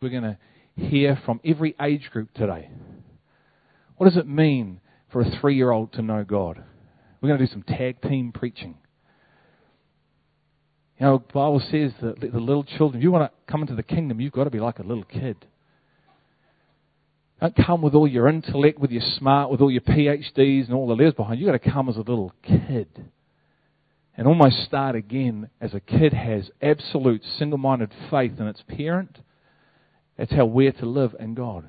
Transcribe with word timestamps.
We're 0.00 0.10
going 0.10 0.22
to 0.22 0.38
hear 0.76 1.20
from 1.26 1.40
every 1.44 1.74
age 1.80 2.08
group 2.12 2.32
today. 2.32 2.70
What 3.96 4.08
does 4.08 4.16
it 4.16 4.28
mean 4.28 4.80
for 5.10 5.20
a 5.22 5.40
three 5.40 5.56
year 5.56 5.72
old 5.72 5.92
to 5.94 6.02
know 6.02 6.22
God? 6.22 6.62
We're 7.20 7.30
going 7.30 7.40
to 7.40 7.46
do 7.46 7.52
some 7.52 7.64
tag 7.64 8.00
team 8.02 8.30
preaching. 8.32 8.76
You 10.98 11.06
know, 11.06 11.18
the 11.18 11.32
Bible 11.32 11.60
says 11.68 11.92
that 12.00 12.20
the 12.20 12.38
little 12.38 12.62
children, 12.62 13.00
if 13.00 13.02
you 13.02 13.10
want 13.10 13.30
to 13.32 13.52
come 13.52 13.60
into 13.60 13.74
the 13.74 13.82
kingdom, 13.82 14.20
you've 14.20 14.32
got 14.32 14.44
to 14.44 14.50
be 14.50 14.60
like 14.60 14.78
a 14.78 14.84
little 14.84 15.02
kid. 15.02 15.36
Don't 17.40 17.56
come 17.56 17.82
with 17.82 17.94
all 17.94 18.06
your 18.06 18.28
intellect, 18.28 18.78
with 18.78 18.92
your 18.92 19.02
smart, 19.16 19.50
with 19.50 19.60
all 19.60 19.70
your 19.70 19.80
PhDs 19.80 20.66
and 20.66 20.74
all 20.74 20.86
the 20.86 20.94
letters 20.94 21.14
behind 21.14 21.40
you. 21.40 21.46
You've 21.46 21.54
got 21.54 21.64
to 21.64 21.72
come 21.72 21.88
as 21.88 21.96
a 21.96 22.00
little 22.00 22.32
kid 22.42 22.86
and 24.16 24.28
almost 24.28 24.64
start 24.64 24.94
again 24.94 25.50
as 25.60 25.74
a 25.74 25.80
kid 25.80 26.12
has 26.12 26.50
absolute 26.62 27.22
single 27.36 27.58
minded 27.58 27.92
faith 28.10 28.38
in 28.38 28.46
its 28.46 28.62
parent. 28.68 29.18
That's 30.18 30.32
how 30.32 30.44
we're 30.46 30.72
to 30.72 30.86
live 30.86 31.14
in 31.18 31.34
God. 31.34 31.68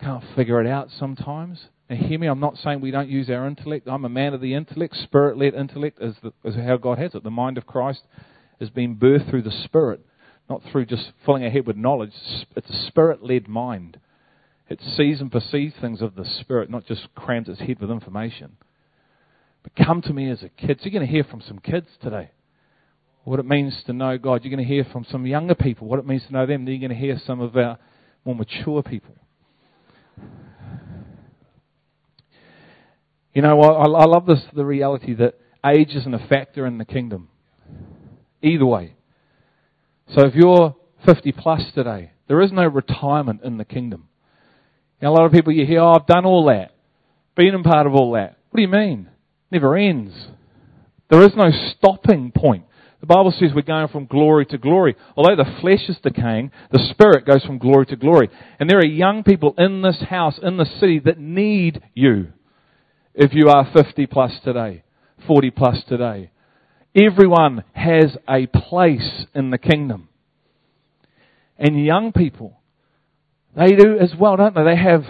Can't 0.00 0.22
figure 0.36 0.60
it 0.60 0.66
out 0.66 0.88
sometimes. 0.98 1.66
And 1.88 1.98
hear 1.98 2.18
me, 2.18 2.26
I'm 2.26 2.40
not 2.40 2.58
saying 2.58 2.80
we 2.80 2.90
don't 2.90 3.08
use 3.08 3.30
our 3.30 3.46
intellect. 3.46 3.88
I'm 3.88 4.04
a 4.04 4.10
man 4.10 4.34
of 4.34 4.40
the 4.40 4.54
intellect. 4.54 4.94
Spirit 4.96 5.38
led 5.38 5.54
intellect 5.54 5.98
is, 6.00 6.14
the, 6.22 6.32
is 6.44 6.54
how 6.54 6.76
God 6.76 6.98
has 6.98 7.14
it. 7.14 7.22
The 7.22 7.30
mind 7.30 7.58
of 7.58 7.66
Christ 7.66 8.02
is 8.60 8.70
being 8.70 8.96
birthed 8.96 9.30
through 9.30 9.42
the 9.42 9.62
Spirit, 9.64 10.04
not 10.50 10.62
through 10.70 10.86
just 10.86 11.12
filling 11.24 11.44
our 11.44 11.50
head 11.50 11.66
with 11.66 11.76
knowledge. 11.76 12.12
It's 12.54 12.70
a 12.70 12.86
spirit 12.86 13.22
led 13.22 13.48
mind. 13.48 13.98
It 14.68 14.80
sees 14.96 15.20
and 15.20 15.32
perceives 15.32 15.74
things 15.80 16.02
of 16.02 16.14
the 16.14 16.24
Spirit, 16.24 16.70
not 16.70 16.86
just 16.86 17.08
crams 17.14 17.48
its 17.48 17.60
head 17.60 17.80
with 17.80 17.90
information. 17.90 18.56
But 19.62 19.86
come 19.86 20.02
to 20.02 20.12
me 20.12 20.30
as 20.30 20.42
a 20.42 20.48
kid. 20.48 20.78
So 20.78 20.84
you're 20.84 20.98
going 20.98 21.06
to 21.06 21.12
hear 21.12 21.24
from 21.24 21.40
some 21.40 21.58
kids 21.58 21.86
today 22.02 22.30
what 23.24 23.38
it 23.38 23.46
means 23.46 23.74
to 23.86 23.92
know 23.92 24.18
God. 24.18 24.44
You're 24.44 24.54
going 24.54 24.66
to 24.66 24.72
hear 24.72 24.84
from 24.84 25.04
some 25.10 25.26
younger 25.26 25.54
people 25.54 25.86
what 25.86 25.98
it 25.98 26.06
means 26.06 26.24
to 26.26 26.32
know 26.32 26.46
them. 26.46 26.64
Then 26.64 26.74
you're 26.74 26.88
going 26.88 26.98
to 26.98 27.06
hear 27.06 27.20
some 27.26 27.40
of 27.40 27.56
our 27.56 27.78
more 28.24 28.34
mature 28.34 28.82
people. 28.82 29.14
You 33.34 33.42
know, 33.42 33.60
I, 33.60 33.84
I 33.84 34.04
love 34.04 34.26
this 34.26 34.40
the 34.54 34.64
reality 34.64 35.14
that 35.14 35.34
age 35.64 35.90
isn't 35.94 36.14
a 36.14 36.26
factor 36.26 36.66
in 36.66 36.78
the 36.78 36.84
kingdom. 36.84 37.28
Either 38.42 38.66
way. 38.66 38.94
So 40.14 40.26
if 40.26 40.34
you're 40.34 40.74
50 41.06 41.32
plus 41.32 41.62
today, 41.74 42.10
there 42.28 42.42
is 42.42 42.52
no 42.52 42.66
retirement 42.66 43.42
in 43.44 43.56
the 43.56 43.64
kingdom. 43.64 44.08
Know, 45.00 45.10
a 45.10 45.14
lot 45.14 45.24
of 45.24 45.32
people 45.32 45.52
you 45.52 45.66
hear, 45.66 45.80
oh, 45.80 45.94
I've 45.94 46.06
done 46.06 46.24
all 46.24 46.46
that, 46.46 46.74
been 47.34 47.54
a 47.54 47.62
part 47.62 47.86
of 47.86 47.94
all 47.94 48.12
that. 48.12 48.36
What 48.50 48.58
do 48.58 48.62
you 48.62 48.68
mean? 48.68 49.08
never 49.52 49.76
ends. 49.76 50.14
There 51.10 51.22
is 51.22 51.36
no 51.36 51.50
stopping 51.50 52.32
point. 52.34 52.64
The 53.02 53.06
Bible 53.08 53.32
says 53.32 53.50
we're 53.52 53.62
going 53.62 53.88
from 53.88 54.06
glory 54.06 54.46
to 54.46 54.58
glory. 54.58 54.94
Although 55.16 55.34
the 55.34 55.58
flesh 55.60 55.88
is 55.88 55.98
decaying, 56.00 56.52
the 56.70 56.88
spirit 56.92 57.26
goes 57.26 57.44
from 57.44 57.58
glory 57.58 57.84
to 57.86 57.96
glory. 57.96 58.30
And 58.60 58.70
there 58.70 58.78
are 58.78 58.86
young 58.86 59.24
people 59.24 59.54
in 59.58 59.82
this 59.82 60.00
house, 60.08 60.38
in 60.40 60.56
the 60.56 60.64
city, 60.64 61.00
that 61.00 61.18
need 61.18 61.82
you. 61.94 62.28
If 63.12 63.34
you 63.34 63.48
are 63.48 63.68
50 63.76 64.06
plus 64.06 64.30
today, 64.44 64.84
40 65.26 65.50
plus 65.50 65.82
today. 65.88 66.30
Everyone 66.94 67.64
has 67.72 68.16
a 68.28 68.46
place 68.46 69.26
in 69.34 69.50
the 69.50 69.58
kingdom. 69.58 70.08
And 71.58 71.84
young 71.84 72.12
people, 72.12 72.60
they 73.56 73.74
do 73.74 73.98
as 73.98 74.12
well, 74.16 74.36
don't 74.36 74.54
they? 74.54 74.62
They 74.62 74.76
have 74.76 75.02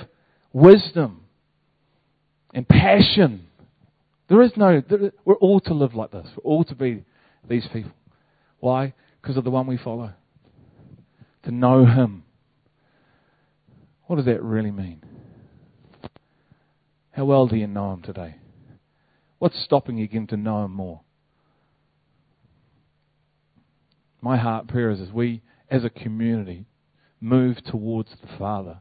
wisdom 0.55 1.25
and 2.55 2.67
passion 2.67 3.48
there 4.33 4.41
is 4.41 4.53
no, 4.57 4.83
there, 4.89 5.13
we're 5.27 5.35
all 5.35 5.61
to 5.61 5.75
live 5.75 5.95
like 5.95 6.11
this. 6.11 6.27
We're 6.37 6.51
all 6.51 6.65
to 6.65 6.75
be 6.75 7.05
these 7.48 7.67
people. 7.73 7.93
Why? 8.61 8.95
Because 9.21 9.37
of 9.37 9.45
the 9.45 9.51
one 9.51 9.67
we 9.67 9.77
follow. 9.77 10.12
To 11.45 11.51
know 11.51 11.85
Him. 11.85 12.25
What 14.07 14.17
does 14.17 14.27
that 14.27 14.43
really 14.43 14.71
mean? 14.71 15.03
How 17.13 17.25
well 17.25 17.47
do 17.47 17.57
you 17.57 17.67
know 17.67 17.93
Him 17.93 18.03
today? 18.03 18.37
What's 19.39 19.63
stopping 19.63 19.98
you 19.98 20.05
again 20.05 20.27
to 20.29 20.37
know 20.37 20.64
Him 20.64 20.73
more? 20.73 21.01
My 24.20 24.36
heart 24.36 24.69
prayer 24.69 24.91
is 24.91 25.01
as 25.01 25.11
we, 25.11 25.42
as 25.69 25.85
a 25.85 25.91
community, 25.91 26.67
move 27.20 27.63
towards 27.64 28.11
the 28.20 28.39
Father, 28.39 28.80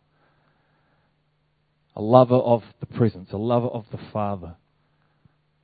a 1.95 2.01
lover 2.01 2.35
of 2.35 2.63
the 2.79 2.85
presence, 2.85 3.29
a 3.31 3.37
lover 3.37 3.67
of 3.67 3.85
the 3.91 3.99
Father, 4.13 4.55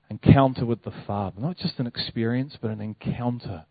encounter 0.09 0.66
with 0.66 0.84
the 0.84 0.94
Father. 1.06 1.40
Not 1.40 1.57
just 1.57 1.79
an 1.79 1.88
experience, 1.88 2.57
but 2.62 2.72
an 2.72 2.81
encounter. 2.81 3.66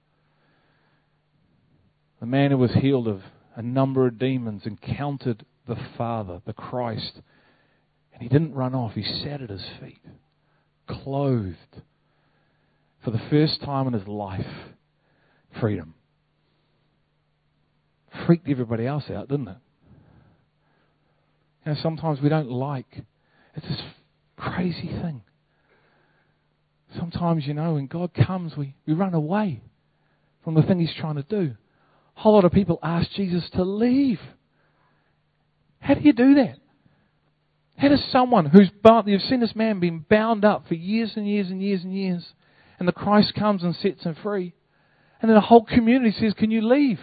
The 2.21 2.27
man 2.27 2.51
who 2.51 2.59
was 2.59 2.73
healed 2.75 3.09
of 3.09 3.23
a 3.55 3.63
number 3.63 4.07
of 4.07 4.19
demons 4.19 4.63
encountered 4.65 5.45
the 5.67 5.77
Father, 5.97 6.41
the 6.47 6.53
Christ, 6.53 7.21
and 8.13 8.23
he 8.23 8.29
didn't 8.29 8.55
run 8.55 8.75
off. 8.75 8.93
He 8.93 9.03
sat 9.03 9.43
at 9.43 9.51
his 9.51 9.65
feet, 9.81 10.01
clothed, 10.89 11.83
for 13.05 13.11
the 13.11 13.21
first 13.31 13.61
time 13.63 13.87
in 13.87 13.93
his 13.93 14.07
life, 14.07 14.47
freedom. 15.61 15.95
Freaked 18.27 18.49
everybody 18.49 18.87
else 18.87 19.05
out, 19.11 19.29
didn't 19.29 19.49
it? 19.49 19.57
You 21.65 21.73
know, 21.73 21.79
sometimes 21.83 22.21
we 22.21 22.29
don't 22.29 22.51
like. 22.51 22.87
It's 23.55 23.67
this 23.69 23.83
crazy 24.37 24.89
thing. 24.89 25.23
Sometimes, 26.99 27.47
you 27.47 27.55
know, 27.55 27.75
when 27.75 27.87
God 27.87 28.13
comes, 28.15 28.57
we, 28.57 28.75
we 28.87 28.95
run 28.95 29.15
away 29.15 29.63
from 30.45 30.55
the 30.55 30.63
thing 30.63 30.79
He's 30.81 30.95
trying 30.95 31.17
to 31.17 31.23
do. 31.23 31.57
A 32.17 32.21
whole 32.21 32.35
lot 32.35 32.45
of 32.45 32.53
people 32.53 32.79
ask 32.83 33.11
Jesus 33.13 33.49
to 33.55 33.63
leave. 33.63 34.21
How 35.81 35.95
do 35.95 36.01
you 36.01 36.13
do 36.13 36.35
that? 36.37 36.57
How 37.77 37.89
does 37.89 38.05
someone 38.11 38.47
who's 38.47 38.71
bound, 38.83 39.07
you've 39.07 39.21
seen 39.23 39.41
this 39.41 39.55
man 39.55 39.81
being 39.81 40.05
bound 40.09 40.45
up 40.45 40.67
for 40.67 40.75
years 40.75 41.13
and 41.17 41.29
years 41.29 41.51
and 41.51 41.63
years 41.63 41.83
and 41.85 41.95
years, 41.95 42.25
and 42.79 42.89
the 42.89 42.93
Christ 42.93 43.35
comes 43.35 43.63
and 43.63 43.75
sets 43.77 44.03
him 44.05 44.17
free, 44.23 44.55
and 45.21 45.29
then 45.29 45.35
the 45.35 45.43
whole 45.43 45.65
community 45.65 46.15
says, 46.19 46.35
Can 46.35 46.51
you 46.51 46.67
leave? 46.67 47.01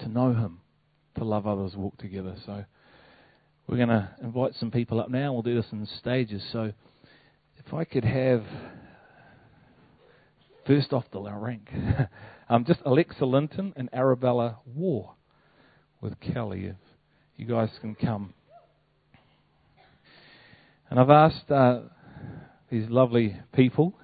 To 0.00 0.08
know 0.08 0.34
Him, 0.34 0.60
to 1.16 1.24
love 1.24 1.46
others, 1.46 1.76
walk 1.76 1.96
together. 1.98 2.34
So 2.44 2.64
we're 3.66 3.76
going 3.76 3.88
to 3.88 4.10
invite 4.22 4.52
some 4.58 4.70
people 4.70 5.00
up 5.00 5.10
now. 5.10 5.32
We'll 5.32 5.42
do 5.42 5.54
this 5.54 5.70
in 5.72 5.86
stages. 5.98 6.42
So 6.52 6.72
if 7.56 7.72
I 7.72 7.84
could 7.84 8.04
have, 8.04 8.44
first 10.66 10.92
off 10.92 11.04
the 11.12 11.20
rank, 11.20 11.70
um, 12.48 12.64
just 12.66 12.80
Alexa 12.84 13.24
Linton 13.24 13.72
and 13.76 13.88
Arabella 13.92 14.58
War 14.66 15.14
with 16.00 16.20
Kelly, 16.20 16.66
if 16.66 16.76
you 17.36 17.46
guys 17.46 17.70
can 17.80 17.94
come. 17.94 18.34
And 20.90 21.00
I've 21.00 21.10
asked 21.10 21.50
uh, 21.50 21.80
these 22.70 22.88
lovely 22.90 23.36
people 23.54 23.94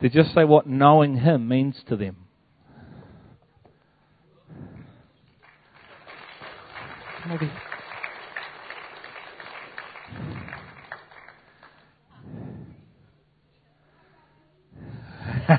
to 0.00 0.08
just 0.08 0.34
say 0.34 0.44
what 0.44 0.66
knowing 0.66 1.16
Him 1.16 1.46
means 1.46 1.76
to 1.88 1.96
them. 1.96 2.16
Maybe. 7.26 7.50
This 15.48 15.58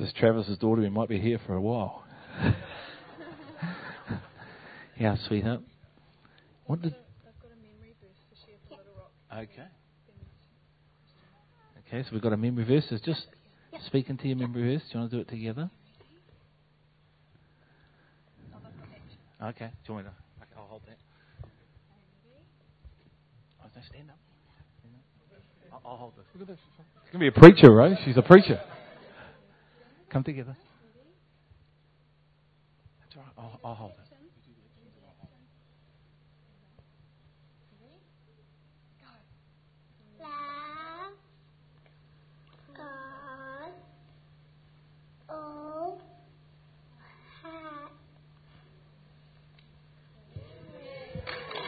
is 0.00 0.12
Travis's 0.18 0.56
daughter. 0.58 0.80
We 0.80 0.88
might 0.88 1.08
be 1.08 1.18
here 1.18 1.38
for 1.46 1.54
a 1.54 1.60
while. 1.60 2.04
yeah, 4.98 5.16
sweetheart. 5.26 5.60
What 6.66 6.82
did? 6.82 6.94
Okay. 9.30 9.68
Okay, 11.86 12.02
so 12.02 12.08
we've 12.12 12.22
got 12.22 12.32
a 12.32 12.36
memory 12.36 12.64
verse. 12.64 12.86
It's 12.90 13.04
just 13.04 13.26
speaking 13.86 14.16
to 14.18 14.28
your 14.28 14.36
memory 14.36 14.74
verse. 14.74 14.82
Do 14.90 14.98
you 14.98 15.00
want 15.00 15.10
to 15.10 15.16
do 15.16 15.20
it 15.22 15.28
together? 15.28 15.70
Okay. 19.42 19.66
Do 19.66 19.72
you 19.88 19.94
want 19.94 20.06
me 20.06 20.12
to? 20.12 20.16
Okay, 20.42 20.54
I'll 20.56 20.66
hold 20.66 20.82
that. 20.86 20.98
Oh, 23.62 23.68
stand 23.88 24.10
up. 24.10 24.27
I'll, 25.84 25.96
hold 25.96 26.12
this. 26.16 26.24
Look 26.34 26.48
at 26.48 26.54
this. 26.54 26.58
She's 26.76 27.12
going 27.12 27.24
to 27.24 27.30
be 27.32 27.36
a 27.36 27.40
preacher, 27.40 27.72
right? 27.72 27.96
She's 28.04 28.16
a 28.16 28.22
preacher. 28.22 28.60
Come 30.10 30.24
together. 30.24 30.56
That's 33.00 33.16
all 33.16 33.22
right. 33.22 33.32
I'll, 33.36 33.70
I'll 33.70 33.74
hold 33.74 33.92
it. 33.92 34.08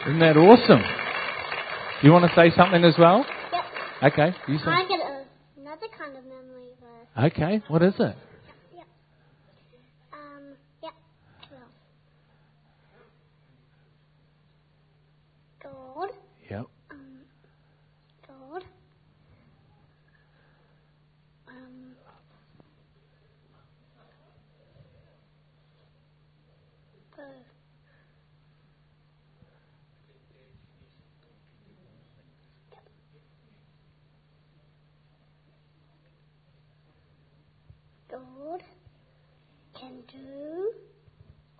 Isn't 0.07 0.19
that 0.21 0.37
awesome? 0.37 0.83
You 2.03 2.11
want 2.11 2.25
to 2.25 2.35
say 2.35 2.51
something 2.57 2.83
as 2.85 2.95
well? 2.99 3.25
Okay, 4.03 4.35
you 4.49 4.57
say. 4.59 4.65
I 4.71 4.85
get 4.89 5.01
another 5.59 5.87
kind 5.99 6.17
of 6.17 6.25
memory 6.25 6.73
verse. 6.81 7.33
Okay, 7.33 7.63
what 7.69 7.83
is 7.83 7.93
it? 7.99 8.17
Yep. 8.75 8.87
Um, 10.13 10.57
yep. 10.83 10.93
Well. 11.51 11.69
God, 15.63 16.09
Yep. 16.51 16.67
um, 16.91 17.25
God, 18.27 18.65
um, 21.49 21.95
uh, 27.19 27.23
God 38.11 38.63
can 39.79 39.93
do 40.11 40.73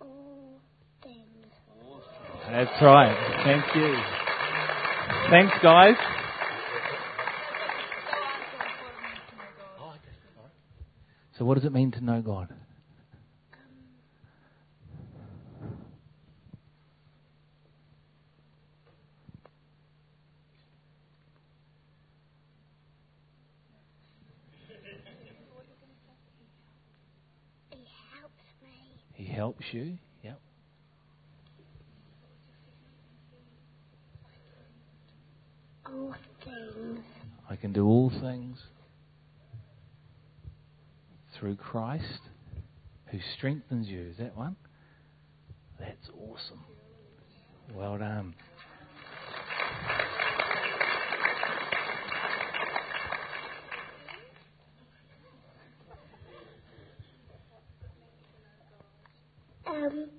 all 0.01 0.59
things. 1.01 1.17
Right. 2.81 3.15
Thank 3.45 3.75
you. 3.75 3.95
Thanks, 5.29 5.53
guys. 5.61 5.95
So, 11.41 11.45
what 11.45 11.55
does 11.55 11.65
it 11.65 11.73
mean 11.73 11.91
to 11.93 12.01
know 12.03 12.21
God? 12.21 12.53
He 27.71 27.77
helps 28.13 28.43
me. 28.61 28.69
He 29.13 29.25
helps 29.25 29.65
you. 29.71 29.97
Yep. 30.23 30.39
All 35.87 36.13
things. 36.45 36.99
I 37.49 37.55
can 37.55 37.73
do 37.73 37.87
all 37.87 38.11
things 38.21 38.59
through 41.39 41.55
Christ 41.55 42.21
who 43.07 43.17
strengthens 43.41 43.89
you. 43.89 44.01
Is 44.01 44.17
that 44.19 44.37
one? 44.37 44.55
That's 45.79 46.09
awesome. 46.09 46.63
Well 47.73 47.97
done. 47.97 48.35
Um, 59.65 60.09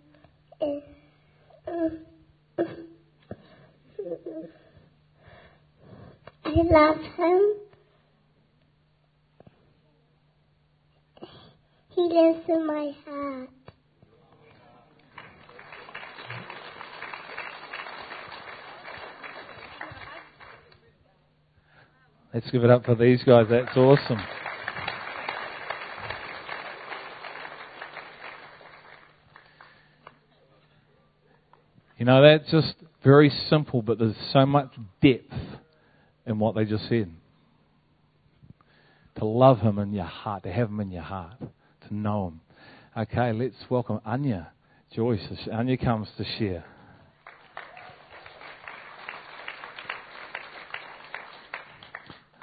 um, 1.69 1.99
I 6.45 6.55
love 6.55 6.97
him. 7.17 7.55
He 11.91 12.01
lives 12.01 12.49
in 12.49 12.67
my 12.67 12.91
heart. 13.05 13.12
Let's 22.43 22.51
give 22.51 22.65
it 22.65 22.71
up 22.71 22.85
for 22.85 22.97
these 22.97 23.23
guys. 23.23 23.47
That's 23.49 23.77
awesome. 23.77 24.19
You 31.99 32.05
know, 32.05 32.21
that's 32.21 32.51
just 32.51 32.75
very 33.05 33.31
simple, 33.49 33.81
but 33.81 34.01
there's 34.01 34.17
so 34.33 34.45
much 34.45 34.73
depth 35.01 35.33
in 36.27 36.41
what 36.41 36.57
they 36.57 36.65
just 36.65 36.89
said. 36.89 37.15
To 39.19 39.25
love 39.25 39.61
Him 39.61 39.79
in 39.79 39.93
your 39.93 40.05
heart, 40.05 40.43
to 40.43 40.53
have 40.53 40.69
Him 40.69 40.81
in 40.81 40.91
your 40.91 41.03
heart, 41.03 41.39
to 41.39 41.95
know 41.95 42.27
Him. 42.27 42.41
Okay, 42.97 43.33
let's 43.33 43.55
welcome 43.71 44.01
Anya 44.05 44.51
Joyce. 44.93 45.21
Anya 45.53 45.77
comes 45.77 46.09
to 46.19 46.25
share. 46.41 46.65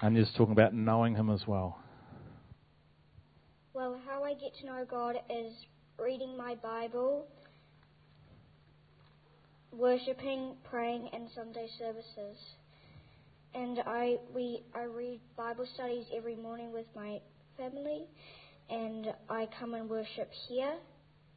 Anya's 0.01 0.31
talking 0.37 0.53
about 0.53 0.73
knowing 0.73 1.15
Him 1.15 1.29
as 1.29 1.45
well. 1.45 1.77
Well, 3.73 3.99
how 4.07 4.23
I 4.23 4.33
get 4.33 4.55
to 4.61 4.65
know 4.65 4.85
God 4.89 5.17
is 5.29 5.53
reading 5.97 6.37
my 6.37 6.55
Bible, 6.55 7.27
worshipping, 9.73 10.55
praying, 10.69 11.09
and 11.11 11.27
Sunday 11.35 11.67
services. 11.77 12.37
And 13.53 13.79
I 13.85 14.17
we 14.33 14.63
I 14.73 14.83
read 14.83 15.19
Bible 15.35 15.67
studies 15.73 16.05
every 16.15 16.35
morning 16.35 16.71
with 16.71 16.85
my 16.95 17.19
family, 17.57 18.05
and 18.69 19.07
I 19.29 19.49
come 19.59 19.73
and 19.73 19.89
worship 19.89 20.29
here, 20.47 20.75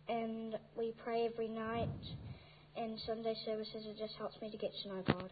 and 0.09 0.57
we 0.77 0.95
pray 1.03 1.29
every 1.33 1.49
night. 1.49 1.89
And 2.77 2.99
Sunday 3.07 3.35
services 3.45 3.85
it 3.87 3.99
just 3.99 4.15
helps 4.15 4.41
me 4.41 4.51
to 4.51 4.57
get 4.57 4.71
to 4.83 4.89
know 4.89 5.03
God. 5.07 5.31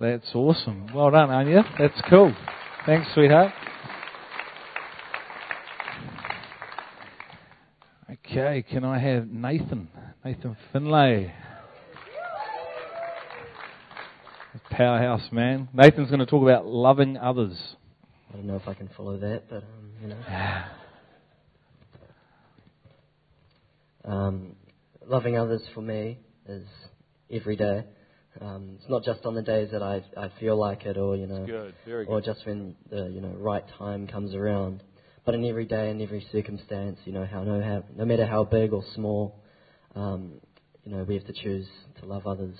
That's 0.00 0.32
awesome. 0.32 0.86
Well 0.94 1.10
done, 1.10 1.30
Anya. 1.30 1.64
That's 1.76 2.00
cool. 2.08 2.32
Thanks, 2.86 3.08
sweetheart. 3.14 3.52
Okay, 8.10 8.64
can 8.70 8.84
I 8.84 8.98
have 8.98 9.28
Nathan? 9.28 9.88
Nathan 10.24 10.56
Finlay. 10.72 11.34
Powerhouse 14.70 15.32
man. 15.32 15.68
Nathan's 15.72 16.08
going 16.08 16.20
to 16.20 16.26
talk 16.26 16.42
about 16.42 16.64
loving 16.66 17.16
others. 17.16 17.56
I 18.30 18.36
don't 18.36 18.46
know 18.46 18.56
if 18.56 18.68
I 18.68 18.74
can 18.74 18.88
follow 18.96 19.16
that, 19.18 19.44
but 19.48 19.64
um, 19.64 19.90
you 20.00 20.08
know, 20.08 20.16
um, 24.04 24.56
loving 25.06 25.36
others 25.36 25.62
for 25.74 25.80
me 25.80 26.18
is 26.46 26.66
every 27.30 27.56
day. 27.56 27.84
Um, 28.40 28.76
it's 28.78 28.88
not 28.88 29.02
just 29.04 29.24
on 29.24 29.34
the 29.34 29.42
days 29.42 29.70
that 29.72 29.82
I 29.82 30.02
I 30.16 30.30
feel 30.38 30.56
like 30.56 30.84
it, 30.86 30.96
or 30.96 31.16
you 31.16 31.26
know, 31.26 31.44
Good, 31.44 31.74
very 31.84 32.06
or 32.06 32.20
just 32.20 32.46
when 32.46 32.76
the 32.90 33.08
you 33.08 33.20
know 33.20 33.34
right 33.36 33.64
time 33.78 34.06
comes 34.06 34.34
around. 34.34 34.82
But 35.24 35.34
in 35.34 35.44
every 35.44 35.66
day 35.66 35.90
and 35.90 36.00
every 36.00 36.26
circumstance, 36.32 36.98
you 37.04 37.12
know, 37.12 37.26
how 37.26 37.42
no 37.42 37.60
how, 37.60 37.84
no 37.96 38.04
matter 38.04 38.26
how 38.26 38.44
big 38.44 38.72
or 38.72 38.82
small, 38.94 39.42
um, 39.94 40.40
you 40.84 40.92
know, 40.92 41.02
we 41.02 41.14
have 41.14 41.26
to 41.26 41.32
choose 41.32 41.66
to 42.00 42.06
love 42.06 42.26
others 42.26 42.56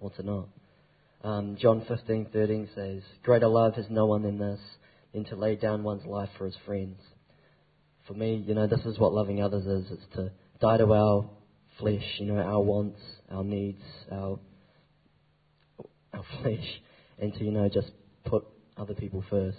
or 0.00 0.10
to 0.10 0.22
not. 0.22 0.48
Um, 1.22 1.56
John 1.56 1.82
15:13 1.82 2.68
says, 2.74 3.02
"Greater 3.22 3.48
love 3.48 3.74
has 3.74 3.90
no 3.90 4.06
one 4.06 4.22
than 4.22 4.38
this, 4.38 4.60
than 5.12 5.24
to 5.26 5.36
lay 5.36 5.56
down 5.56 5.82
one's 5.82 6.06
life 6.06 6.30
for 6.38 6.46
his 6.46 6.56
friends." 6.64 7.00
For 8.06 8.14
me, 8.14 8.36
you 8.36 8.54
know, 8.54 8.66
this 8.66 8.84
is 8.86 8.98
what 8.98 9.12
loving 9.12 9.42
others 9.42 9.66
is. 9.66 9.90
It's 9.90 10.06
to 10.14 10.32
die 10.60 10.78
to 10.78 10.92
our 10.92 11.28
flesh, 11.78 12.18
you 12.18 12.26
know, 12.26 12.38
our 12.38 12.60
wants, 12.60 13.00
our 13.30 13.44
needs, 13.44 13.82
our 14.10 14.38
flesh, 16.42 16.80
and 17.18 17.34
to 17.34 17.44
you 17.44 17.50
know 17.50 17.68
just 17.68 17.90
put 18.24 18.44
other 18.76 18.94
people 18.94 19.24
first. 19.30 19.58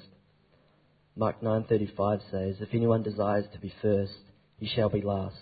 Mark 1.15 1.41
9:35 1.41 2.21
says, 2.31 2.61
"If 2.61 2.73
anyone 2.73 3.03
desires 3.03 3.45
to 3.53 3.59
be 3.59 3.73
first, 3.81 4.17
he 4.57 4.67
shall 4.67 4.89
be 4.89 5.01
last 5.01 5.35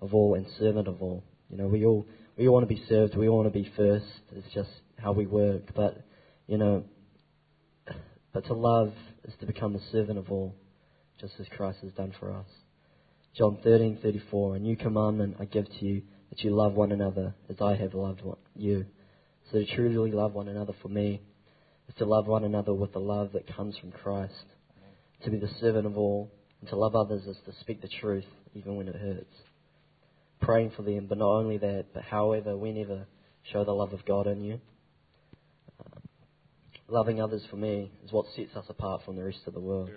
of 0.00 0.14
all 0.14 0.34
and 0.34 0.46
servant 0.58 0.88
of 0.88 1.02
all." 1.02 1.22
You 1.50 1.56
know, 1.58 1.68
we 1.68 1.84
all 1.84 2.06
we 2.36 2.48
all 2.48 2.54
want 2.54 2.68
to 2.68 2.74
be 2.74 2.82
served. 2.88 3.16
We 3.16 3.28
all 3.28 3.38
want 3.38 3.52
to 3.52 3.58
be 3.58 3.68
first. 3.76 4.06
It's 4.32 4.52
just 4.54 4.70
how 4.96 5.12
we 5.12 5.26
work. 5.26 5.74
But 5.74 5.98
you 6.46 6.56
know, 6.56 6.84
but 8.32 8.44
to 8.46 8.54
love 8.54 8.92
is 9.24 9.34
to 9.40 9.46
become 9.46 9.72
the 9.72 9.82
servant 9.92 10.18
of 10.18 10.30
all, 10.30 10.54
just 11.20 11.34
as 11.38 11.46
Christ 11.48 11.80
has 11.82 11.92
done 11.92 12.12
for 12.18 12.32
us. 12.32 12.46
John 13.34 13.58
13:34, 13.62 14.56
"A 14.56 14.58
new 14.58 14.76
commandment 14.76 15.36
I 15.38 15.44
give 15.44 15.68
to 15.68 15.86
you, 15.86 16.02
that 16.30 16.42
you 16.42 16.50
love 16.50 16.74
one 16.74 16.92
another 16.92 17.34
as 17.48 17.60
I 17.60 17.74
have 17.74 17.94
loved 17.94 18.22
you." 18.56 18.86
So 19.50 19.58
to 19.58 19.66
truly 19.66 20.12
love 20.12 20.34
one 20.34 20.48
another 20.48 20.74
for 20.80 20.88
me 20.88 21.20
is 21.88 21.94
to 21.96 22.04
love 22.04 22.26
one 22.26 22.44
another 22.44 22.72
with 22.72 22.92
the 22.92 23.00
love 23.00 23.32
that 23.32 23.54
comes 23.54 23.76
from 23.78 23.90
Christ. 23.90 24.44
To 25.24 25.30
be 25.30 25.38
the 25.38 25.50
servant 25.60 25.86
of 25.86 25.98
all, 25.98 26.30
and 26.60 26.70
to 26.70 26.76
love 26.76 26.94
others 26.94 27.26
is 27.26 27.36
to 27.46 27.52
speak 27.60 27.82
the 27.82 27.90
truth 28.00 28.24
even 28.54 28.76
when 28.76 28.88
it 28.88 28.96
hurts. 28.96 29.34
Praying 30.40 30.72
for 30.76 30.82
them, 30.82 31.06
but 31.08 31.18
not 31.18 31.30
only 31.30 31.58
that, 31.58 31.86
but 31.92 32.02
however, 32.02 32.56
whenever, 32.56 33.06
show 33.52 33.64
the 33.64 33.72
love 33.72 33.92
of 33.92 34.04
God 34.06 34.26
in 34.26 34.42
you. 34.42 34.60
Uh, 35.78 36.00
loving 36.88 37.20
others 37.20 37.42
for 37.50 37.56
me 37.56 37.90
is 38.04 38.12
what 38.12 38.26
sets 38.34 38.56
us 38.56 38.64
apart 38.68 39.02
from 39.04 39.16
the 39.16 39.24
rest 39.24 39.40
of 39.46 39.54
the 39.54 39.60
world. 39.60 39.90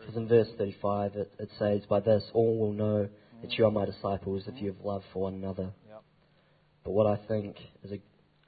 Because 0.00 0.16
in 0.16 0.26
verse 0.26 0.48
35 0.56 1.16
it, 1.16 1.32
it 1.38 1.48
says, 1.58 1.82
By 1.88 2.00
this 2.00 2.24
all 2.32 2.58
will 2.58 2.72
know 2.72 3.08
that 3.42 3.52
you 3.52 3.66
are 3.66 3.70
my 3.70 3.84
disciples 3.84 4.44
if 4.46 4.60
you 4.60 4.72
have 4.72 4.84
love 4.84 5.02
for 5.12 5.22
one 5.22 5.34
another. 5.34 5.70
Yep. 5.88 6.02
But 6.84 6.90
what 6.92 7.06
I 7.06 7.16
think 7.28 7.56
is 7.84 7.92
a, 7.92 8.00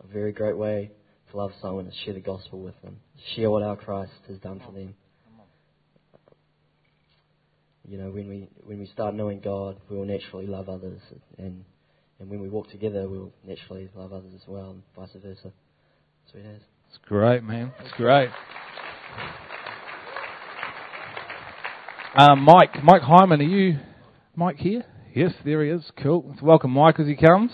a 0.03 0.07
very 0.13 0.33
great 0.33 0.57
way 0.57 0.91
to 1.31 1.37
love 1.37 1.53
someone 1.61 1.87
is 1.87 1.95
share 2.05 2.15
the 2.15 2.21
gospel 2.21 2.61
with 2.61 2.81
them. 2.83 2.97
Share 3.35 3.51
what 3.51 3.63
our 3.63 3.77
Christ 3.77 4.13
has 4.29 4.39
done 4.39 4.61
for 4.65 4.73
them. 4.73 4.95
you 7.91 7.99
know, 7.99 8.11
when 8.11 8.29
we 8.29 8.49
when 8.65 8.79
we 8.79 8.87
start 8.87 9.15
knowing 9.15 9.41
God, 9.41 9.77
we 9.89 9.97
will 9.97 10.05
naturally 10.05 10.47
love 10.47 10.69
others, 10.69 11.01
and 11.39 11.65
and 12.21 12.31
when 12.31 12.41
we 12.41 12.49
walk 12.49 12.71
together, 12.71 13.09
we 13.09 13.19
will 13.19 13.33
naturally 13.45 13.89
love 13.97 14.13
others 14.13 14.33
as 14.35 14.47
well, 14.47 14.71
and 14.71 14.83
vice 14.95 15.11
versa. 15.21 15.53
Sweet 16.31 16.45
as. 16.45 16.61
It's 16.89 16.99
great, 17.07 17.43
man. 17.43 17.73
It's 17.81 17.93
great. 17.97 18.29
Um, 22.17 22.43
Mike, 22.43 22.83
Mike 22.83 23.03
Hyman, 23.03 23.41
are 23.41 23.45
you 23.45 23.79
Mike 24.37 24.57
here? 24.57 24.85
Yes, 25.15 25.33
there 25.45 25.65
he 25.65 25.71
is. 25.71 25.83
Cool. 26.01 26.37
Welcome 26.43 26.71
Mike 26.73 27.01
as 27.01 27.07
he 27.07 27.17
comes. 27.17 27.51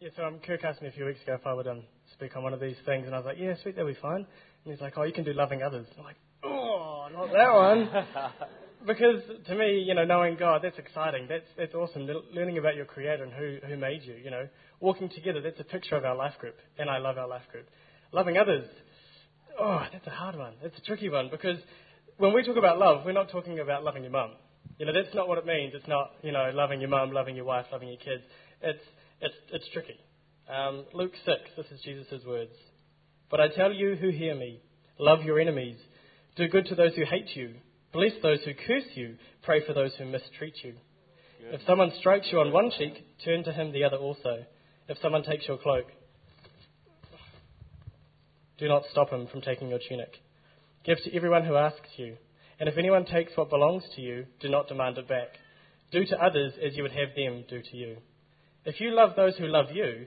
Yeah, 0.00 0.08
so 0.16 0.19
um, 0.30 0.40
Kirk 0.46 0.64
asked 0.64 0.82
me 0.82 0.88
a 0.88 0.92
few 0.92 1.04
weeks 1.04 1.20
ago 1.22 1.34
if 1.34 1.46
I 1.46 1.52
would 1.52 1.66
um, 1.66 1.82
speak 2.12 2.36
on 2.36 2.42
one 2.42 2.52
of 2.52 2.60
these 2.60 2.76
things, 2.86 3.06
and 3.06 3.14
I 3.14 3.18
was 3.18 3.26
like, 3.26 3.36
yeah, 3.38 3.54
sweet, 3.62 3.76
that'll 3.76 3.90
be 3.90 3.98
fine. 4.00 4.26
And 4.64 4.72
he's 4.72 4.80
like, 4.80 4.94
oh, 4.96 5.02
you 5.02 5.12
can 5.12 5.24
do 5.24 5.32
loving 5.32 5.62
others. 5.62 5.86
I'm 5.98 6.04
like, 6.04 6.16
oh, 6.44 7.08
not 7.12 7.32
that 7.32 7.52
one. 7.52 8.32
because 8.86 9.22
to 9.46 9.54
me, 9.54 9.84
you 9.86 9.94
know, 9.94 10.04
knowing 10.04 10.36
God, 10.38 10.60
that's 10.62 10.78
exciting. 10.78 11.26
That's, 11.28 11.46
that's 11.56 11.74
awesome. 11.74 12.08
Learning 12.32 12.58
about 12.58 12.76
your 12.76 12.84
Creator 12.84 13.24
and 13.24 13.32
who, 13.32 13.58
who 13.66 13.76
made 13.76 14.02
you, 14.04 14.14
you 14.22 14.30
know. 14.30 14.46
Walking 14.80 15.08
together, 15.08 15.40
that's 15.40 15.60
a 15.60 15.64
picture 15.64 15.96
of 15.96 16.04
our 16.04 16.14
life 16.14 16.34
group, 16.38 16.56
and 16.78 16.88
I 16.88 16.98
love 16.98 17.18
our 17.18 17.28
life 17.28 17.42
group. 17.50 17.68
Loving 18.12 18.36
others, 18.36 18.66
oh, 19.58 19.82
that's 19.92 20.06
a 20.06 20.10
hard 20.10 20.36
one. 20.36 20.54
That's 20.62 20.76
a 20.78 20.82
tricky 20.82 21.08
one, 21.08 21.28
because 21.30 21.58
when 22.18 22.32
we 22.32 22.44
talk 22.44 22.56
about 22.56 22.78
love, 22.78 23.04
we're 23.04 23.12
not 23.12 23.30
talking 23.30 23.58
about 23.58 23.84
loving 23.84 24.02
your 24.02 24.12
mum. 24.12 24.32
You 24.78 24.86
know, 24.86 24.92
that's 24.92 25.14
not 25.14 25.28
what 25.28 25.38
it 25.38 25.46
means. 25.46 25.72
It's 25.74 25.88
not, 25.88 26.12
you 26.22 26.32
know, 26.32 26.50
loving 26.54 26.80
your 26.80 26.88
mum, 26.88 27.12
loving 27.12 27.36
your 27.36 27.44
wife, 27.44 27.66
loving 27.72 27.88
your 27.88 27.98
kids. 27.98 28.22
It's 28.62 28.82
it's, 29.20 29.34
it's 29.52 29.68
tricky. 29.72 30.00
Um, 30.50 30.84
Luke 30.94 31.12
6, 31.24 31.38
this 31.56 31.66
is 31.70 31.80
Jesus' 31.84 32.24
words. 32.26 32.50
But 33.30 33.40
I 33.40 33.48
tell 33.48 33.72
you 33.72 33.94
who 33.94 34.10
hear 34.10 34.34
me, 34.34 34.60
love 34.98 35.22
your 35.22 35.38
enemies, 35.38 35.76
do 36.34 36.48
good 36.48 36.66
to 36.66 36.74
those 36.74 36.92
who 36.96 37.04
hate 37.04 37.36
you, 37.36 37.54
bless 37.92 38.10
those 38.20 38.40
who 38.44 38.52
curse 38.54 38.88
you, 38.94 39.14
pray 39.44 39.64
for 39.64 39.74
those 39.74 39.92
who 39.96 40.06
mistreat 40.06 40.54
you. 40.64 40.74
If 41.52 41.60
someone 41.68 41.92
strikes 42.00 42.26
you 42.32 42.40
on 42.40 42.52
one 42.52 42.72
cheek, 42.76 42.94
turn 43.24 43.44
to 43.44 43.52
him 43.52 43.72
the 43.72 43.84
other 43.84 43.96
also. 43.96 44.44
If 44.88 44.98
someone 45.00 45.22
takes 45.22 45.46
your 45.46 45.56
cloak, 45.56 45.86
do 48.58 48.66
not 48.66 48.82
stop 48.90 49.10
him 49.10 49.28
from 49.28 49.42
taking 49.42 49.68
your 49.68 49.80
tunic. 49.88 50.16
Give 50.84 50.98
to 51.04 51.14
everyone 51.14 51.44
who 51.44 51.54
asks 51.54 51.88
you, 51.96 52.16
and 52.58 52.68
if 52.68 52.76
anyone 52.76 53.04
takes 53.04 53.36
what 53.36 53.50
belongs 53.50 53.84
to 53.94 54.02
you, 54.02 54.26
do 54.40 54.48
not 54.48 54.66
demand 54.66 54.98
it 54.98 55.08
back. 55.08 55.28
Do 55.92 56.04
to 56.04 56.20
others 56.20 56.54
as 56.60 56.76
you 56.76 56.82
would 56.82 56.92
have 56.92 57.14
them 57.14 57.44
do 57.48 57.62
to 57.62 57.76
you. 57.76 57.98
If 58.64 58.80
you 58.80 58.90
love 58.90 59.10
those 59.14 59.36
who 59.36 59.46
love 59.46 59.66
you, 59.72 60.06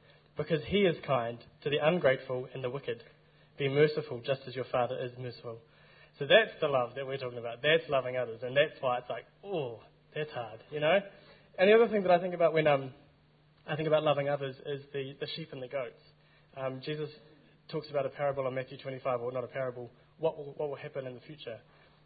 because 0.37 0.61
he 0.67 0.79
is 0.79 0.95
kind 1.05 1.37
to 1.63 1.69
the 1.69 1.77
ungrateful 1.81 2.47
and 2.53 2.63
the 2.63 2.69
wicked. 2.69 3.03
Be 3.57 3.69
merciful 3.69 4.21
just 4.25 4.41
as 4.47 4.55
your 4.55 4.65
Father 4.71 4.97
is 4.97 5.11
merciful. 5.19 5.57
So 6.19 6.25
that's 6.25 6.51
the 6.59 6.67
love 6.67 6.91
that 6.95 7.05
we're 7.05 7.17
talking 7.17 7.39
about. 7.39 7.61
That's 7.61 7.83
loving 7.89 8.17
others. 8.17 8.39
And 8.43 8.55
that's 8.55 8.79
why 8.79 8.99
it's 8.99 9.09
like, 9.09 9.25
oh, 9.43 9.79
that's 10.15 10.31
hard, 10.31 10.59
you 10.71 10.79
know? 10.79 10.99
And 11.57 11.69
the 11.69 11.73
other 11.73 11.87
thing 11.87 12.03
that 12.03 12.11
I 12.11 12.19
think 12.19 12.33
about 12.33 12.53
when 12.53 12.67
um, 12.67 12.91
I 13.67 13.75
think 13.75 13.87
about 13.87 14.03
loving 14.03 14.29
others 14.29 14.55
is 14.65 14.81
the, 14.93 15.15
the 15.19 15.27
sheep 15.35 15.49
and 15.51 15.61
the 15.61 15.67
goats. 15.67 16.01
Um, 16.57 16.81
Jesus 16.83 17.09
talks 17.71 17.89
about 17.89 18.05
a 18.05 18.09
parable 18.09 18.47
in 18.47 18.55
Matthew 18.55 18.77
25, 18.77 19.21
or 19.21 19.31
not 19.31 19.43
a 19.43 19.47
parable, 19.47 19.89
what 20.19 20.37
will, 20.37 20.53
what 20.57 20.69
will 20.69 20.75
happen 20.75 21.07
in 21.07 21.13
the 21.13 21.21
future, 21.21 21.57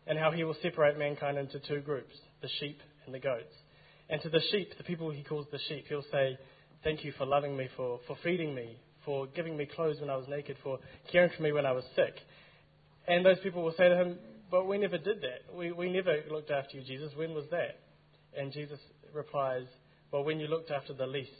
and 0.08 0.20
how 0.20 0.32
he 0.32 0.44
will 0.44 0.56
separate 0.62 0.98
mankind 0.98 1.38
into 1.38 1.60
two 1.60 1.82
groups, 1.82 2.14
the 2.42 2.50
sheep 2.60 2.80
and 3.06 3.14
the 3.14 3.20
goats. 3.20 3.54
And 4.10 4.22
to 4.22 4.30
the 4.30 4.42
sheep, 4.52 4.78
the 4.78 4.84
people 4.84 5.10
he 5.10 5.24
calls 5.24 5.48
the 5.52 5.60
sheep, 5.68 5.86
he'll 5.90 6.06
say, 6.12 6.38
Thank 6.84 7.04
you 7.04 7.14
for 7.18 7.26
loving 7.26 7.56
me, 7.58 7.68
for, 7.76 8.00
for 8.08 8.18
feeding 8.24 8.54
me, 8.54 8.78
for 9.04 9.28
giving 9.28 9.58
me 9.58 9.66
clothes 9.66 10.00
when 10.00 10.10
I 10.10 10.16
was 10.16 10.28
naked, 10.28 10.58
for 10.64 10.80
caring 11.12 11.32
for 11.36 11.44
me 11.44 11.52
when 11.52 11.66
I 11.66 11.72
was 11.72 11.84
sick. 11.96 12.16
And 13.08 13.26
those 13.26 13.40
people 13.40 13.64
will 13.64 13.74
say 13.78 13.90
to 13.90 13.96
him, 13.96 14.18
But 14.52 14.68
we 14.68 14.78
never 14.78 14.98
did 14.98 15.22
that. 15.22 15.56
We, 15.56 15.72
we 15.72 15.92
never 15.92 16.18
looked 16.32 16.52
after 16.52 16.78
you, 16.78 16.84
Jesus. 16.84 17.12
When 17.16 17.34
was 17.34 17.46
that? 17.52 17.80
And 18.38 18.52
Jesus 18.52 18.80
replies, 19.14 19.66
Well, 20.12 20.24
when 20.24 20.40
you 20.40 20.48
looked 20.48 20.72
after 20.72 20.94
the 20.94 21.08
least, 21.08 21.32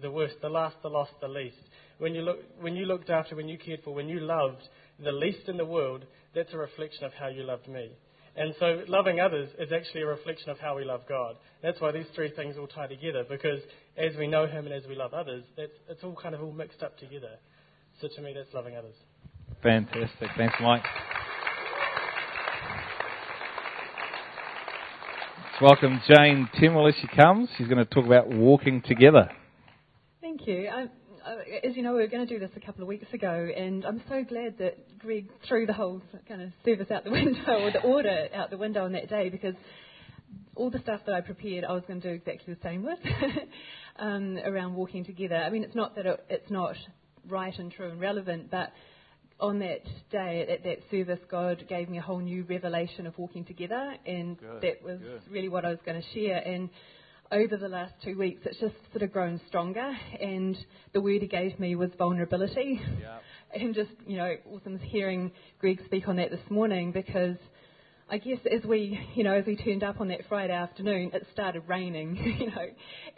the 0.00 0.10
worst, 0.10 0.36
the 0.42 0.48
last, 0.48 0.76
the 0.82 0.88
lost, 0.88 1.12
the 1.20 1.28
least. 1.28 1.56
When 1.98 2.14
you, 2.14 2.22
look, 2.22 2.38
when 2.60 2.76
you 2.76 2.86
looked 2.86 3.10
after, 3.10 3.34
when 3.34 3.48
you 3.48 3.58
cared 3.58 3.80
for, 3.84 3.94
when 3.94 4.08
you 4.08 4.20
loved 4.20 4.62
the 5.02 5.12
least 5.12 5.48
in 5.48 5.56
the 5.56 5.64
world, 5.64 6.04
that's 6.34 6.52
a 6.52 6.58
reflection 6.58 7.04
of 7.04 7.12
how 7.12 7.28
you 7.28 7.42
loved 7.42 7.68
me. 7.68 7.90
And 8.38 8.54
so 8.60 8.82
loving 8.86 9.18
others 9.18 9.48
is 9.58 9.72
actually 9.72 10.02
a 10.02 10.06
reflection 10.06 10.50
of 10.50 10.60
how 10.60 10.76
we 10.76 10.84
love 10.84 11.00
God. 11.08 11.34
That's 11.60 11.80
why 11.80 11.90
these 11.90 12.06
three 12.14 12.30
things 12.30 12.54
all 12.56 12.68
tie 12.68 12.86
together, 12.86 13.24
because 13.28 13.58
as 13.96 14.16
we 14.16 14.28
know 14.28 14.46
Him 14.46 14.64
and 14.66 14.72
as 14.72 14.84
we 14.88 14.94
love 14.94 15.12
others, 15.12 15.42
it's, 15.56 15.72
it's 15.88 16.04
all 16.04 16.14
kind 16.14 16.36
of 16.36 16.42
all 16.42 16.52
mixed 16.52 16.80
up 16.84 16.96
together. 16.98 17.32
So 18.00 18.06
to 18.14 18.22
me, 18.22 18.32
that's 18.32 18.54
loving 18.54 18.76
others. 18.76 18.94
Fantastic. 19.60 20.28
Thanks, 20.36 20.54
Mike. 20.60 20.84
Let's 25.44 25.60
welcome 25.60 26.00
Jane 26.06 26.48
Timmel 26.60 26.86
as 26.86 26.94
she 27.00 27.08
comes. 27.08 27.48
She's 27.58 27.66
going 27.66 27.84
to 27.84 27.92
talk 27.92 28.06
about 28.06 28.28
walking 28.28 28.82
together. 28.82 29.32
Thank 30.20 30.46
you. 30.46 30.68
I, 30.68 30.82
uh, 30.84 30.86
as 31.64 31.76
you 31.76 31.82
know, 31.82 31.92
we 31.92 32.00
were 32.00 32.06
going 32.06 32.26
to 32.26 32.32
do 32.32 32.38
this 32.38 32.50
a 32.56 32.60
couple 32.60 32.82
of 32.82 32.88
weeks 32.88 33.12
ago, 33.12 33.48
and 33.54 33.84
I'm 33.84 34.02
so 34.08 34.24
glad 34.24 34.58
that 34.58 34.98
Greg 34.98 35.28
threw 35.46 35.66
the 35.66 35.72
whole 35.72 36.02
kind 36.28 36.42
of 36.42 36.50
service 36.64 36.90
out 36.90 37.04
the 37.04 37.10
window 37.12 37.60
or 37.60 37.70
the 37.70 37.82
order 37.82 38.28
out 38.34 38.50
the 38.50 38.56
window 38.58 38.84
on 38.84 38.92
that 38.92 39.08
day 39.08 39.28
because 39.28 39.54
all 40.54 40.70
the 40.70 40.80
stuff 40.80 41.00
that 41.06 41.14
I 41.14 41.20
prepared, 41.20 41.64
I 41.64 41.72
was 41.72 41.82
going 41.86 42.00
to 42.00 42.08
do 42.08 42.14
exactly 42.14 42.54
the 42.54 42.60
same 42.62 42.82
with 42.82 42.98
um, 43.98 44.38
around 44.44 44.74
walking 44.74 45.04
together. 45.04 45.36
I 45.36 45.50
mean, 45.50 45.62
it's 45.62 45.74
not 45.74 45.94
that 45.96 46.06
it, 46.06 46.24
it's 46.28 46.50
not 46.50 46.74
right 47.28 47.56
and 47.58 47.70
true 47.70 47.90
and 47.90 48.00
relevant, 48.00 48.50
but 48.50 48.72
on 49.40 49.60
that 49.60 49.84
day 50.10 50.46
at 50.50 50.64
that 50.64 50.78
service, 50.90 51.20
God 51.30 51.64
gave 51.68 51.88
me 51.88 51.98
a 51.98 52.02
whole 52.02 52.18
new 52.18 52.44
revelation 52.44 53.06
of 53.06 53.16
walking 53.18 53.44
together, 53.44 53.94
and 54.04 54.38
Good, 54.38 54.62
that 54.62 54.82
was 54.82 54.98
good. 54.98 55.22
really 55.30 55.48
what 55.48 55.64
I 55.64 55.70
was 55.70 55.78
going 55.86 56.02
to 56.02 56.08
share. 56.12 56.38
And 56.38 56.70
over 57.30 57.56
the 57.56 57.68
last 57.68 57.92
two 58.02 58.16
weeks, 58.16 58.40
it's 58.44 58.58
just 58.58 58.74
sort 58.92 59.02
of 59.02 59.12
grown 59.12 59.40
stronger. 59.48 59.92
And 60.20 60.56
the 60.92 61.00
word 61.00 61.22
he 61.22 61.28
gave 61.28 61.58
me 61.58 61.74
was 61.76 61.90
vulnerability. 61.98 62.80
And 63.54 63.74
just, 63.74 63.90
you 64.06 64.16
know, 64.16 64.34
awesome 64.50 64.78
hearing 64.78 65.32
Greg 65.58 65.80
speak 65.86 66.08
on 66.08 66.16
that 66.16 66.30
this 66.30 66.50
morning 66.50 66.92
because 66.92 67.36
I 68.10 68.18
guess 68.18 68.38
as 68.50 68.64
we, 68.64 68.98
you 69.14 69.24
know, 69.24 69.34
as 69.34 69.44
we 69.46 69.56
turned 69.56 69.82
up 69.82 70.00
on 70.00 70.08
that 70.08 70.20
Friday 70.28 70.54
afternoon, 70.54 71.10
it 71.12 71.26
started 71.32 71.62
raining, 71.66 72.16
you 72.40 72.46
know, 72.46 72.66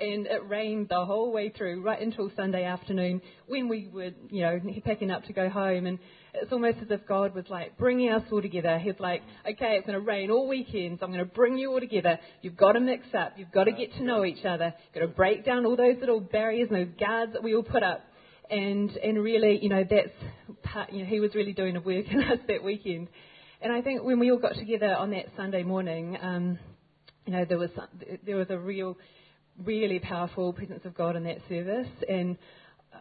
and 0.01 0.27
it 0.27 0.49
rained 0.49 0.89
the 0.89 1.05
whole 1.05 1.33
way 1.33 1.51
through, 1.51 1.83
right 1.83 2.01
until 2.01 2.31
Sunday 2.35 2.65
afternoon 2.65 3.21
when 3.47 3.69
we 3.69 3.89
were, 3.93 4.11
you 4.31 4.43
know, 4.43 4.61
packing 4.85 5.11
up 5.11 5.25
to 5.25 5.33
go 5.33 5.49
home. 5.49 5.87
And 5.87 5.99
it's 6.35 6.53
almost 6.53 6.79
as 6.83 6.91
if 6.91 7.07
God 7.07 7.35
was 7.35 7.45
like 7.49 7.77
bringing 7.77 8.11
us 8.11 8.23
all 8.31 8.43
together. 8.43 8.79
He's 8.79 8.99
like, 8.99 9.23
okay, 9.45 9.77
it's 9.77 9.87
going 9.87 9.99
to 9.99 10.05
rain 10.05 10.31
all 10.31 10.49
weekend, 10.49 10.99
so 10.99 11.07
I'm 11.07 11.13
going 11.13 11.25
to 11.25 11.31
bring 11.31 11.59
you 11.59 11.73
all 11.73 11.81
together. 11.81 12.19
You've 12.43 12.57
got 12.57 12.73
to 12.73 12.81
mix 12.81 13.07
up. 13.17 13.33
You've 13.37 13.53
got 13.53 13.65
to 13.65 13.73
get 13.73 13.93
to 13.95 14.05
know 14.05 14.25
each 14.25 14.45
other. 14.45 14.75
You've 14.85 14.95
got 14.95 15.09
to 15.11 15.15
break 15.15 15.45
down 15.45 15.67
all 15.67 15.77
those 15.77 15.97
little 15.99 16.21
barriers 16.21 16.69
and 16.71 16.79
those 16.79 16.99
guards 16.99 17.33
that 17.33 17.43
we 17.43 17.55
all 17.55 17.63
put 17.63 17.83
up. 17.83 18.05
And, 18.51 18.91
and 18.97 19.23
really, 19.23 19.59
you 19.63 19.69
know, 19.69 19.85
that's 19.89 20.11
part, 20.65 20.93
you 20.93 21.01
know, 21.01 21.09
he 21.09 21.21
was 21.21 21.35
really 21.35 21.53
doing 21.53 21.77
a 21.77 21.81
work 21.81 22.07
in 22.11 22.21
us 22.23 22.39
that 22.49 22.63
weekend. 22.63 23.09
And 23.63 23.73
I 23.73 23.83
think 23.83 24.03
when 24.03 24.19
we 24.19 24.31
all 24.31 24.39
got 24.39 24.55
together 24.55 24.95
on 24.95 25.11
that 25.11 25.27
Sunday 25.37 25.63
morning, 25.63 26.17
um, 26.21 26.59
you 27.27 27.33
know, 27.33 27.45
there 27.45 27.59
was 27.59 27.71
there 28.25 28.37
was 28.37 28.49
a 28.51 28.59
real, 28.59 28.97
really 29.63 29.99
powerful 29.99 30.53
presence 30.53 30.81
of 30.85 30.95
God 30.95 31.15
in 31.15 31.25
that 31.25 31.39
service. 31.49 31.89
And 32.09 32.39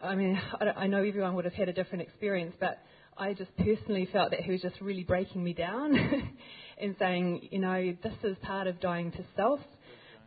I 0.02 0.14
mean, 0.14 0.40
I, 0.60 0.64
I 0.82 0.86
know 0.86 1.02
everyone 1.02 1.34
would 1.34 1.44
have 1.44 1.54
had 1.54 1.68
a 1.68 1.72
different 1.72 2.02
experience, 2.02 2.54
but 2.58 2.78
I 3.16 3.34
just 3.34 3.54
personally 3.56 4.08
felt 4.12 4.30
that 4.30 4.40
He 4.40 4.50
was 4.50 4.62
just 4.62 4.80
really 4.80 5.04
breaking 5.04 5.42
me 5.42 5.52
down 5.52 5.94
and 6.78 6.96
saying, 6.98 7.48
you 7.50 7.58
know, 7.58 7.94
this 8.02 8.14
is 8.24 8.36
part 8.42 8.66
of 8.66 8.80
dying 8.80 9.12
to 9.12 9.24
self, 9.36 9.60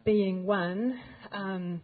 being 0.05 0.45
one. 0.45 0.99
Um, 1.31 1.81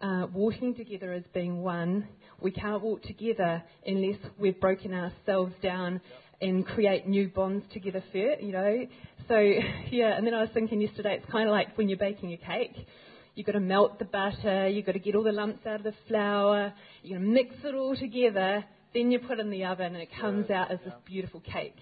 uh, 0.00 0.26
walking 0.32 0.74
together 0.74 1.12
as 1.12 1.22
being 1.32 1.62
one. 1.62 2.06
We 2.40 2.50
can't 2.50 2.82
walk 2.82 3.02
together 3.02 3.62
unless 3.86 4.18
we've 4.38 4.60
broken 4.60 4.92
ourselves 4.92 5.54
down 5.62 6.00
and 6.40 6.66
create 6.66 7.06
new 7.06 7.28
bonds 7.28 7.64
together 7.72 8.04
first, 8.12 8.42
you 8.42 8.52
know. 8.52 8.86
So, 9.28 9.38
yeah, 9.90 10.16
and 10.16 10.26
then 10.26 10.34
I 10.34 10.42
was 10.42 10.50
thinking 10.52 10.80
yesterday, 10.80 11.18
it's 11.20 11.30
kind 11.30 11.48
of 11.48 11.52
like 11.52 11.76
when 11.78 11.88
you're 11.88 11.98
baking 11.98 12.32
a 12.32 12.36
cake. 12.36 12.76
You've 13.36 13.44
got 13.44 13.52
to 13.52 13.60
melt 13.60 13.98
the 13.98 14.06
butter, 14.06 14.66
you've 14.66 14.86
got 14.86 14.92
to 14.92 14.98
get 14.98 15.14
all 15.14 15.22
the 15.22 15.30
lumps 15.30 15.66
out 15.66 15.76
of 15.76 15.84
the 15.84 15.92
flour, 16.08 16.72
you're 17.02 17.18
going 17.18 17.28
to 17.28 17.34
mix 17.34 17.54
it 17.64 17.74
all 17.74 17.94
together, 17.94 18.64
then 18.94 19.10
you 19.10 19.18
put 19.18 19.38
it 19.38 19.40
in 19.40 19.50
the 19.50 19.66
oven 19.66 19.94
and 19.94 19.98
it 19.98 20.08
comes 20.18 20.48
out 20.48 20.70
as 20.70 20.78
this 20.86 20.94
beautiful 21.04 21.40
cake. 21.40 21.76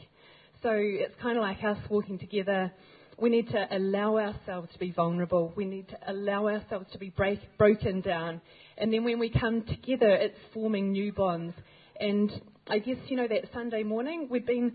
so 0.64 0.70
it's 0.73 1.14
kind 1.23 1.38
of 1.38 1.42
like 1.42 1.62
us 1.62 1.78
walking 1.88 2.18
together. 2.18 2.73
We 3.20 3.30
need 3.30 3.50
to 3.50 3.68
allow 3.70 4.16
ourselves 4.16 4.68
to 4.73 4.78
be 4.80 4.90
vulnerable. 4.90 5.52
We 5.54 5.64
need 5.64 5.88
to 5.90 5.99
allow 6.08 6.49
ourselves 6.49 6.87
to 6.90 6.99
be 6.99 7.11
break, 7.11 7.38
broken 7.56 8.00
down. 8.00 8.40
And 8.76 8.92
then 8.92 9.04
when 9.04 9.20
we 9.20 9.30
come 9.30 9.62
together, 9.62 10.11
it's 10.11 10.37
forming 10.52 10.90
new 10.90 11.12
bonds. 11.12 11.54
And 12.00 12.32
I 12.66 12.80
guess, 12.80 12.96
you 13.06 13.16
know, 13.16 13.28
that 13.28 13.44
Sunday 13.54 13.84
morning, 13.84 14.26
we've 14.28 14.44
been 14.44 14.73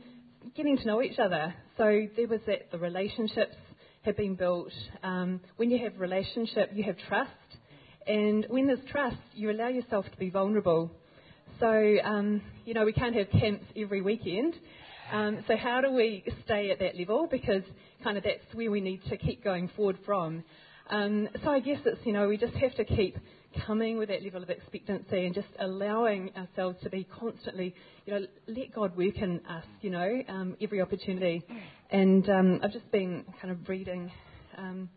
getting 0.55 0.77
to 0.77 0.85
know 0.85 1.01
each 1.01 1.19
other. 1.19 1.53
So 1.75 2.07
there 2.15 2.27
was 2.29 2.39
that 2.47 2.71
the 2.71 2.77
relationships 2.77 3.57
have 4.03 4.17
been 4.17 4.35
built. 4.35 4.71
Um, 5.03 5.41
when 5.57 5.69
you 5.69 5.83
have 5.83 5.99
relationship, 5.99 6.71
you 6.73 6.83
have 6.83 6.97
trust. 7.07 7.31
And 8.07 8.45
when 8.49 8.67
there's 8.67 8.79
trust, 8.91 9.17
you 9.33 9.51
allow 9.51 9.67
yourself 9.67 10.05
to 10.11 10.17
be 10.17 10.29
vulnerable. 10.29 10.91
So, 11.59 11.97
um, 12.03 12.41
you 12.65 12.73
know, 12.73 12.85
we 12.85 12.93
can't 12.93 13.15
have 13.15 13.29
camps 13.29 13.65
every 13.75 14.01
weekend. 14.01 14.55
Um, 15.11 15.43
so 15.47 15.57
how 15.57 15.81
do 15.81 15.91
we 15.91 16.23
stay 16.45 16.71
at 16.71 16.79
that 16.79 16.97
level? 16.97 17.27
Because 17.29 17.63
kind 18.03 18.17
of 18.17 18.23
that's 18.23 18.53
where 18.53 18.71
we 18.71 18.79
need 18.79 19.01
to 19.09 19.17
keep 19.17 19.43
going 19.43 19.69
forward 19.75 19.97
from. 20.05 20.43
Um, 20.89 21.27
so 21.43 21.49
I 21.51 21.59
guess 21.59 21.79
it's, 21.85 21.99
you 22.05 22.13
know, 22.13 22.27
we 22.27 22.37
just 22.37 22.53
have 22.55 22.75
to 22.75 22.85
keep 22.85 23.17
coming 23.65 23.97
with 23.97 24.09
that 24.09 24.23
level 24.23 24.41
of 24.41 24.49
expectancy 24.49 25.25
and 25.25 25.35
just 25.35 25.47
allowing 25.59 26.31
ourselves 26.35 26.77
to 26.83 26.89
be 26.89 27.03
constantly, 27.03 27.75
you 28.09 28.19
know, 28.19 28.27
let 28.47 28.73
God 28.73 28.97
work 28.97 29.17
in 29.17 29.39
us, 29.45 29.65
you 29.81 29.91
know, 29.91 30.23
um, 30.29 30.57
every 30.59 30.81
opportunity. 30.81 31.45
And 31.91 32.27
um, 32.27 32.59
I've 32.63 32.71
just 32.71 32.91
been 32.91 33.23
kind 33.39 33.51
of 33.51 33.69
reading 33.69 34.11
um, 34.57 34.89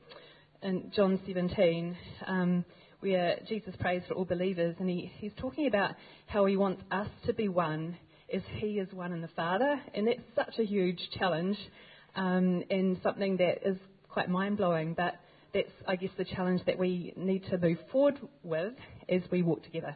in 0.63 0.91
John 0.97 1.21
17 1.27 1.95
um, 2.27 2.65
where 3.01 3.39
Jesus 3.47 3.75
prays 3.79 4.01
for 4.09 4.15
all 4.15 4.25
believers, 4.25 4.77
and 4.79 4.89
he, 4.89 5.13
he's 5.19 5.33
talking 5.37 5.67
about 5.67 5.95
how 6.27 6.47
he 6.47 6.57
wants 6.57 6.83
us 6.91 7.09
to 7.27 7.35
be 7.35 7.49
one 7.49 7.99
as 8.33 8.41
he 8.57 8.79
is 8.79 8.91
one 8.95 9.13
in 9.13 9.21
the 9.21 9.29
Father, 9.37 9.79
and 9.95 10.07
that's 10.07 10.21
such 10.35 10.59
a 10.59 10.65
huge 10.65 11.01
challenge 11.19 11.59
um, 12.17 12.63
and 12.71 12.99
something 13.03 13.37
that 13.37 13.69
is 13.69 13.77
quite 14.09 14.31
mind 14.31 14.57
blowing, 14.57 14.95
but 14.95 15.17
that's, 15.53 15.69
I 15.87 15.97
guess, 15.97 16.13
the 16.17 16.25
challenge 16.25 16.63
that 16.65 16.79
we 16.79 17.13
need 17.15 17.45
to 17.51 17.59
move 17.59 17.79
forward 17.91 18.19
with 18.43 18.73
as 19.07 19.21
we 19.31 19.43
walk 19.43 19.65
together. 19.65 19.95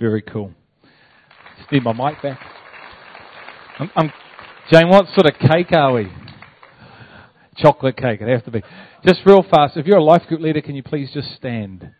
Very 0.00 0.22
cool. 0.22 0.52
Just 1.58 1.72
need 1.72 1.82
my 1.82 1.92
mic 1.92 2.22
back. 2.22 2.40
I'm, 3.78 3.90
I'm, 3.96 4.12
Jane, 4.70 4.88
what 4.88 5.06
sort 5.14 5.26
of 5.26 5.38
cake 5.38 5.72
are 5.72 5.92
we? 5.92 6.12
Chocolate 7.56 7.96
cake, 7.96 8.20
it 8.20 8.28
has 8.28 8.42
to 8.44 8.50
be. 8.50 8.62
Just 9.04 9.20
real 9.26 9.42
fast, 9.42 9.76
if 9.76 9.86
you're 9.86 9.98
a 9.98 10.04
life 10.04 10.22
group 10.28 10.40
leader, 10.40 10.60
can 10.60 10.74
you 10.74 10.82
please 10.82 11.10
just 11.12 11.34
stand? 11.36 11.90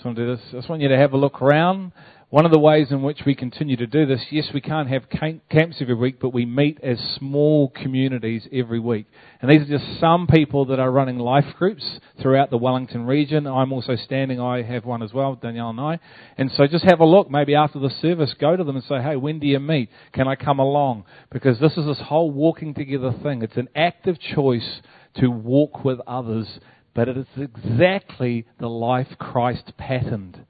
Just 0.00 0.06
want 0.06 0.16
to 0.16 0.24
do 0.24 0.34
this. 0.34 0.44
I 0.48 0.52
just 0.52 0.68
want 0.70 0.80
you 0.80 0.88
to 0.88 0.96
have 0.96 1.12
a 1.12 1.18
look 1.18 1.42
around. 1.42 1.92
One 2.30 2.46
of 2.46 2.52
the 2.52 2.58
ways 2.58 2.90
in 2.90 3.02
which 3.02 3.20
we 3.26 3.34
continue 3.34 3.76
to 3.76 3.86
do 3.86 4.06
this, 4.06 4.24
yes, 4.30 4.48
we 4.54 4.62
can't 4.62 4.88
have 4.88 5.02
camps 5.10 5.76
every 5.78 5.94
week, 5.94 6.18
but 6.18 6.30
we 6.30 6.46
meet 6.46 6.78
as 6.82 6.98
small 7.18 7.68
communities 7.68 8.48
every 8.50 8.80
week. 8.80 9.04
And 9.42 9.50
these 9.50 9.60
are 9.60 9.78
just 9.78 10.00
some 10.00 10.26
people 10.26 10.64
that 10.64 10.78
are 10.78 10.90
running 10.90 11.18
life 11.18 11.44
groups 11.58 11.84
throughout 12.18 12.48
the 12.48 12.56
Wellington 12.56 13.04
region. 13.04 13.46
I'm 13.46 13.74
also 13.74 13.94
standing, 13.94 14.40
I 14.40 14.62
have 14.62 14.86
one 14.86 15.02
as 15.02 15.12
well, 15.12 15.34
Danielle 15.34 15.68
and 15.68 15.80
I. 15.80 15.98
And 16.38 16.50
so 16.50 16.66
just 16.66 16.84
have 16.84 17.00
a 17.00 17.04
look, 17.04 17.30
maybe 17.30 17.54
after 17.54 17.78
the 17.78 17.90
service, 18.00 18.34
go 18.40 18.56
to 18.56 18.64
them 18.64 18.76
and 18.76 18.84
say, 18.86 19.02
hey, 19.02 19.16
when 19.16 19.38
do 19.38 19.46
you 19.46 19.60
meet? 19.60 19.90
Can 20.14 20.26
I 20.26 20.34
come 20.34 20.60
along? 20.60 21.04
Because 21.30 21.60
this 21.60 21.76
is 21.76 21.84
this 21.84 22.00
whole 22.06 22.30
walking 22.30 22.72
together 22.72 23.12
thing. 23.22 23.42
It's 23.42 23.58
an 23.58 23.68
active 23.76 24.18
choice 24.18 24.80
to 25.16 25.26
walk 25.28 25.84
with 25.84 26.00
others, 26.06 26.46
but 26.94 27.08
it 27.08 27.16
is 27.16 27.26
exactly 27.36 28.46
the 28.58 28.68
life 28.68 29.08
Christ 29.18 29.72
patterned. 29.76 30.44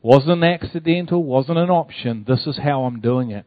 Wasn't 0.00 0.42
accidental, 0.42 1.22
wasn't 1.22 1.58
an 1.58 1.70
option. 1.70 2.24
This 2.26 2.46
is 2.46 2.58
how 2.58 2.84
I'm 2.84 3.00
doing 3.00 3.30
it. 3.30 3.46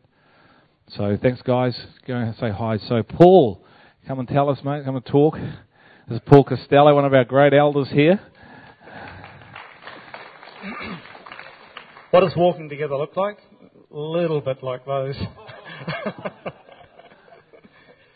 So 0.90 1.18
thanks, 1.22 1.42
guys. 1.42 1.76
Go 2.08 2.16
and 2.16 2.36
say 2.40 2.52
hi. 2.52 2.78
So 2.88 3.04
Paul, 3.04 3.62
come 4.08 4.20
and 4.20 4.28
tell 4.28 4.50
us, 4.50 4.60
mate. 4.64 4.86
Come 4.86 4.96
and 4.96 5.06
talk. 5.06 5.36
This 6.08 6.18
is 6.18 6.22
Paul 6.26 6.44
Costello, 6.44 6.94
one 6.94 7.06
of 7.06 7.14
our 7.14 7.26
great 7.26 7.54
elders 7.54 7.90
here. 7.92 8.20
What 12.12 12.22
does 12.22 12.34
walking 12.38 12.70
together 12.70 12.96
look 12.96 13.18
like? 13.18 13.40
A 13.92 13.98
little 13.98 14.40
bit 14.40 14.64
like 14.64 14.86
those. 14.86 15.16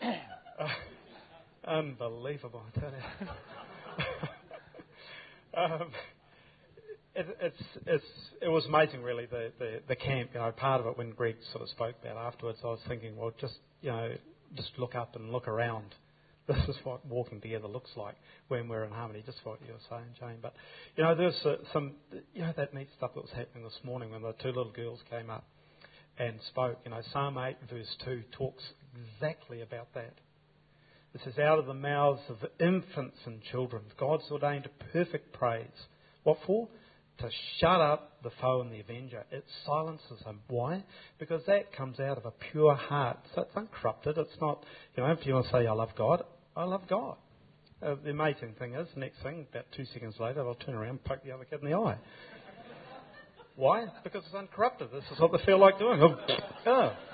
unbelievable, 1.66 2.62
I 2.74 2.80
tell 2.80 2.90
you. 2.90 3.28
um, 5.56 5.90
it, 7.14 7.36
it's, 7.40 7.62
it's, 7.86 8.04
it 8.40 8.48
was 8.48 8.64
amazing, 8.66 9.02
really, 9.02 9.26
the, 9.26 9.52
the, 9.58 9.80
the 9.88 9.96
camp. 9.96 10.30
You 10.34 10.40
know, 10.40 10.52
part 10.52 10.80
of 10.80 10.86
it 10.86 10.96
when 10.98 11.10
Greg 11.10 11.36
sort 11.52 11.62
of 11.62 11.68
spoke 11.70 11.96
about 12.02 12.16
afterwards, 12.16 12.58
I 12.62 12.68
was 12.68 12.80
thinking, 12.88 13.16
well, 13.16 13.32
just 13.40 13.54
you 13.82 13.90
know, 13.90 14.12
just 14.56 14.70
look 14.78 14.94
up 14.94 15.16
and 15.16 15.30
look 15.30 15.48
around. 15.48 15.86
This 16.48 16.68
is 16.68 16.76
what 16.82 17.06
walking 17.06 17.40
together 17.40 17.68
looks 17.68 17.90
like 17.94 18.16
when 18.48 18.68
we're 18.68 18.82
in 18.82 18.90
harmony. 18.90 19.22
Just 19.24 19.38
what 19.44 19.60
you 19.64 19.72
were 19.72 19.78
saying, 19.88 20.08
Jane. 20.18 20.38
But 20.42 20.52
you 20.96 21.04
know, 21.04 21.14
there's 21.14 21.38
uh, 21.44 21.56
some, 21.72 21.92
you 22.34 22.42
know, 22.42 22.52
that 22.56 22.74
neat 22.74 22.88
stuff 22.96 23.12
that 23.14 23.20
was 23.20 23.30
happening 23.30 23.62
this 23.62 23.78
morning 23.84 24.10
when 24.10 24.22
the 24.22 24.32
two 24.42 24.48
little 24.48 24.72
girls 24.72 24.98
came 25.08 25.30
up 25.30 25.44
and 26.18 26.40
spoke. 26.48 26.80
You 26.84 26.90
know, 26.90 27.02
Psalm 27.12 27.38
8 27.38 27.56
verse 27.70 27.96
2 28.04 28.22
talks 28.32 28.64
exactly 29.14 29.62
about 29.62 29.94
that. 29.94 30.14
It 31.14 31.20
says, 31.24 31.38
out 31.38 31.58
of 31.58 31.66
the 31.66 31.74
mouths 31.74 32.22
of 32.28 32.36
infants 32.60 33.16
and 33.26 33.42
children, 33.50 33.82
God's 33.98 34.24
ordained 34.30 34.68
perfect 34.92 35.32
praise. 35.32 35.66
What 36.22 36.38
for? 36.46 36.68
to 37.20 37.30
shut 37.58 37.80
up 37.80 38.22
the 38.22 38.30
foe 38.40 38.60
and 38.60 38.72
the 38.72 38.80
avenger. 38.80 39.24
It 39.30 39.44
silences 39.66 40.20
him. 40.24 40.40
Why? 40.48 40.82
Because 41.18 41.42
that 41.46 41.74
comes 41.74 42.00
out 42.00 42.18
of 42.18 42.24
a 42.24 42.32
pure 42.50 42.74
heart. 42.74 43.18
So 43.34 43.42
it's 43.42 43.56
uncorrupted. 43.56 44.18
It's 44.18 44.40
not, 44.40 44.64
you 44.96 45.02
know, 45.02 45.10
if 45.12 45.24
you 45.26 45.34
want 45.34 45.46
to 45.46 45.52
say, 45.52 45.66
I 45.66 45.72
love 45.72 45.90
God, 45.96 46.22
I 46.56 46.64
love 46.64 46.82
God. 46.88 47.16
Uh, 47.82 47.96
the 48.02 48.10
amazing 48.10 48.54
thing 48.58 48.74
is, 48.74 48.86
next 48.96 49.22
thing, 49.22 49.46
about 49.50 49.64
two 49.74 49.84
seconds 49.92 50.14
later, 50.20 50.46
I'll 50.46 50.54
turn 50.54 50.74
around 50.74 50.90
and 50.90 51.04
poke 51.04 51.24
the 51.24 51.32
other 51.32 51.44
kid 51.44 51.60
in 51.62 51.70
the 51.70 51.76
eye. 51.76 51.96
Why? 53.56 53.86
Because 54.04 54.22
it's 54.26 54.34
uncorrupted. 54.34 54.88
This 54.92 55.04
is 55.12 55.20
what 55.20 55.32
they 55.32 55.44
feel 55.44 55.58
like 55.58 55.78
doing. 55.78 56.00
Oh. 56.66 56.92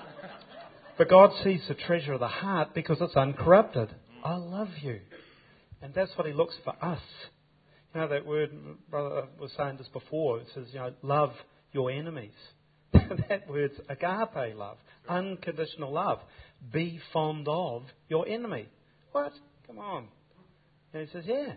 But 0.97 1.09
God 1.09 1.31
sees 1.43 1.61
the 1.67 1.75
treasure 1.75 2.13
of 2.13 2.19
the 2.19 2.27
heart 2.27 2.69
because 2.73 2.97
it's 3.01 3.15
uncorrupted. 3.15 3.89
I 4.23 4.35
love 4.35 4.69
you. 4.81 4.99
And 5.81 5.93
that's 5.93 6.11
what 6.17 6.25
He 6.25 6.33
looks 6.33 6.55
for 6.63 6.73
us. 6.83 7.01
You 7.93 8.01
know 8.01 8.07
that 8.07 8.25
word, 8.25 8.51
brother 8.89 9.27
was 9.39 9.51
saying 9.57 9.77
this 9.77 9.87
before. 9.89 10.39
It 10.39 10.47
says, 10.53 10.65
you 10.71 10.79
know, 10.79 10.91
love 11.03 11.33
your 11.71 11.91
enemies. 11.91 12.33
that 12.93 13.47
word's 13.47 13.75
agape 13.89 14.55
love, 14.55 14.77
unconditional 15.07 15.93
love. 15.93 16.19
Be 16.71 16.99
fond 17.13 17.47
of 17.47 17.83
your 18.09 18.27
enemy. 18.27 18.67
What? 19.11 19.33
Come 19.67 19.77
on. 19.79 20.07
And 20.93 21.07
he 21.07 21.13
says, 21.13 21.23
yeah. 21.27 21.53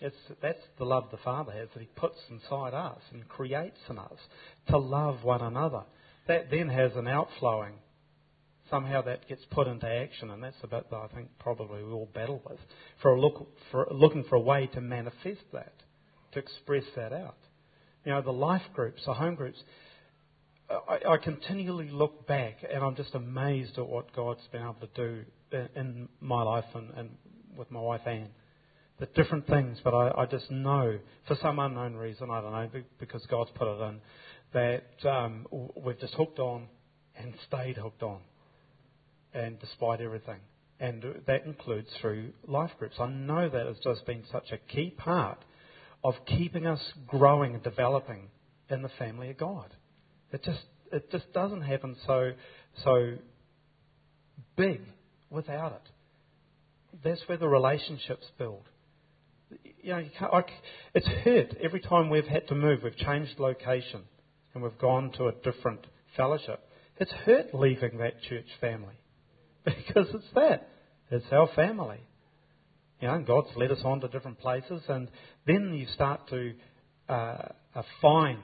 It's, 0.00 0.16
that's 0.42 0.60
the 0.78 0.84
love 0.84 1.04
the 1.10 1.16
Father 1.18 1.52
has 1.52 1.68
that 1.72 1.80
He 1.80 1.88
puts 1.96 2.18
inside 2.30 2.74
us 2.74 3.00
and 3.12 3.26
creates 3.28 3.78
in 3.88 3.98
us 3.98 4.18
to 4.68 4.76
love 4.76 5.24
one 5.24 5.40
another. 5.40 5.84
That 6.28 6.50
then 6.50 6.68
has 6.68 6.92
an 6.96 7.08
outflowing 7.08 7.72
somehow 8.70 9.02
that 9.02 9.28
gets 9.28 9.42
put 9.50 9.66
into 9.66 9.86
action, 9.86 10.30
and 10.30 10.42
that's 10.42 10.60
the 10.60 10.68
bit 10.68 10.90
that 10.90 10.96
I 10.96 11.08
think 11.14 11.28
probably 11.38 11.82
we 11.82 11.92
all 11.92 12.08
battle 12.12 12.42
with, 12.48 12.58
for, 13.02 13.18
look, 13.18 13.48
for 13.70 13.86
looking 13.90 14.24
for 14.24 14.36
a 14.36 14.40
way 14.40 14.68
to 14.74 14.80
manifest 14.80 15.42
that, 15.52 15.74
to 16.32 16.38
express 16.38 16.84
that 16.96 17.12
out. 17.12 17.36
You 18.04 18.12
know, 18.12 18.22
the 18.22 18.32
life 18.32 18.62
groups, 18.74 19.02
the 19.04 19.14
home 19.14 19.34
groups, 19.34 19.58
I, 20.70 21.12
I 21.12 21.16
continually 21.18 21.90
look 21.90 22.26
back 22.26 22.58
and 22.72 22.82
I'm 22.82 22.96
just 22.96 23.14
amazed 23.14 23.78
at 23.78 23.86
what 23.86 24.14
God's 24.14 24.46
been 24.50 24.62
able 24.62 24.76
to 24.80 24.88
do 24.94 25.24
in, 25.52 25.68
in 25.76 26.08
my 26.20 26.42
life 26.42 26.64
and, 26.74 26.90
and, 26.96 27.10
with 27.56 27.70
my 27.70 27.80
wife 27.80 28.02
Anne. 28.06 28.28
The 28.98 29.06
different 29.06 29.46
things, 29.46 29.78
but 29.84 29.94
I, 29.94 30.22
I, 30.22 30.26
just 30.26 30.50
know, 30.50 30.98
for 31.28 31.36
some 31.42 31.58
unknown 31.58 31.94
reason, 31.94 32.30
I 32.30 32.40
don't 32.40 32.52
know, 32.52 32.82
because 32.98 33.24
God's 33.26 33.50
put 33.54 33.68
it 33.68 33.80
in, 33.82 34.00
that 34.54 35.08
um, 35.08 35.46
we've 35.84 36.00
just 36.00 36.14
hooked 36.14 36.38
on 36.38 36.66
and 37.14 37.34
stayed 37.46 37.76
hooked 37.76 38.02
on 38.02 38.20
and 39.34 39.58
despite 39.60 40.00
everything. 40.00 40.40
And 40.78 41.04
that 41.26 41.46
includes 41.46 41.88
through 42.00 42.32
life 42.46 42.70
groups. 42.78 42.96
I 43.00 43.08
know 43.08 43.48
that 43.48 43.66
has 43.66 43.76
just 43.82 44.04
been 44.06 44.24
such 44.30 44.52
a 44.52 44.58
key 44.58 44.90
part 44.90 45.38
of 46.04 46.14
keeping 46.26 46.66
us 46.66 46.80
growing 47.06 47.54
and 47.54 47.62
developing 47.62 48.28
in 48.68 48.82
the 48.82 48.90
family 48.98 49.30
of 49.30 49.38
God. 49.38 49.74
It 50.32 50.42
just 50.44 50.62
it 50.92 51.10
just 51.10 51.32
doesn't 51.32 51.62
happen 51.62 51.96
so 52.06 52.32
so 52.84 53.14
big 54.56 54.82
without 55.30 55.72
it. 55.72 56.98
That's 57.02 57.20
where 57.26 57.38
the 57.38 57.48
relationships 57.48 58.26
build. 58.38 58.62
You 59.82 59.92
know, 59.92 59.98
you 59.98 60.10
I, 60.20 60.42
it's 60.94 61.06
hurt 61.06 61.56
every 61.62 61.80
time 61.80 62.10
we've 62.10 62.26
had 62.26 62.48
to 62.48 62.54
move. 62.54 62.80
We've 62.82 62.96
changed 62.96 63.38
location 63.38 64.02
and 64.54 64.62
we've 64.62 64.78
gone 64.78 65.12
to 65.12 65.28
a 65.28 65.32
different 65.32 65.86
fellowship. 66.16 66.60
It's 66.98 67.10
hurt 67.10 67.54
leaving 67.54 67.98
that 67.98 68.22
church 68.22 68.46
family. 68.60 68.94
because 69.86 70.06
it's 70.14 70.32
that. 70.34 70.68
It's 71.10 71.26
our 71.32 71.48
family. 71.54 72.00
You 73.00 73.08
know, 73.08 73.18
God's 73.26 73.48
led 73.56 73.70
us 73.70 73.80
on 73.84 74.00
to 74.00 74.08
different 74.08 74.38
places, 74.38 74.82
and 74.88 75.08
then 75.46 75.74
you 75.74 75.86
start 75.94 76.28
to 76.30 76.54
uh, 77.08 77.12
uh, 77.74 77.82
find 78.00 78.40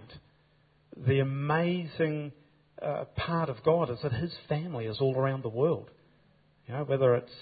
the 1.07 1.21
amazing 1.21 2.33
uh, 2.81 3.05
part 3.17 3.49
of 3.49 3.63
God 3.65 3.91
is 3.91 3.99
that 4.03 4.13
His 4.13 4.33
family 4.49 4.87
is 4.87 4.99
all 5.01 5.17
around 5.17 5.43
the 5.43 5.49
world. 5.49 5.91
You 6.67 6.75
know, 6.75 6.85
whether 6.85 7.15
it's 7.15 7.33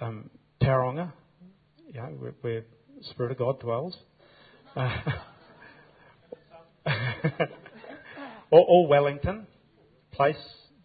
um, 0.00 0.28
Tauranga, 0.60 1.12
you 1.88 2.00
know, 2.00 2.08
where, 2.18 2.34
where 2.42 2.64
Spirit 3.10 3.32
of 3.32 3.38
God 3.38 3.60
dwells, 3.60 3.96
uh, 4.76 4.96
or, 8.50 8.60
or 8.60 8.86
Wellington, 8.86 9.46
place 10.12 10.36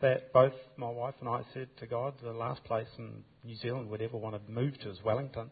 that 0.01 0.31
both 0.31 0.53
my 0.77 0.89
wife 0.89 1.15
and 1.19 1.29
I 1.29 1.41
said 1.53 1.69
to 1.79 1.88
God, 1.88 2.13
the 2.21 2.31
last 2.31 2.63
place 2.63 2.88
in 2.97 3.23
New 3.43 3.55
Zealand 3.55 3.89
we'd 3.89 4.01
ever 4.01 4.17
want 4.17 4.36
to 4.36 4.51
move 4.51 4.77
to 4.79 4.89
is 4.89 4.97
Wellington. 5.03 5.49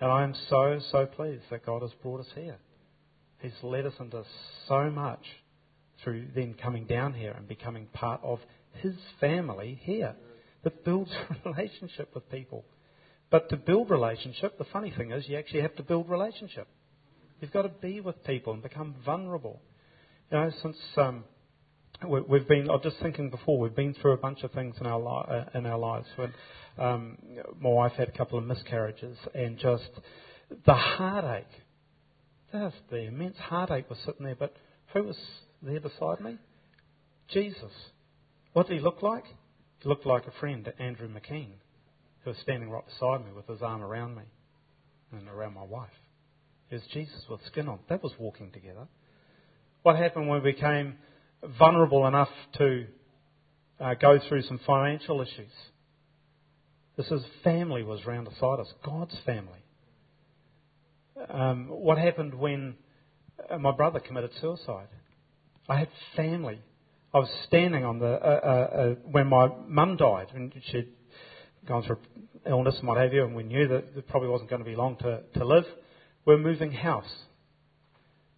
And 0.00 0.10
I 0.10 0.22
am 0.22 0.34
so, 0.50 0.80
so 0.90 1.06
pleased 1.06 1.44
that 1.50 1.64
God 1.64 1.82
has 1.82 1.92
brought 2.02 2.20
us 2.20 2.28
here. 2.34 2.56
He's 3.40 3.52
led 3.62 3.86
us 3.86 3.94
into 4.00 4.22
so 4.68 4.90
much 4.90 5.24
through 6.02 6.26
then 6.34 6.54
coming 6.54 6.84
down 6.84 7.14
here 7.14 7.32
and 7.32 7.46
becoming 7.48 7.86
part 7.86 8.20
of 8.22 8.38
His 8.82 8.94
family 9.20 9.80
here 9.82 10.14
that 10.64 10.84
builds 10.84 11.10
a 11.12 11.48
relationship 11.48 12.14
with 12.14 12.28
people. 12.30 12.64
But 13.30 13.48
to 13.50 13.56
build 13.56 13.90
relationship, 13.90 14.58
the 14.58 14.64
funny 14.72 14.92
thing 14.96 15.12
is 15.12 15.28
you 15.28 15.38
actually 15.38 15.62
have 15.62 15.76
to 15.76 15.82
build 15.82 16.08
relationship. 16.08 16.68
You've 17.40 17.52
got 17.52 17.62
to 17.62 17.68
be 17.68 18.00
with 18.00 18.22
people 18.24 18.52
and 18.52 18.62
become 18.62 18.94
vulnerable. 19.04 19.60
You 20.30 20.38
know, 20.38 20.50
since 20.62 20.76
um, 20.96 21.24
we've 22.04 22.48
been, 22.48 22.68
I 22.70 22.74
was 22.74 22.82
just 22.82 22.96
thinking 23.00 23.30
before, 23.30 23.58
we've 23.58 23.74
been 23.74 23.94
through 23.94 24.12
a 24.12 24.16
bunch 24.18 24.42
of 24.42 24.52
things 24.52 24.74
in 24.80 24.86
our, 24.86 24.98
li- 24.98 25.36
uh, 25.36 25.58
in 25.58 25.66
our 25.66 25.78
lives. 25.78 26.06
When 26.16 26.32
um, 26.78 27.18
my 27.60 27.70
wife 27.70 27.92
had 27.92 28.08
a 28.08 28.12
couple 28.12 28.38
of 28.38 28.44
miscarriages, 28.44 29.16
and 29.34 29.58
just 29.58 29.88
the 30.66 30.74
heartache, 30.74 31.44
just 32.52 32.76
the 32.90 33.02
immense 33.06 33.36
heartache 33.38 33.88
was 33.88 33.98
sitting 34.04 34.24
there. 34.24 34.36
But 34.36 34.54
who 34.92 35.04
was 35.04 35.16
there 35.62 35.80
beside 35.80 36.20
me? 36.20 36.38
Jesus. 37.28 37.72
What 38.52 38.68
did 38.68 38.78
he 38.78 38.80
look 38.80 39.02
like? 39.02 39.24
He 39.80 39.88
looked 39.88 40.06
like 40.06 40.26
a 40.26 40.40
friend, 40.40 40.72
Andrew 40.78 41.08
McKean, 41.08 41.50
who 42.22 42.30
was 42.30 42.38
standing 42.42 42.70
right 42.70 42.84
beside 42.86 43.24
me 43.24 43.32
with 43.34 43.46
his 43.46 43.62
arm 43.62 43.82
around 43.82 44.16
me 44.16 44.22
and 45.12 45.28
around 45.28 45.54
my 45.54 45.64
wife. 45.64 45.90
It 46.70 46.76
was 46.76 46.84
Jesus 46.92 47.24
with 47.28 47.40
skin 47.46 47.68
on. 47.68 47.80
That 47.88 48.02
was 48.02 48.12
walking 48.18 48.50
together. 48.50 48.86
What 49.82 49.96
happened 49.96 50.28
when 50.28 50.42
we 50.42 50.52
became 50.52 50.94
vulnerable 51.58 52.06
enough 52.06 52.28
to 52.58 52.86
uh, 53.80 53.94
go 53.94 54.18
through 54.28 54.42
some 54.42 54.60
financial 54.66 55.20
issues? 55.20 55.52
This 56.96 57.06
is 57.10 57.22
family 57.42 57.82
was 57.82 58.04
round 58.06 58.28
beside 58.28 58.60
us, 58.60 58.72
God's 58.84 59.16
family. 59.26 59.58
Um, 61.28 61.68
what 61.68 61.98
happened 61.98 62.34
when 62.34 62.76
uh, 63.50 63.58
my 63.58 63.72
brother 63.72 64.00
committed 64.00 64.30
suicide? 64.40 64.88
I 65.68 65.78
had 65.78 65.88
family. 66.14 66.60
I 67.12 67.18
was 67.18 67.30
standing 67.46 67.84
on 67.84 67.98
the 67.98 68.06
uh, 68.06 68.40
uh, 68.44 68.76
uh 68.76 68.94
when 69.10 69.28
my 69.28 69.48
mum 69.66 69.96
died, 69.96 70.28
and 70.34 70.52
she'd 70.70 70.88
gone 71.66 71.82
through 71.84 71.98
illness 72.46 72.76
and 72.78 72.88
what 72.88 72.98
have 72.98 73.12
you, 73.12 73.24
and 73.24 73.34
we 73.34 73.42
knew 73.42 73.68
that 73.68 73.84
it 73.96 74.08
probably 74.08 74.28
wasn't 74.28 74.50
going 74.50 74.62
to 74.62 74.68
be 74.68 74.76
long 74.76 74.96
to, 74.98 75.22
to 75.36 75.44
live. 75.44 75.64
We're 76.26 76.38
moving 76.38 76.72
house, 76.72 77.10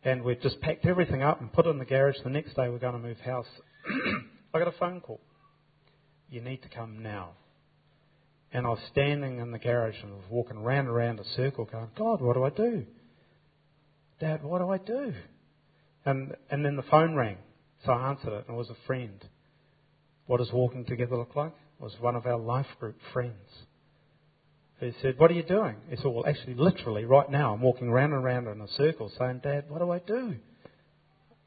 and 0.05 0.23
we 0.23 0.35
just 0.37 0.61
packed 0.61 0.87
everything 0.87 1.23
up 1.23 1.41
and 1.41 1.53
put 1.53 1.67
it 1.67 1.71
in 1.71 1.79
the 1.79 1.85
garage. 1.85 2.17
The 2.23 2.31
next 2.31 2.55
day, 2.55 2.69
we're 2.69 2.79
going 2.79 2.95
to 2.95 2.99
move 2.99 3.19
house. 3.19 3.47
I 4.55 4.59
got 4.59 4.69
a 4.69 4.79
phone 4.79 5.01
call. 5.01 5.21
You 6.31 6.41
need 6.41 6.63
to 6.63 6.69
come 6.69 7.03
now. 7.03 7.31
And 8.53 8.67
I 8.67 8.71
was 8.71 8.79
standing 8.93 9.39
in 9.39 9.51
the 9.51 9.59
garage 9.59 9.97
and 10.03 10.13
I 10.13 10.17
was 10.17 10.25
walking 10.31 10.59
round 10.59 10.87
and 10.87 10.97
round 10.97 11.21
a 11.21 11.25
circle 11.37 11.65
going, 11.65 11.89
God, 11.97 12.21
what 12.21 12.35
do 12.35 12.45
I 12.45 12.51
do? 12.51 12.85
Dad, 14.21 14.43
what 14.43 14.61
do 14.61 14.71
I 14.71 14.79
do? 14.79 15.13
And, 16.05 16.35
and 16.51 16.65
then 16.65 16.77
the 16.77 16.83
phone 16.83 17.15
rang. 17.15 17.37
So 17.85 17.93
I 17.93 18.11
answered 18.11 18.33
it 18.33 18.45
and 18.49 18.57
it 18.57 18.59
was 18.59 18.71
a 18.71 18.87
friend. 18.87 19.23
What 20.27 20.39
does 20.39 20.53
walking 20.53 20.85
together 20.85 21.17
look 21.17 21.37
like? 21.37 21.53
It 21.81 21.83
was 21.83 21.95
one 22.01 22.17
of 22.17 22.27
our 22.27 22.39
life 22.39 22.67
group 22.81 22.97
friends. 23.13 23.35
He 24.81 24.93
said, 25.01 25.19
What 25.19 25.31
are 25.31 25.35
you 25.35 25.43
doing? 25.43 25.77
He 25.89 25.97
said, 25.97 26.07
Well, 26.07 26.27
actually, 26.27 26.55
literally, 26.55 27.05
right 27.05 27.31
now, 27.31 27.55
I'm 27.55 27.63
walking 27.63 27.91
round 27.91 28.13
and 28.13 28.23
round 28.23 28.47
in 28.47 28.61
a 28.61 28.69
circle 28.69 29.11
saying, 29.19 29.41
Dad, 29.43 29.65
what 29.69 29.79
do 29.79 29.91
I 29.91 29.99
do? 30.01 30.37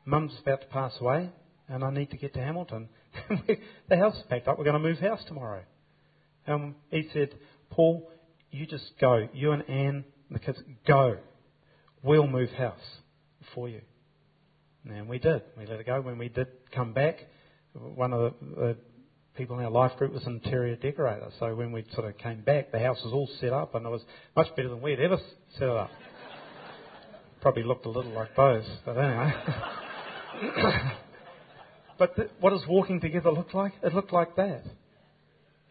Mum's 0.05 0.33
about 0.41 0.61
to 0.61 0.67
pass 0.67 0.93
away 0.99 1.29
and 1.67 1.83
I 1.83 1.91
need 1.91 2.09
to 2.11 2.17
get 2.17 2.33
to 2.33 2.39
Hamilton. 2.39 2.89
the 3.89 3.97
house 3.97 4.15
is 4.15 4.23
packed 4.29 4.47
up. 4.47 4.57
We're 4.57 4.63
going 4.63 4.81
to 4.81 4.87
move 4.87 4.97
house 4.97 5.21
tomorrow. 5.27 5.61
Um, 6.47 6.75
he 6.89 7.07
said, 7.13 7.35
Paul, 7.69 8.09
you 8.49 8.65
just 8.65 8.91
go. 8.99 9.27
You 9.33 9.51
and 9.51 9.69
Anne, 9.69 10.05
the 10.31 10.39
kids, 10.39 10.57
go. 10.87 11.17
We'll 12.01 12.27
move 12.27 12.49
house 12.51 12.79
for 13.53 13.69
you. 13.69 13.81
And 14.89 15.07
we 15.07 15.19
did. 15.19 15.43
We 15.57 15.67
let 15.67 15.79
it 15.79 15.85
go. 15.85 16.01
When 16.01 16.17
we 16.17 16.29
did 16.29 16.47
come 16.73 16.93
back, 16.93 17.17
one 17.73 18.13
of 18.13 18.33
the 18.41 18.77
people 19.39 19.57
in 19.57 19.63
our 19.63 19.71
life 19.71 19.97
group 19.97 20.11
was 20.13 20.25
an 20.25 20.41
interior 20.43 20.75
decorator. 20.75 21.29
So 21.39 21.55
when 21.55 21.71
we 21.71 21.85
sort 21.93 22.05
of 22.05 22.17
came 22.17 22.41
back, 22.41 22.73
the 22.73 22.79
house 22.79 22.99
was 23.05 23.13
all 23.13 23.29
set 23.39 23.53
up 23.53 23.73
and 23.73 23.85
it 23.85 23.89
was 23.89 24.01
much 24.35 24.53
better 24.53 24.67
than 24.67 24.81
we'd 24.81 24.99
ever 24.99 25.17
set 25.53 25.63
it 25.63 25.69
up. 25.69 25.89
Probably 27.41 27.63
looked 27.63 27.85
a 27.85 27.89
little 27.89 28.11
like 28.11 28.35
those, 28.35 28.65
but 28.85 28.97
anyway. 28.97 29.33
but 31.97 32.17
what 32.41 32.49
does 32.49 32.63
walking 32.67 32.99
together 32.99 33.31
look 33.31 33.53
like? 33.53 33.71
It 33.81 33.93
looked 33.93 34.11
like 34.11 34.35
that. 34.35 34.65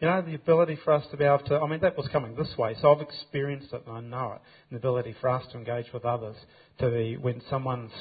You 0.01 0.07
know, 0.07 0.23
the 0.23 0.33
ability 0.33 0.79
for 0.83 0.93
us 0.93 1.05
to 1.11 1.17
be 1.17 1.25
able 1.25 1.45
to, 1.45 1.59
I 1.59 1.67
mean, 1.67 1.81
that 1.81 1.95
was 1.95 2.07
coming 2.07 2.35
this 2.35 2.57
way, 2.57 2.75
so 2.81 2.95
I've 2.95 3.01
experienced 3.01 3.71
it 3.71 3.83
and 3.85 3.95
I 3.95 3.99
know 4.01 4.33
it. 4.33 4.41
the 4.71 4.77
ability 4.77 5.15
for 5.21 5.29
us 5.29 5.43
to 5.51 5.59
engage 5.59 5.93
with 5.93 6.05
others, 6.05 6.37
to 6.79 6.89
be, 6.89 7.17
when 7.17 7.43
someone's 7.51 7.91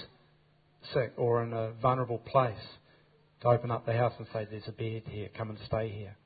sick 0.94 1.12
or 1.18 1.42
in 1.42 1.52
a 1.52 1.72
vulnerable 1.82 2.18
place, 2.18 2.56
to 3.42 3.48
open 3.48 3.70
up 3.70 3.86
the 3.86 3.92
house 3.92 4.12
and 4.18 4.26
say, 4.32 4.46
there's 4.50 4.66
a 4.66 4.72
bed 4.72 5.02
here, 5.06 5.28
come 5.36 5.50
and 5.50 5.58
stay 5.66 5.88
here. 5.90 6.16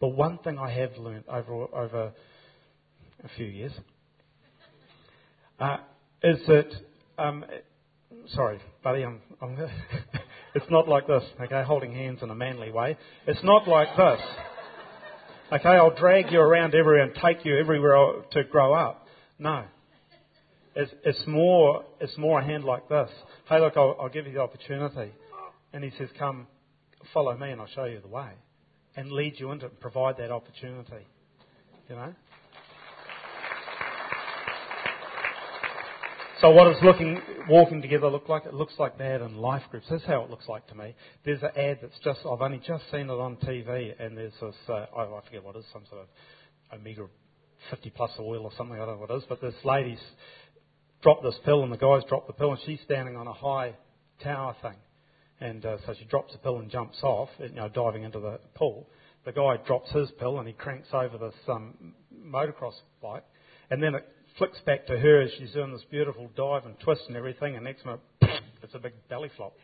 But 0.00 0.08
one 0.08 0.38
thing 0.38 0.58
I 0.58 0.70
have 0.70 0.96
learned 0.98 1.24
over, 1.28 1.64
over 1.74 2.12
a 3.22 3.28
few 3.36 3.46
years 3.46 3.72
uh, 5.60 5.78
is 6.22 6.38
that, 6.46 6.68
um, 7.18 7.44
sorry, 8.28 8.60
buddy, 8.82 9.04
I'm, 9.04 9.20
I'm 9.40 9.56
it's 10.54 10.66
not 10.70 10.88
like 10.88 11.06
this, 11.06 11.22
okay, 11.40 11.62
holding 11.64 11.92
hands 11.92 12.20
in 12.22 12.30
a 12.30 12.34
manly 12.34 12.72
way. 12.72 12.96
It's 13.26 13.42
not 13.44 13.68
like 13.68 13.88
this. 13.96 14.20
Okay, 15.52 15.68
I'll 15.68 15.94
drag 15.94 16.32
you 16.32 16.40
around 16.40 16.74
everywhere 16.74 17.02
and 17.02 17.12
take 17.14 17.44
you 17.44 17.58
everywhere 17.58 18.22
to 18.32 18.44
grow 18.44 18.72
up. 18.72 19.06
No. 19.38 19.64
It's, 20.74 20.92
it's 21.04 21.26
more, 21.26 21.84
it's 22.00 22.16
more 22.18 22.40
a 22.40 22.44
hand 22.44 22.64
like 22.64 22.88
this. 22.88 23.10
Hey, 23.48 23.60
look, 23.60 23.76
I'll, 23.76 23.96
I'll 24.00 24.08
give 24.08 24.26
you 24.26 24.32
the 24.32 24.40
opportunity. 24.40 25.12
And 25.72 25.84
he 25.84 25.90
says, 25.98 26.08
come, 26.18 26.46
follow 27.12 27.36
me 27.36 27.50
and 27.50 27.60
I'll 27.60 27.66
show 27.68 27.84
you 27.84 28.00
the 28.00 28.08
way. 28.08 28.30
And 28.96 29.10
lead 29.10 29.34
you 29.38 29.50
into 29.50 29.66
it 29.66 29.72
and 29.72 29.80
provide 29.80 30.16
that 30.18 30.30
opportunity. 30.30 31.06
You 31.88 31.96
know? 31.96 32.14
So 36.40 36.50
what 36.50 36.64
does 36.64 36.82
looking, 36.82 37.20
walking 37.48 37.80
together 37.80 38.08
look 38.10 38.28
like? 38.28 38.44
It 38.44 38.52
looks 38.52 38.74
like 38.78 38.98
that 38.98 39.22
in 39.22 39.36
life 39.36 39.62
groups. 39.70 39.86
That's 39.88 40.04
how 40.04 40.22
it 40.24 40.30
looks 40.30 40.46
like 40.46 40.66
to 40.68 40.74
me. 40.74 40.94
There's 41.24 41.42
an 41.42 41.50
ad 41.56 41.78
that's 41.80 41.98
just, 42.04 42.20
I've 42.20 42.42
only 42.42 42.60
just 42.66 42.84
seen 42.90 43.08
it 43.08 43.10
on 43.10 43.36
TV, 43.36 43.94
and 43.98 44.14
there's 44.14 44.32
this, 44.40 44.54
uh, 44.68 44.84
I 44.94 45.20
forget 45.24 45.42
what 45.42 45.56
it 45.56 45.60
is, 45.60 45.64
some 45.72 45.84
sort 45.88 46.02
of 46.02 46.78
omega 46.78 47.06
50 47.70 47.90
plus 47.90 48.10
oil 48.18 48.42
or 48.42 48.50
something, 48.58 48.76
I 48.76 48.84
don't 48.84 48.96
know 48.96 49.00
what 49.00 49.10
it 49.10 49.16
is, 49.16 49.22
but 49.26 49.40
this 49.40 49.54
lady's 49.64 50.02
dropped 51.02 51.22
this 51.22 51.36
pill, 51.46 51.62
and 51.62 51.72
the 51.72 51.78
guy's 51.78 52.04
dropped 52.08 52.26
the 52.26 52.34
pill, 52.34 52.50
and 52.50 52.60
she's 52.66 52.80
standing 52.84 53.16
on 53.16 53.26
a 53.26 53.32
high 53.32 53.74
tower 54.22 54.54
thing. 54.60 54.76
And 55.40 55.64
uh, 55.66 55.78
so 55.86 55.94
she 55.98 56.04
drops 56.04 56.32
the 56.32 56.38
pill 56.38 56.58
and 56.58 56.70
jumps 56.70 56.98
off, 57.02 57.28
you 57.38 57.50
know, 57.50 57.68
diving 57.68 58.04
into 58.04 58.20
the 58.20 58.38
pool. 58.54 58.88
The 59.24 59.32
guy 59.32 59.56
drops 59.66 59.90
his 59.90 60.10
pill 60.18 60.38
and 60.38 60.46
he 60.46 60.54
cranks 60.54 60.88
over 60.92 61.18
this 61.18 61.34
um, 61.48 61.94
motocross 62.24 62.74
bike, 63.02 63.24
and 63.70 63.82
then 63.82 63.94
it 63.94 64.06
flicks 64.38 64.58
back 64.66 64.86
to 64.86 64.98
her 64.98 65.22
as 65.22 65.30
she's 65.38 65.52
doing 65.52 65.72
this 65.72 65.84
beautiful 65.90 66.30
dive 66.36 66.66
and 66.66 66.78
twist 66.80 67.02
and 67.08 67.16
everything, 67.16 67.56
and 67.56 67.64
next 67.64 67.84
minute, 67.84 68.00
it's 68.62 68.74
a 68.74 68.78
big 68.78 68.92
belly 69.08 69.30
flop. 69.36 69.54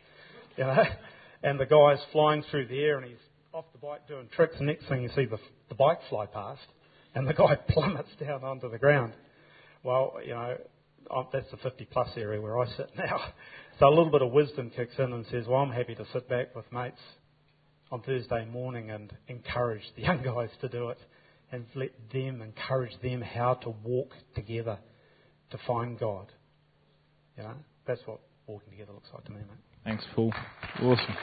You 0.57 0.65
know? 0.65 0.83
And 1.43 1.59
the 1.59 1.65
guy's 1.65 1.97
flying 2.11 2.43
through 2.51 2.67
the 2.67 2.79
air 2.79 2.99
and 2.99 3.07
he's 3.07 3.17
off 3.51 3.65
the 3.73 3.79
bike 3.79 4.07
doing 4.07 4.29
tricks, 4.35 4.53
and 4.59 4.67
next 4.67 4.87
thing 4.87 5.01
you 5.01 5.09
see 5.15 5.25
the, 5.25 5.39
the 5.69 5.75
bike 5.75 5.97
fly 6.07 6.27
past, 6.27 6.61
and 7.15 7.27
the 7.27 7.33
guy 7.33 7.55
plummets 7.67 8.09
down 8.19 8.43
onto 8.43 8.69
the 8.69 8.77
ground. 8.77 9.13
Well, 9.83 10.19
you 10.23 10.33
know, 10.33 10.57
that's 11.33 11.49
the 11.49 11.57
50 11.57 11.87
plus 11.91 12.09
area 12.15 12.39
where 12.39 12.59
I 12.59 12.67
sit 12.77 12.91
now. 12.95 13.19
So 13.81 13.87
a 13.87 13.89
little 13.89 14.11
bit 14.11 14.21
of 14.21 14.31
wisdom 14.31 14.71
kicks 14.75 14.93
in 14.99 15.11
and 15.11 15.25
says, 15.31 15.47
Well, 15.47 15.59
I'm 15.59 15.71
happy 15.71 15.95
to 15.95 16.05
sit 16.13 16.29
back 16.29 16.55
with 16.55 16.71
mates 16.71 17.01
on 17.91 18.03
Thursday 18.03 18.45
morning 18.45 18.91
and 18.91 19.11
encourage 19.27 19.81
the 19.95 20.01
young 20.03 20.21
guys 20.21 20.49
to 20.61 20.69
do 20.69 20.89
it 20.89 20.99
and 21.51 21.65
let 21.73 21.89
them 22.13 22.43
encourage 22.43 22.91
them 23.01 23.23
how 23.23 23.55
to 23.55 23.73
walk 23.83 24.11
together 24.35 24.77
to 25.49 25.57
find 25.65 25.99
God. 25.99 26.27
You 27.35 27.41
know, 27.41 27.55
that's 27.87 28.01
what 28.05 28.19
walking 28.45 28.69
together 28.69 28.93
looks 28.93 29.09
like 29.15 29.25
to 29.25 29.31
me, 29.31 29.39
mate. 29.39 29.47
Thanks, 29.83 30.03
Paul. 30.13 30.31
Awesome. 30.75 31.15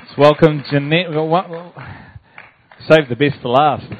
Let's 0.00 0.16
welcome 0.16 0.64
Jeanette. 0.70 1.08
Save 2.88 3.10
the 3.10 3.16
best 3.16 3.42
for 3.42 3.48
last. 3.48 3.84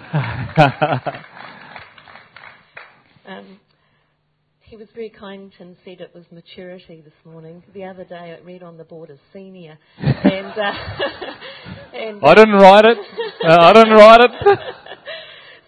um, 3.26 3.60
he 4.68 4.76
was 4.76 4.88
very 4.94 5.08
kind 5.08 5.52
and 5.60 5.76
said 5.82 6.00
it 6.00 6.14
was 6.14 6.24
maturity 6.30 7.00
this 7.00 7.14
morning. 7.24 7.62
The 7.72 7.84
other 7.84 8.04
day 8.04 8.36
it 8.38 8.44
read 8.44 8.62
on 8.62 8.76
the 8.76 8.84
board 8.84 9.10
as 9.10 9.18
senior. 9.32 9.78
and, 9.98 10.46
uh, 10.46 10.72
And, 11.94 12.20
I 12.22 12.34
didn't 12.34 12.54
write 12.54 12.84
it. 12.84 12.98
Uh, 13.48 13.56
I 13.60 13.72
didn't 13.72 13.94
write 13.94 14.20
it. 14.20 14.30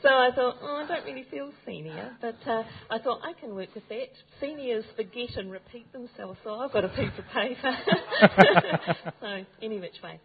so 0.03 0.09
I 0.09 0.31
thought, 0.35 0.57
oh, 0.63 0.85
I 0.85 0.87
don't 0.87 1.05
really 1.05 1.25
feel 1.31 1.51
senior, 1.67 2.13
but 2.21 2.37
uh, 2.47 2.63
I 2.91 2.99
thought 2.99 3.21
I 3.25 3.33
can 3.33 3.55
work 3.55 3.75
with 3.75 3.89
that. 3.89 4.11
Seniors 4.39 4.85
forget 4.97 5.37
and 5.37 5.51
repeat 5.51 5.91
themselves, 5.93 6.39
so 6.45 6.55
I've 6.55 6.73
got 6.73 6.85
a 6.85 6.89
piece 6.89 7.11
of 7.19 7.25
paper. 7.33 7.73
so 9.21 9.45
any 9.63 9.81
which 9.81 9.97
way. 10.05 10.21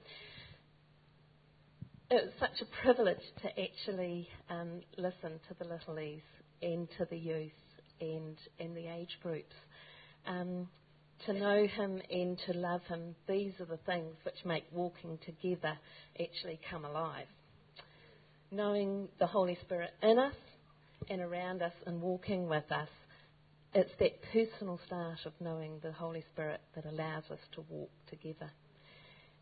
It 2.11 2.25
was 2.25 2.33
such 2.39 2.61
a 2.61 2.83
privilege 2.83 3.23
to 3.41 3.49
actually 3.49 4.27
um, 4.49 4.81
listen 4.97 5.39
to 5.47 5.55
the 5.57 5.65
little 5.65 5.97
E's 5.97 6.21
and 6.61 6.87
to 6.97 7.05
the 7.09 7.17
youth 7.17 7.51
and, 8.01 8.37
and 8.59 8.75
the 8.75 8.87
age 8.87 9.17
groups. 9.21 9.53
Um, 10.27 10.67
to 11.25 11.33
know 11.33 11.65
him 11.65 12.01
and 12.09 12.37
to 12.47 12.53
love 12.53 12.81
him, 12.87 13.15
these 13.27 13.53
are 13.59 13.65
the 13.65 13.79
things 13.85 14.15
which 14.23 14.45
make 14.45 14.65
walking 14.71 15.17
together 15.25 15.77
actually 16.19 16.59
come 16.69 16.85
alive. 16.85 17.27
Knowing 18.51 19.07
the 19.19 19.25
Holy 19.25 19.57
Spirit 19.61 19.91
in 20.03 20.19
us 20.19 20.35
and 21.09 21.21
around 21.21 21.61
us 21.61 21.73
and 21.85 22.01
walking 22.01 22.47
with 22.47 22.69
us, 22.71 22.89
it's 23.73 23.91
that 23.99 24.21
personal 24.31 24.79
start 24.85 25.19
of 25.25 25.33
knowing 25.39 25.79
the 25.81 25.91
Holy 25.91 26.23
Spirit 26.33 26.61
that 26.75 26.85
allows 26.85 27.23
us 27.31 27.39
to 27.53 27.63
walk 27.69 27.89
together. 28.09 28.51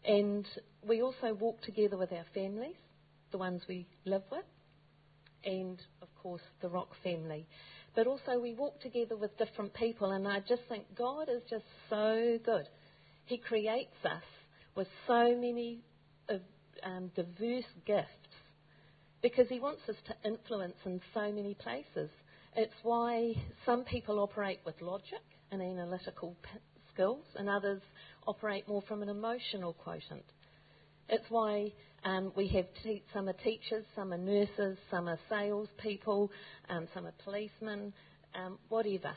And 0.06 0.46
we 0.88 1.02
also 1.02 1.34
walk 1.34 1.62
together 1.62 1.98
with 1.98 2.12
our 2.12 2.26
families, 2.34 2.76
the 3.32 3.38
ones 3.38 3.62
we 3.68 3.88
live 4.06 4.24
with, 4.32 4.46
and 5.46 5.80
of 6.02 6.08
course 6.22 6.42
the 6.62 6.70
Rock 6.70 6.90
family. 7.04 7.46
But 7.96 8.08
also 8.08 8.40
we 8.40 8.54
walk 8.54 8.80
together 8.82 9.16
with 9.16 9.38
different 9.38 9.74
people, 9.74 10.12
and 10.12 10.28
I 10.28 10.40
just 10.40 10.64
think 10.68 10.84
God 10.98 11.30
is 11.30 11.42
just 11.50 11.66
so 11.90 12.40
good. 12.44 12.68
He 13.26 13.38
creates 13.38 13.96
us 14.04 14.24
with 14.76 14.88
so 15.08 15.36
many 15.36 15.82
uh, 16.30 16.36
um, 16.84 17.12
diverse 17.16 17.66
gifts 17.86 18.08
because 19.22 19.48
He 19.48 19.60
wants 19.60 19.82
us 19.88 19.96
to 20.08 20.28
influence 20.28 20.76
in 20.86 21.00
so 21.14 21.32
many 21.32 21.54
places. 21.54 22.10
It's 22.56 22.74
why 22.84 23.34
some 23.66 23.84
people 23.84 24.20
operate 24.20 24.60
with 24.66 24.76
logic 24.82 25.22
and 25.52 25.62
analytical 25.62 26.36
p- 26.42 26.60
skills, 26.94 27.26
and 27.36 27.50
others 27.50 27.82
operate 28.28 28.68
more 28.68 28.82
from 28.88 29.02
an 29.02 29.10
emotional 29.10 29.74
quotient. 29.74 30.24
It's 31.10 31.26
why 31.30 31.72
um, 32.04 32.32
we 32.36 32.48
have 32.50 32.66
te- 32.84 33.04
some 33.14 33.30
are 33.30 33.34
teachers, 33.34 33.86
some 33.96 34.14
are 34.14 34.18
nurses, 34.18 34.78
some 34.90 35.08
are 35.08 35.20
salespeople, 35.30 36.32
um, 36.70 36.88
some 36.94 37.06
are 37.06 37.14
policemen, 37.24 37.94
um, 38.36 38.58
whatever. 38.70 39.16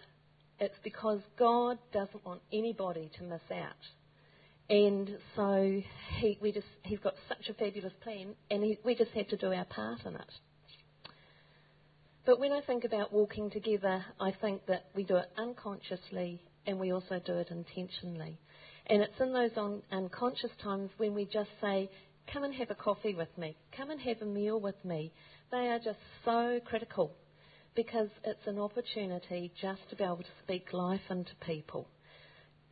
It's 0.59 0.79
because 0.83 1.21
God 1.39 1.79
doesn't 1.93 2.25
want 2.25 2.41
anybody 2.53 3.11
to 3.19 3.25
miss 3.25 3.43
out. 3.53 3.75
And 4.69 5.11
so 5.37 5.81
he, 6.19 6.39
we 6.41 6.51
just, 6.51 6.67
he's 6.83 6.99
got 6.99 7.15
such 7.29 7.49
a 7.49 7.55
fabulous 7.55 7.93
plan, 8.03 8.35
and 8.51 8.65
he, 8.65 8.79
we 8.85 8.95
just 8.95 9.13
have 9.13 9.29
to 9.29 9.37
do 9.37 9.53
our 9.53 9.65
part 9.65 10.01
in 10.05 10.15
it. 10.15 10.33
But 12.25 12.41
when 12.41 12.51
I 12.51 12.61
think 12.61 12.85
about 12.85 13.13
walking 13.13 13.51
together, 13.51 14.05
I 14.21 14.33
think 14.41 14.67
that 14.67 14.87
we 14.97 15.05
do 15.05 15.17
it 15.17 15.31
unconsciously 15.39 16.43
and 16.67 16.81
we 16.81 16.93
also 16.93 17.21
do 17.25 17.35
it 17.35 17.51
intentionally. 17.53 18.41
And 18.89 19.03
it's 19.03 19.21
in 19.21 19.33
those 19.33 19.51
un- 19.57 19.83
unconscious 19.91 20.51
times 20.63 20.91
when 20.97 21.15
we 21.15 21.25
just 21.25 21.51
say, 21.61 21.91
Come 22.33 22.43
and 22.45 22.55
have 22.55 22.71
a 22.71 22.75
coffee 22.75 23.15
with 23.15 23.37
me, 23.39 23.57
come 23.77 23.91
and 23.91 24.01
have 24.01 24.21
a 24.21 24.25
meal 24.25 24.59
with 24.59 24.85
me. 24.85 25.13
They 25.53 25.69
are 25.69 25.79
just 25.79 25.99
so 26.25 26.61
critical 26.65 27.13
because 27.77 28.09
it's 28.25 28.47
an 28.47 28.59
opportunity 28.59 29.53
just 29.61 29.81
to 29.91 29.97
be 29.97 30.03
able 30.03 30.17
to 30.17 30.25
speak 30.43 30.73
life 30.73 31.01
into 31.09 31.31
people. 31.47 31.87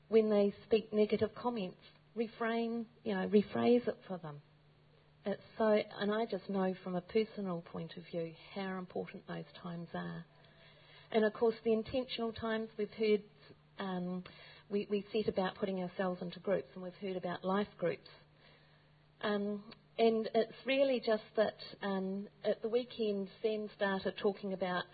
When 0.08 0.28
they 0.28 0.52
speak 0.66 0.92
negative 0.92 1.30
comments, 1.34 1.78
refrain, 2.16 2.86
you 3.04 3.14
know, 3.14 3.28
rephrase 3.28 3.86
it 3.86 3.98
for 4.08 4.18
them. 4.18 4.36
It's 5.26 5.42
so, 5.56 5.78
and 6.00 6.12
I 6.12 6.26
just 6.26 6.48
know 6.50 6.74
from 6.82 6.96
a 6.96 7.00
personal 7.00 7.62
point 7.72 7.92
of 7.96 8.02
view 8.10 8.32
how 8.54 8.78
important 8.78 9.26
those 9.28 9.44
times 9.62 9.88
are. 9.94 10.24
And 11.12 11.24
of 11.24 11.32
course, 11.32 11.54
the 11.64 11.72
intentional 11.72 12.32
times 12.32 12.68
we've 12.76 12.92
heard 12.98 13.22
um, 13.78 14.24
we, 14.68 14.86
we 14.90 15.04
set 15.12 15.28
about 15.28 15.56
putting 15.56 15.82
ourselves 15.82 16.22
into 16.22 16.40
groups, 16.40 16.68
and 16.74 16.82
we've 16.82 16.92
heard 17.00 17.16
about 17.16 17.44
life 17.44 17.68
groups. 17.78 18.08
Um, 19.22 19.62
and 19.98 20.28
it's 20.34 20.54
really 20.66 21.00
just 21.04 21.22
that 21.36 21.56
um, 21.82 22.26
at 22.44 22.60
the 22.62 22.68
weekend, 22.68 23.28
Sam 23.42 23.68
started 23.76 24.14
talking 24.20 24.52
about 24.52 24.84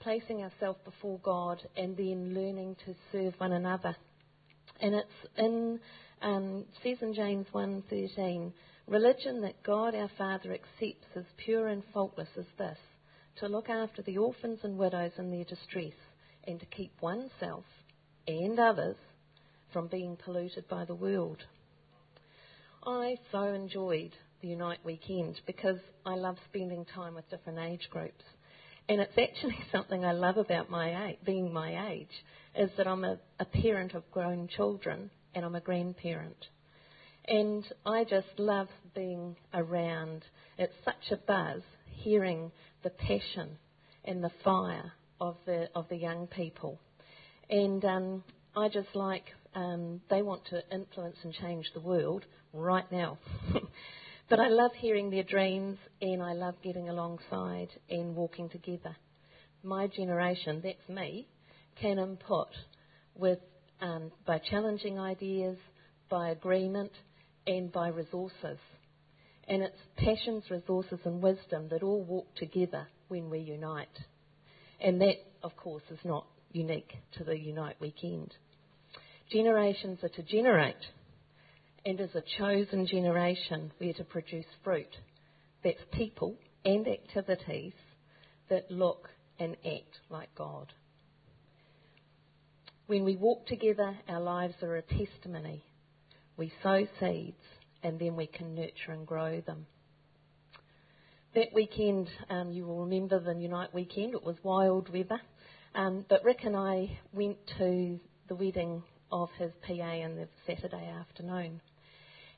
placing 0.00 0.42
ourselves 0.42 0.78
before 0.84 1.18
God 1.22 1.60
and 1.76 1.96
then 1.96 2.34
learning 2.34 2.76
to 2.86 2.94
serve 3.12 3.34
one 3.38 3.52
another. 3.52 3.96
And 4.80 4.94
it's 4.94 5.08
in 5.36 5.80
um, 6.22 6.66
says 6.82 6.98
in 7.00 7.14
James 7.14 7.46
1:13, 7.54 8.52
religion 8.86 9.40
that 9.42 9.62
God 9.62 9.94
our 9.94 10.10
Father 10.18 10.52
accepts 10.52 11.06
as 11.16 11.24
pure 11.38 11.68
and 11.68 11.82
faultless 11.94 12.28
is 12.36 12.46
this: 12.58 12.78
to 13.36 13.48
look 13.48 13.70
after 13.70 14.02
the 14.02 14.18
orphans 14.18 14.60
and 14.62 14.76
widows 14.76 15.12
in 15.18 15.30
their 15.30 15.44
distress, 15.44 15.96
and 16.44 16.60
to 16.60 16.66
keep 16.66 16.92
oneself 17.00 17.64
and 18.26 18.58
others 18.58 18.96
from 19.72 19.88
being 19.88 20.16
polluted 20.16 20.68
by 20.68 20.84
the 20.84 20.94
world. 20.94 21.38
I 22.84 23.16
so 23.30 23.42
enjoyed 23.42 24.12
the 24.40 24.48
Unite 24.48 24.84
weekend 24.84 25.40
because 25.46 25.78
I 26.06 26.14
love 26.14 26.36
spending 26.48 26.86
time 26.94 27.14
with 27.14 27.28
different 27.30 27.58
age 27.58 27.88
groups. 27.90 28.24
And 28.88 29.00
it's 29.00 29.18
actually 29.18 29.58
something 29.72 30.04
I 30.04 30.12
love 30.12 30.36
about 30.36 30.70
my 30.70 31.08
age, 31.08 31.18
being 31.24 31.52
my 31.52 31.90
age, 31.92 32.24
is 32.56 32.70
that 32.76 32.86
I'm 32.86 33.04
a, 33.04 33.18
a 33.38 33.44
parent 33.44 33.94
of 33.94 34.10
grown 34.10 34.48
children 34.48 35.10
and 35.34 35.44
I'm 35.44 35.54
a 35.54 35.60
grandparent. 35.60 36.46
And 37.26 37.64
I 37.84 38.04
just 38.04 38.38
love 38.38 38.68
being 38.94 39.36
around. 39.54 40.24
It's 40.58 40.74
such 40.84 41.12
a 41.12 41.16
buzz 41.16 41.62
hearing 41.86 42.50
the 42.82 42.90
passion 42.90 43.58
and 44.04 44.24
the 44.24 44.32
fire 44.42 44.92
of 45.20 45.36
the 45.44 45.68
of 45.74 45.86
the 45.90 45.96
young 45.96 46.26
people. 46.26 46.80
And 47.50 47.84
um, 47.84 48.24
I 48.56 48.68
just 48.68 48.94
like 48.94 49.24
um, 49.54 50.00
they 50.10 50.22
want 50.22 50.44
to 50.46 50.62
influence 50.72 51.16
and 51.22 51.32
change 51.34 51.66
the 51.74 51.80
world 51.80 52.24
right 52.52 52.90
now. 52.90 53.18
but 54.28 54.40
I 54.40 54.48
love 54.48 54.72
hearing 54.76 55.10
their 55.10 55.22
dreams 55.22 55.78
and 56.00 56.22
I 56.22 56.32
love 56.32 56.54
getting 56.62 56.88
alongside 56.88 57.68
and 57.88 58.14
walking 58.14 58.48
together. 58.48 58.96
My 59.62 59.86
generation, 59.88 60.60
that's 60.62 60.88
me, 60.88 61.26
can 61.80 61.98
input 61.98 62.48
with 63.14 63.38
um, 63.80 64.12
by 64.26 64.38
challenging 64.38 64.98
ideas, 64.98 65.56
by 66.08 66.30
agreement, 66.30 66.92
and 67.46 67.72
by 67.72 67.88
resources. 67.88 68.58
And 69.48 69.62
it's 69.62 69.76
passions, 69.96 70.44
resources, 70.50 71.00
and 71.04 71.22
wisdom 71.22 71.68
that 71.70 71.82
all 71.82 72.02
walk 72.04 72.34
together 72.36 72.86
when 73.08 73.30
we 73.30 73.40
unite. 73.40 73.88
And 74.80 75.00
that, 75.00 75.16
of 75.42 75.56
course, 75.56 75.82
is 75.90 75.98
not 76.04 76.26
unique 76.52 76.92
to 77.18 77.24
the 77.24 77.36
Unite 77.36 77.76
weekend. 77.80 78.34
Generations 79.30 80.00
are 80.02 80.08
to 80.08 80.22
generate, 80.24 80.74
and 81.86 82.00
as 82.00 82.10
a 82.16 82.22
chosen 82.36 82.86
generation, 82.86 83.70
we 83.80 83.90
are 83.90 83.94
to 83.94 84.04
produce 84.04 84.46
fruit. 84.64 84.96
That's 85.62 85.78
people 85.92 86.34
and 86.64 86.88
activities 86.88 87.74
that 88.48 88.70
look 88.70 89.08
and 89.38 89.56
act 89.64 90.00
like 90.08 90.34
God. 90.34 90.72
When 92.88 93.04
we 93.04 93.14
walk 93.14 93.46
together, 93.46 93.96
our 94.08 94.20
lives 94.20 94.54
are 94.62 94.76
a 94.76 94.82
testimony. 94.82 95.64
We 96.36 96.52
sow 96.60 96.86
seeds 96.98 97.36
and 97.84 98.00
then 98.00 98.16
we 98.16 98.26
can 98.26 98.56
nurture 98.56 98.90
and 98.92 99.06
grow 99.06 99.40
them. 99.40 99.66
That 101.36 101.52
weekend, 101.54 102.08
um, 102.28 102.50
you 102.50 102.66
will 102.66 102.80
remember 102.80 103.20
the 103.20 103.38
Unite 103.38 103.72
weekend, 103.72 104.14
it 104.14 104.24
was 104.24 104.34
wild 104.42 104.92
weather. 104.92 105.20
Um, 105.76 106.04
but 106.08 106.24
Rick 106.24 106.40
and 106.42 106.56
I 106.56 106.98
went 107.12 107.38
to 107.58 108.00
the 108.26 108.34
wedding 108.34 108.82
of 109.12 109.28
his 109.38 109.52
PA 109.66 109.92
in 109.92 110.16
the 110.16 110.28
Saturday 110.46 110.88
afternoon. 110.88 111.60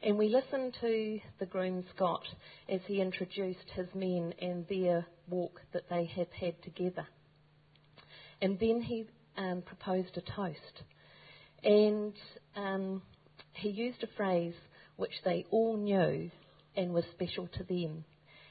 And 0.03 0.19
we 0.19 0.29
listened 0.29 0.77
to 0.81 1.21
the 1.39 1.47
groom 1.47 1.85
Scott 1.95 2.23
as 2.69 2.81
he 2.87 3.01
introduced 3.01 3.71
his 3.75 3.87
men 3.95 4.35
and 4.41 4.67
their 4.69 5.07
walk 5.29 5.61
that 5.73 5.89
they 5.89 6.07
have 6.17 6.31
had 6.33 6.61
together. 6.63 7.07
And 8.41 8.59
then 8.59 8.83
he 8.83 9.07
um, 9.37 9.63
proposed 9.63 10.17
a 10.17 10.21
toast. 10.21 10.83
And 11.63 12.15
um, 12.57 13.03
he 13.53 13.69
used 13.69 14.03
a 14.03 14.09
phrase 14.17 14.55
which 14.97 15.13
they 15.25 15.47
all 15.51 15.77
knew 15.77 16.31
and 16.77 16.93
was 16.93 17.05
special 17.13 17.49
to 17.59 17.65
them. 17.65 18.05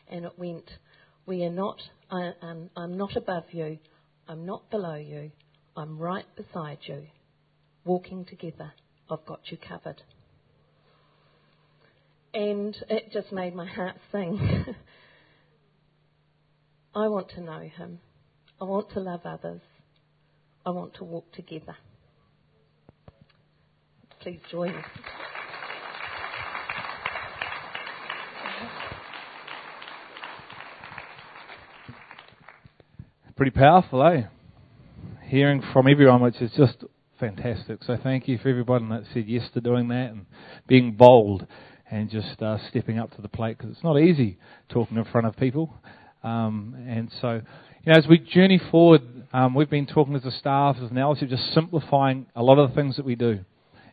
And 0.10 0.26
it 0.26 0.34
went, 0.38 0.70
We 1.26 1.44
are 1.44 1.52
not, 1.52 1.82
I, 2.10 2.32
um, 2.42 2.70
I'm 2.78 2.96
not 2.96 3.18
above 3.18 3.46
you, 3.52 3.78
I'm 4.28 4.46
not 4.46 4.70
below 4.72 4.96
you, 4.96 5.32
I'm 5.76 5.98
right 5.98 6.26
beside 6.36 6.80
you 6.84 7.08
walking 7.84 8.26
together. 8.26 8.74
I've 9.10 9.26
got 9.26 9.52
you 9.52 9.58
covered. 9.58 10.02
And 12.34 12.76
it 12.90 13.12
just 13.12 13.32
made 13.32 13.54
my 13.56 13.66
heart 13.66 13.96
sing. 14.12 14.66
I 16.96 17.08
want 17.08 17.30
to 17.32 17.42
know 17.42 17.60
him. 17.60 18.00
I 18.60 18.66
want 18.66 18.92
to 18.92 19.00
love 19.00 19.22
others. 19.26 19.62
I 20.66 20.70
want 20.70 20.94
to 20.96 21.04
walk 21.04 21.32
together. 21.34 21.76
Please 24.22 24.40
join 24.52 24.76
me. 24.76 24.82
Pretty 33.36 33.52
powerful, 33.52 34.04
eh? 34.04 34.26
Hearing 35.24 35.64
from 35.74 35.88
everyone, 35.88 36.22
which 36.22 36.40
is 36.42 36.52
just 36.56 36.84
fantastic. 37.22 37.84
So 37.84 37.98
thank 38.02 38.28
you 38.28 38.40
for 38.40 38.50
everybody 38.50 38.84
that 38.90 39.04
said 39.14 39.26
yes 39.28 39.48
to 39.54 39.62
doing 39.62 39.88
that 39.90 40.10
and 40.10 40.26
being 40.68 40.94
bold 40.94 41.46
and 41.90 42.10
just 42.10 42.42
uh, 42.42 42.58
stepping 42.70 42.98
up 42.98 43.16
to 43.16 43.22
the 43.22 43.28
plate 43.30 43.60
because 43.60 43.72
it's 43.72 43.84
not 43.84 44.00
easy 44.00 44.40
talking 44.70 44.98
in 44.98 45.06
front 45.06 45.28
of 45.28 45.38
people. 45.38 45.72
Um, 46.24 46.76
and 46.90 47.12
so, 47.22 47.34
you 47.84 47.94
know, 47.94 47.98
as 48.00 48.08
we 48.08 48.18
journey 48.18 48.60
forward, 48.72 49.04
um, 49.34 49.54
we've 49.54 49.70
been 49.70 49.86
talking 49.86 50.16
as 50.16 50.26
a 50.26 50.32
staff, 50.32 50.78
as 50.84 50.90
an 50.90 50.98
LC, 50.98 51.30
just 51.30 51.54
simplifying 51.54 52.26
a 52.36 52.42
lot 52.42 52.58
of 52.58 52.70
the 52.72 52.76
things 52.76 52.96
that 52.96 53.06
we 53.06 53.14
do 53.14 53.46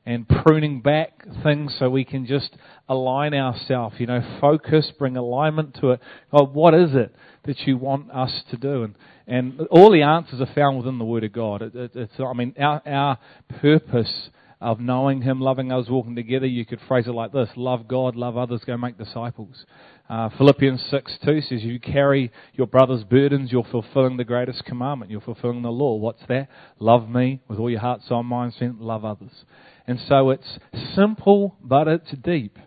and 0.08 0.26
pruning 0.26 0.80
back 0.80 1.22
things 1.42 1.76
so 1.78 1.90
we 1.90 2.02
can 2.02 2.24
just 2.24 2.56
align 2.88 3.34
ourselves, 3.34 3.94
you 3.98 4.06
know, 4.06 4.22
focus, 4.40 4.90
bring 4.98 5.18
alignment 5.18 5.76
to 5.78 5.90
it. 5.90 6.00
God, 6.32 6.54
what 6.54 6.72
is 6.72 6.94
it 6.94 7.14
that 7.44 7.58
you 7.66 7.76
want 7.76 8.10
us 8.10 8.32
to 8.50 8.56
do? 8.56 8.84
And, 8.84 8.94
and 9.26 9.60
all 9.70 9.92
the 9.92 10.00
answers 10.00 10.40
are 10.40 10.54
found 10.54 10.78
within 10.78 10.96
the 10.96 11.04
Word 11.04 11.24
of 11.24 11.32
God. 11.34 11.60
It, 11.60 11.74
it, 11.74 11.90
it's, 11.94 12.12
I 12.18 12.32
mean, 12.32 12.54
our, 12.58 12.80
our 12.86 13.18
purpose 13.60 14.30
of 14.62 14.80
knowing 14.80 15.20
Him, 15.20 15.42
loving 15.42 15.70
us, 15.70 15.90
walking 15.90 16.16
together, 16.16 16.46
you 16.46 16.64
could 16.64 16.80
phrase 16.88 17.06
it 17.06 17.10
like 17.10 17.32
this 17.32 17.50
love 17.54 17.86
God, 17.86 18.16
love 18.16 18.38
others, 18.38 18.62
go 18.66 18.78
make 18.78 18.96
disciples. 18.96 19.66
Uh, 20.08 20.30
Philippians 20.38 20.82
6 20.90 21.18
2 21.22 21.40
says, 21.42 21.62
You 21.62 21.78
carry 21.78 22.32
your 22.54 22.66
brother's 22.66 23.04
burdens, 23.04 23.52
you're 23.52 23.62
fulfilling 23.70 24.16
the 24.16 24.24
greatest 24.24 24.64
commandment, 24.64 25.10
you're 25.10 25.20
fulfilling 25.20 25.60
the 25.60 25.68
law. 25.68 25.96
What's 25.96 26.22
that? 26.28 26.48
Love 26.78 27.10
me 27.10 27.40
with 27.46 27.58
all 27.58 27.68
your 27.68 27.80
heart, 27.80 28.00
soul, 28.08 28.22
mind, 28.22 28.54
strength, 28.54 28.80
love 28.80 29.04
others. 29.04 29.44
And 29.88 29.98
so 30.06 30.28
it's 30.28 30.58
simple, 30.94 31.56
but 31.62 31.88
it's 31.88 32.10
deep. 32.22 32.58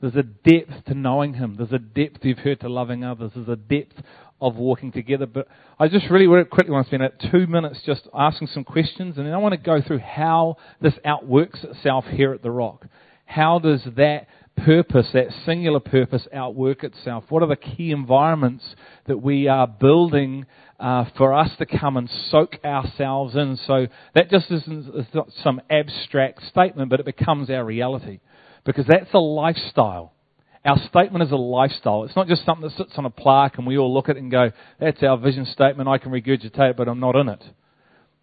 There's 0.00 0.14
a 0.14 0.22
depth 0.22 0.86
to 0.86 0.94
knowing 0.94 1.34
Him. 1.34 1.56
There's 1.56 1.72
a 1.72 1.78
depth 1.78 2.24
you've 2.24 2.38
heard 2.38 2.60
to 2.60 2.68
loving 2.68 3.04
others. 3.04 3.32
There's 3.34 3.48
a 3.48 3.56
depth 3.56 4.00
of 4.40 4.54
walking 4.54 4.92
together. 4.92 5.26
But 5.26 5.48
I 5.78 5.88
just 5.88 6.08
really 6.08 6.26
quickly 6.44 6.70
want 6.70 6.88
to 6.88 6.96
spend 6.96 7.30
two 7.32 7.48
minutes 7.48 7.80
just 7.84 8.08
asking 8.14 8.46
some 8.48 8.62
questions, 8.62 9.18
and 9.18 9.26
then 9.26 9.34
I 9.34 9.38
want 9.38 9.54
to 9.54 9.60
go 9.60 9.82
through 9.82 9.98
how 9.98 10.56
this 10.80 10.94
outworks 11.04 11.64
itself 11.64 12.04
here 12.04 12.32
at 12.32 12.42
the 12.42 12.50
Rock. 12.50 12.86
How 13.24 13.58
does 13.58 13.82
that 13.96 14.28
purpose, 14.56 15.08
that 15.14 15.28
singular 15.44 15.80
purpose, 15.80 16.28
outwork 16.32 16.84
itself? 16.84 17.24
What 17.28 17.42
are 17.42 17.48
the 17.48 17.56
key 17.56 17.90
environments 17.90 18.64
that 19.06 19.18
we 19.18 19.48
are 19.48 19.66
building 19.66 20.46
uh, 20.82 21.04
for 21.16 21.32
us 21.32 21.50
to 21.58 21.66
come 21.66 21.96
and 21.96 22.10
soak 22.30 22.58
ourselves 22.64 23.36
in? 23.36 23.56
So 23.66 23.86
that 24.14 24.30
just 24.30 24.50
isn't 24.50 25.14
not 25.14 25.28
some 25.42 25.60
abstract 25.70 26.46
statement, 26.48 26.90
but 26.90 27.00
it 27.00 27.06
becomes 27.06 27.48
our 27.48 27.64
reality 27.64 28.20
because 28.64 28.86
that's 28.86 29.12
a 29.14 29.18
lifestyle. 29.18 30.12
Our 30.64 30.78
statement 30.88 31.24
is 31.24 31.32
a 31.32 31.36
lifestyle. 31.36 32.04
It's 32.04 32.14
not 32.14 32.28
just 32.28 32.44
something 32.44 32.68
that 32.68 32.76
sits 32.76 32.92
on 32.96 33.04
a 33.04 33.10
plaque 33.10 33.58
and 33.58 33.66
we 33.66 33.78
all 33.78 33.92
look 33.92 34.08
at 34.08 34.16
it 34.16 34.22
and 34.22 34.30
go, 34.30 34.50
that's 34.78 35.02
our 35.02 35.16
vision 35.16 35.46
statement, 35.46 35.88
I 35.88 35.98
can 35.98 36.12
regurgitate 36.12 36.70
it, 36.70 36.76
but 36.76 36.88
I'm 36.88 37.00
not 37.00 37.16
in 37.16 37.28
it. 37.28 37.42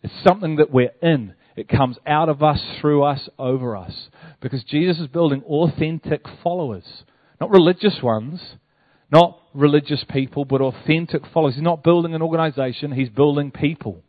It's 0.03 0.13
something 0.25 0.57
that 0.57 0.71
we're 0.71 0.93
in. 1.01 1.33
It 1.57 1.67
comes 1.67 1.97
out 2.07 2.29
of 2.29 2.41
us, 2.41 2.61
through 2.79 3.03
us, 3.03 3.27
over 3.37 3.75
us. 3.75 3.93
Because 4.39 4.63
Jesus 4.63 4.99
is 4.99 5.07
building 5.07 5.43
authentic 5.43 6.23
followers. 6.41 6.85
Not 7.41 7.49
religious 7.49 7.97
ones, 8.01 8.39
not 9.11 9.38
religious 9.53 10.03
people, 10.09 10.45
but 10.45 10.61
authentic 10.61 11.23
followers. 11.33 11.55
He's 11.55 11.63
not 11.63 11.83
building 11.83 12.13
an 12.13 12.21
organization, 12.21 12.91
he's 12.91 13.09
building 13.09 13.51
people. 13.51 14.03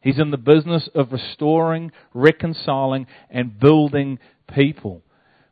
He's 0.00 0.18
in 0.18 0.30
the 0.30 0.36
business 0.36 0.88
of 0.94 1.12
restoring, 1.12 1.90
reconciling, 2.12 3.06
and 3.30 3.58
building 3.58 4.18
people. 4.54 5.00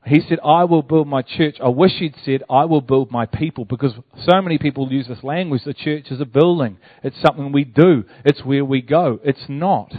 He 0.04 0.20
said, 0.28 0.40
I 0.44 0.64
will 0.64 0.82
build 0.82 1.06
my 1.06 1.22
church. 1.22 1.56
I 1.62 1.68
wish 1.68 1.92
he'd 1.92 2.16
said, 2.24 2.42
I 2.50 2.64
will 2.64 2.80
build 2.80 3.10
my 3.10 3.24
people 3.24 3.64
because 3.64 3.92
so 4.26 4.42
many 4.42 4.58
people 4.58 4.92
use 4.92 5.06
this 5.06 5.22
language. 5.22 5.62
The 5.64 5.72
church 5.72 6.10
is 6.10 6.20
a 6.20 6.26
building. 6.26 6.76
It's 7.02 7.20
something 7.22 7.52
we 7.52 7.64
do. 7.64 8.04
It's 8.24 8.44
where 8.44 8.64
we 8.64 8.82
go. 8.82 9.20
It's 9.24 9.44
not. 9.48 9.94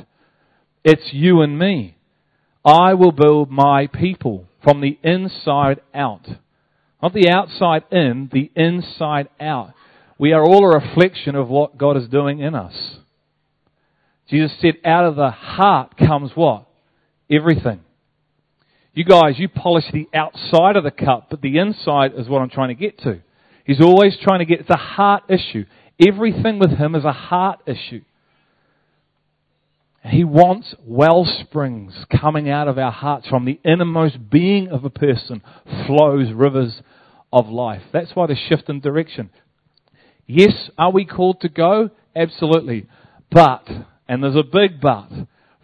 It's 0.84 1.14
you 1.14 1.42
and 1.42 1.58
me. 1.58 1.98
I 2.66 2.94
will 2.94 3.14
build 3.14 3.50
my 3.50 3.88
people 3.88 4.48
from 4.64 4.82
the 4.82 5.00
inside 5.04 5.82
out. 5.94 6.28
Not 7.04 7.12
the 7.12 7.30
outside 7.30 7.84
in, 7.92 8.30
the 8.32 8.50
inside 8.56 9.28
out. 9.38 9.74
We 10.18 10.32
are 10.32 10.42
all 10.42 10.64
a 10.64 10.80
reflection 10.80 11.36
of 11.36 11.50
what 11.50 11.78
God 11.78 11.98
is 11.98 12.08
doing 12.08 12.40
in 12.40 12.56
us. 12.56 12.74
Jesus 14.30 14.54
said, 14.62 14.76
out 14.86 15.04
of 15.04 15.18
the 15.18 15.30
heart 15.30 15.98
comes 15.98 16.32
what? 16.34 16.66
Everything. 17.30 17.82
You 18.94 19.04
guys, 19.04 19.38
you 19.38 19.50
polish 19.50 19.84
the 19.92 20.08
outside 20.14 20.78
of 20.78 20.86
the 20.86 20.92
cup, 20.92 21.28
but 21.30 21.42
the 21.42 21.58
inside 21.58 22.14
is 22.16 22.30
what 22.30 22.42
I'm 22.42 22.50
trying 22.50 22.70
to 22.70 22.74
get 22.74 23.00
to. 23.00 23.22
He's 23.66 23.82
always 23.82 24.16
trying 24.22 24.40
to 24.40 24.46
get, 24.46 24.62
it's 24.62 24.70
a 24.70 24.78
heart 24.78 25.24
issue. 25.28 25.66
Everything 26.08 26.58
with 26.58 26.78
him 26.78 26.96
is 26.96 27.04
a 27.04 27.12
heart 27.12 27.60
issue. 27.66 28.04
He 30.06 30.24
wants 30.24 30.76
well 30.86 31.26
springs 31.26 31.94
coming 32.20 32.50
out 32.50 32.68
of 32.68 32.78
our 32.78 32.92
hearts. 32.92 33.28
From 33.28 33.46
the 33.46 33.60
innermost 33.64 34.30
being 34.30 34.68
of 34.68 34.84
a 34.84 34.90
person 34.90 35.42
flows 35.88 36.34
rivers 36.34 36.82
of 37.32 37.48
life. 37.48 37.82
That's 37.94 38.12
why 38.14 38.28
the 38.28 38.36
shift 38.36 38.70
in 38.70 38.82
direction. 38.82 39.30
Yes, 40.28 40.70
are 40.78 40.92
we 40.92 41.06
called 41.06 41.42
to 41.42 41.50
go? 41.50 41.90
Absolutely. 42.16 42.88
But, 43.32 43.68
and 44.08 44.22
there's 44.22 44.36
a 44.36 44.44
big 44.44 44.82
but, 44.82 45.10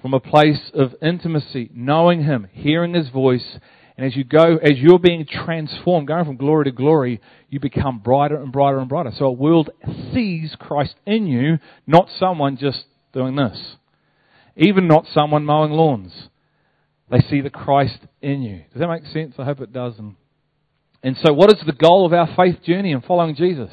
from 0.02 0.14
a 0.14 0.20
place 0.20 0.72
of 0.74 0.96
intimacy, 1.02 1.70
knowing 1.74 2.24
Him, 2.24 2.48
hearing 2.52 2.94
His 2.94 3.10
voice, 3.10 3.58
and 3.98 4.08
as 4.08 4.16
you 4.16 4.24
go, 4.24 4.56
as 4.56 4.78
you're 4.78 5.00
being 5.00 5.26
transformed, 5.26 6.08
going 6.08 6.24
from 6.24 6.38
glory 6.38 6.64
to 6.66 6.72
glory, 6.72 7.20
you 7.50 7.60
become 7.60 8.00
brighter 8.00 8.42
and 8.42 8.50
brighter 8.50 8.80
and 8.80 8.88
brighter. 8.88 9.12
So 9.18 9.26
a 9.26 9.32
world 9.32 9.70
sees 10.14 10.56
Christ 10.58 10.96
in 11.06 11.28
you, 11.28 11.60
not 11.86 12.08
someone 12.18 12.56
just 12.56 12.86
doing 13.12 13.36
this. 13.36 13.76
Even 14.60 14.88
not 14.88 15.08
someone 15.14 15.46
mowing 15.46 15.72
lawns. 15.72 16.12
They 17.10 17.20
see 17.20 17.42
the 17.42 17.50
Christ 17.50 17.98
in 18.22 18.44
you. 18.44 18.64
Does 18.72 18.82
that 18.82 18.90
make 18.90 19.06
sense? 19.06 19.36
I 19.40 19.46
hope 19.46 19.62
it 19.62 19.72
does. 19.74 19.98
And, 19.98 20.16
and 21.02 21.18
so 21.24 21.34
what 21.34 21.50
is 21.50 21.64
the 21.66 21.72
goal 21.72 22.06
of 22.06 22.14
our 22.14 22.28
faith 22.36 22.62
journey 22.64 22.92
in 22.92 23.02
following 23.02 23.36
Jesus? 23.36 23.72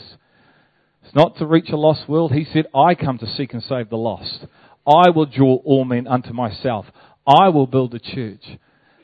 It's 1.04 1.14
not 1.14 1.36
to 1.38 1.46
reach 1.46 1.70
a 1.70 1.76
lost 1.76 2.08
world. 2.08 2.32
He 2.32 2.44
said, 2.44 2.66
I 2.72 2.94
come 2.94 3.18
to 3.18 3.26
seek 3.26 3.52
and 3.52 3.62
save 3.62 3.90
the 3.90 3.96
lost. 3.96 4.46
I 4.86 5.10
will 5.10 5.26
draw 5.26 5.56
all 5.64 5.84
men 5.84 6.06
unto 6.06 6.32
myself. 6.32 6.86
I 7.26 7.48
will 7.48 7.66
build 7.66 7.92
a 7.92 7.98
church. 7.98 8.44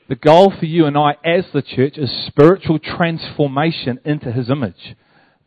The 0.08 0.14
goal 0.14 0.52
for 0.56 0.66
you 0.66 0.86
and 0.86 0.96
I 0.96 1.16
as 1.24 1.46
the 1.52 1.62
church 1.62 1.98
is 1.98 2.26
spiritual 2.28 2.78
transformation 2.78 3.98
into 4.04 4.30
His 4.30 4.50
image. 4.50 4.94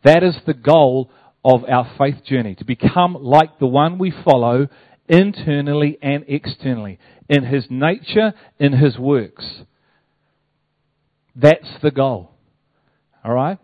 That 0.04 0.21
is 0.21 0.36
the 0.45 0.54
goal 0.54 1.10
of 1.45 1.63
our 1.69 1.89
faith 1.98 2.24
journey, 2.26 2.56
to 2.56 2.65
become 2.65 3.15
like 3.21 3.60
the 3.60 3.67
one 3.67 3.98
we 3.98 4.12
follow 4.12 4.67
internally 5.07 5.97
and 6.01 6.25
externally, 6.27 6.99
in 7.29 7.45
His 7.45 7.67
nature, 7.69 8.33
in 8.59 8.73
His 8.73 8.97
works. 8.97 9.45
That's 11.35 11.67
the 11.81 11.91
goal. 11.91 12.31
Alright? 13.23 13.59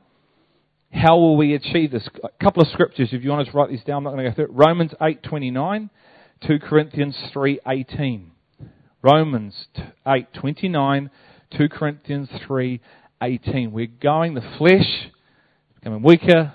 How 0.91 1.17
will 1.17 1.38
we 1.38 1.54
achieve 1.54 1.91
this? 1.91 2.08
A 2.23 2.43
couple 2.43 2.62
of 2.62 2.69
scriptures, 2.69 3.10
if 3.12 3.23
you 3.23 3.30
want 3.30 3.47
to 3.47 3.58
write 3.58 3.69
these 3.69 3.84
down, 3.84 3.97
I'm 3.97 4.04
not 4.04 4.12
going 4.12 4.25
to 4.25 4.30
go 4.32 4.36
through 4.36 4.45
it. 4.45 4.51
Romans 4.51 4.91
8.29 4.99 5.89
2 6.47 6.60
Corinthians 6.60 7.15
3:18. 7.34 8.32
Romans 9.04 9.67
8:29, 10.06 11.10
2 11.56 11.69
Corinthians 11.69 12.30
3:18. 12.47 13.71
We're 13.71 13.86
going 13.86 14.34
the 14.34 14.41
flesh 14.58 15.12
becoming 15.75 16.01
weaker, 16.01 16.54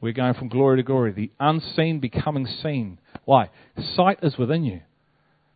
we're 0.00 0.12
going 0.12 0.34
from 0.34 0.48
glory 0.48 0.78
to 0.78 0.82
glory, 0.82 1.12
the 1.12 1.30
unseen 1.40 2.00
becoming 2.00 2.46
seen. 2.46 2.98
Why? 3.24 3.50
Sight 3.94 4.20
is 4.22 4.38
within 4.38 4.64
you. 4.64 4.80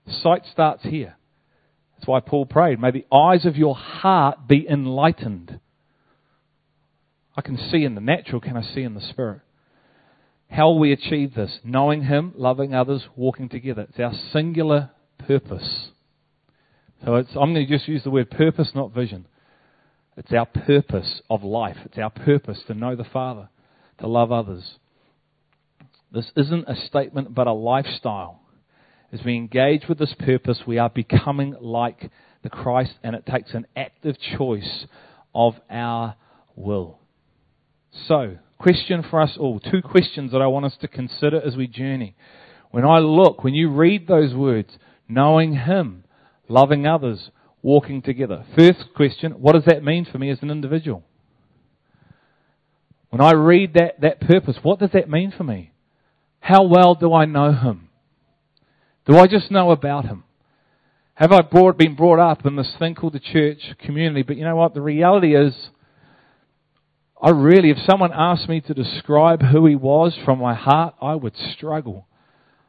Sight 0.08 0.42
starts 0.50 0.82
here. 0.82 1.16
That's 1.94 2.08
why 2.08 2.20
Paul 2.20 2.46
prayed, 2.46 2.80
may 2.80 2.90
the 2.90 3.06
eyes 3.12 3.46
of 3.46 3.56
your 3.56 3.76
heart 3.76 4.48
be 4.48 4.66
enlightened. 4.68 5.60
I 7.36 7.42
can 7.42 7.56
see 7.56 7.84
in 7.84 7.94
the 7.94 8.00
natural, 8.00 8.40
can 8.40 8.56
I 8.56 8.62
see 8.62 8.82
in 8.82 8.94
the 8.94 9.00
spirit? 9.00 9.40
How 10.50 10.66
will 10.68 10.80
we 10.80 10.92
achieve 10.92 11.34
this? 11.34 11.60
Knowing 11.64 12.04
Him, 12.04 12.34
loving 12.36 12.74
others, 12.74 13.02
walking 13.16 13.48
together. 13.48 13.86
It's 13.88 14.00
our 14.00 14.12
singular 14.32 14.90
purpose. 15.26 15.88
So 17.04 17.14
I'm 17.14 17.54
going 17.54 17.66
to 17.66 17.66
just 17.66 17.88
use 17.88 18.04
the 18.04 18.10
word 18.10 18.30
purpose, 18.30 18.72
not 18.74 18.92
vision. 18.92 19.26
It's 20.16 20.32
our 20.32 20.46
purpose 20.46 21.22
of 21.30 21.42
life. 21.42 21.78
It's 21.84 21.98
our 21.98 22.10
purpose 22.10 22.60
to 22.66 22.74
know 22.74 22.96
the 22.96 23.04
Father, 23.04 23.48
to 23.98 24.06
love 24.06 24.32
others. 24.32 24.78
This 26.12 26.30
isn't 26.36 26.68
a 26.68 26.76
statement, 26.86 27.34
but 27.34 27.46
a 27.46 27.52
lifestyle. 27.52 28.40
As 29.12 29.20
we 29.24 29.36
engage 29.36 29.88
with 29.88 29.98
this 29.98 30.14
purpose, 30.18 30.60
we 30.66 30.78
are 30.78 30.90
becoming 30.90 31.54
like 31.60 32.10
the 32.42 32.50
Christ, 32.50 32.94
and 33.02 33.14
it 33.14 33.26
takes 33.26 33.54
an 33.54 33.66
active 33.76 34.16
choice 34.36 34.86
of 35.34 35.54
our 35.70 36.16
will. 36.56 36.98
So, 38.08 38.38
question 38.58 39.04
for 39.08 39.20
us 39.20 39.36
all. 39.38 39.60
Two 39.60 39.82
questions 39.82 40.32
that 40.32 40.42
I 40.42 40.46
want 40.46 40.66
us 40.66 40.76
to 40.80 40.88
consider 40.88 41.40
as 41.40 41.56
we 41.56 41.66
journey. 41.66 42.14
When 42.70 42.84
I 42.84 42.98
look, 42.98 43.44
when 43.44 43.54
you 43.54 43.70
read 43.70 44.06
those 44.06 44.34
words, 44.34 44.70
knowing 45.08 45.54
Him, 45.54 46.04
loving 46.48 46.86
others, 46.86 47.30
walking 47.62 48.02
together. 48.02 48.44
First 48.56 48.94
question, 48.94 49.32
what 49.32 49.52
does 49.52 49.64
that 49.66 49.84
mean 49.84 50.06
for 50.10 50.18
me 50.18 50.30
as 50.30 50.42
an 50.42 50.50
individual? 50.50 51.04
When 53.12 53.20
I 53.20 53.32
read 53.32 53.74
that, 53.74 54.00
that 54.00 54.20
purpose, 54.22 54.56
what 54.62 54.78
does 54.78 54.92
that 54.94 55.10
mean 55.10 55.34
for 55.36 55.44
me? 55.44 55.70
How 56.40 56.62
well 56.62 56.94
do 56.94 57.12
I 57.12 57.26
know 57.26 57.52
him? 57.52 57.90
Do 59.04 59.18
I 59.18 59.26
just 59.26 59.50
know 59.50 59.70
about 59.70 60.06
him? 60.06 60.24
Have 61.12 61.30
I 61.30 61.42
brought, 61.42 61.76
been 61.76 61.94
brought 61.94 62.18
up 62.18 62.46
in 62.46 62.56
this 62.56 62.72
thing 62.78 62.94
called 62.94 63.12
the 63.12 63.20
church 63.20 63.58
community? 63.84 64.22
But 64.22 64.38
you 64.38 64.44
know 64.44 64.56
what? 64.56 64.72
The 64.72 64.80
reality 64.80 65.36
is, 65.36 65.52
I 67.20 67.32
really, 67.32 67.68
if 67.68 67.76
someone 67.86 68.12
asked 68.14 68.48
me 68.48 68.62
to 68.62 68.72
describe 68.72 69.42
who 69.42 69.66
he 69.66 69.76
was 69.76 70.16
from 70.24 70.38
my 70.38 70.54
heart, 70.54 70.94
I 71.02 71.14
would 71.14 71.34
struggle. 71.54 72.06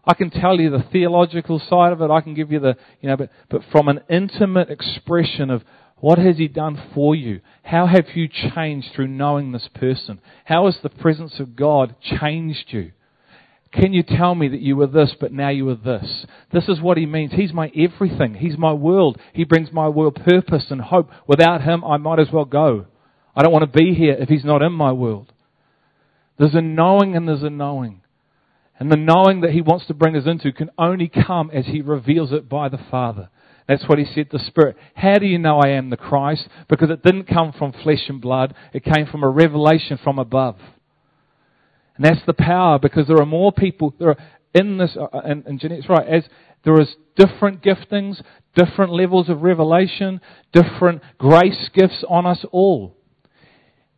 I 0.04 0.14
can 0.14 0.30
tell 0.30 0.60
you 0.60 0.70
the 0.70 0.84
theological 0.92 1.62
side 1.70 1.94
of 1.94 2.02
it. 2.02 2.12
I 2.12 2.20
can 2.20 2.34
give 2.34 2.52
you 2.52 2.60
the, 2.60 2.76
you 3.00 3.08
know, 3.08 3.16
but, 3.16 3.30
but 3.50 3.62
from 3.72 3.88
an 3.88 4.02
intimate 4.10 4.70
expression 4.70 5.50
of 5.50 5.64
what 6.04 6.20
has 6.20 6.36
he 6.36 6.50
done 6.50 6.78
for 6.94 7.16
you? 7.16 7.40
How 7.64 7.88
have 7.88 8.08
you 8.14 8.28
changed 8.28 8.90
through 8.94 9.08
knowing 9.08 9.54
this 9.54 9.70
person? 9.74 10.20
How 10.44 10.66
has 10.66 10.76
the 10.84 10.90
presence 10.90 11.40
of 11.40 11.56
God 11.56 11.96
changed 12.02 12.66
you? 12.72 12.92
Can 13.72 13.94
you 13.94 14.04
tell 14.04 14.36
me 14.36 14.50
that 14.50 14.60
you 14.60 14.76
were 14.76 14.88
this, 14.88 15.16
but 15.18 15.32
now 15.32 15.48
you 15.48 15.70
are 15.70 15.76
this? 15.76 16.26
This 16.52 16.68
is 16.68 16.82
what 16.82 16.98
he 16.98 17.06
means. 17.06 17.32
He's 17.32 17.54
my 17.54 17.72
everything. 17.74 18.34
He's 18.34 18.58
my 18.58 18.74
world. 18.74 19.18
He 19.32 19.46
brings 19.46 19.72
my 19.72 19.88
world 19.88 20.20
purpose 20.28 20.66
and 20.70 20.82
hope. 20.82 21.10
Without 21.26 21.62
him, 21.62 21.86
I 21.86 21.96
might 21.96 22.20
as 22.20 22.34
well 22.34 22.44
go. 22.44 22.88
I 23.34 23.42
don't 23.42 23.54
want 23.54 23.64
to 23.72 23.80
be 23.80 23.94
here 23.94 24.18
if 24.20 24.28
he's 24.28 24.44
not 24.44 24.62
in 24.62 24.74
my 24.74 24.92
world. 24.92 25.32
There's 26.38 26.54
a 26.54 26.62
knowing 26.62 27.16
and 27.16 27.30
there's 27.30 27.44
a 27.44 27.50
knowing. 27.50 28.02
And 28.78 28.92
the 28.92 28.98
knowing 28.98 29.40
that 29.40 29.52
he 29.52 29.62
wants 29.62 29.86
to 29.86 29.94
bring 29.94 30.18
us 30.18 30.28
into 30.28 30.52
can 30.52 30.70
only 30.78 31.08
come 31.08 31.50
as 31.52 31.68
he 31.68 31.80
reveals 31.80 32.34
it 32.34 32.50
by 32.50 32.68
the 32.68 32.82
Father. 32.92 33.30
That's 33.68 33.88
what 33.88 34.00
he 34.00 34.06
said 34.06 34.28
the 34.32 34.40
Spirit. 34.40 34.76
How 34.96 35.16
do 35.16 35.26
you 35.26 35.38
know 35.38 35.60
I 35.60 35.70
am 35.70 35.90
the 35.90 35.98
Christ? 35.98 36.48
Because 36.70 36.90
it 36.90 37.04
didn't 37.04 37.26
come 37.26 37.54
from 37.58 37.72
flesh 37.72 38.10
and 38.10 38.22
blood. 38.22 38.54
It 38.74 38.84
came 38.84 39.06
from 39.06 39.24
a 39.24 39.30
revelation 39.30 39.98
from 40.04 40.20
above. 40.20 40.58
And 41.96 42.06
that's 42.06 42.26
the 42.26 42.34
power 42.34 42.80
because 42.80 43.08
there 43.08 43.22
are 43.22 43.26
more 43.26 43.52
people, 43.52 43.94
there 44.00 44.10
are 44.10 44.18
in 44.54 44.78
this, 44.78 44.98
uh, 45.00 45.20
and, 45.20 45.46
and 45.46 45.60
Jeanette's 45.60 45.90
right, 45.90 46.08
as 46.08 46.24
there 46.64 46.80
is 46.80 46.96
different 47.16 47.62
giftings, 47.62 48.22
different 48.56 48.92
levels 48.92 49.30
of 49.30 49.42
revelation, 49.42 50.22
different 50.52 51.02
grace 51.18 51.70
gifts 51.74 52.04
on 52.10 52.26
us 52.26 52.46
all. 52.52 52.96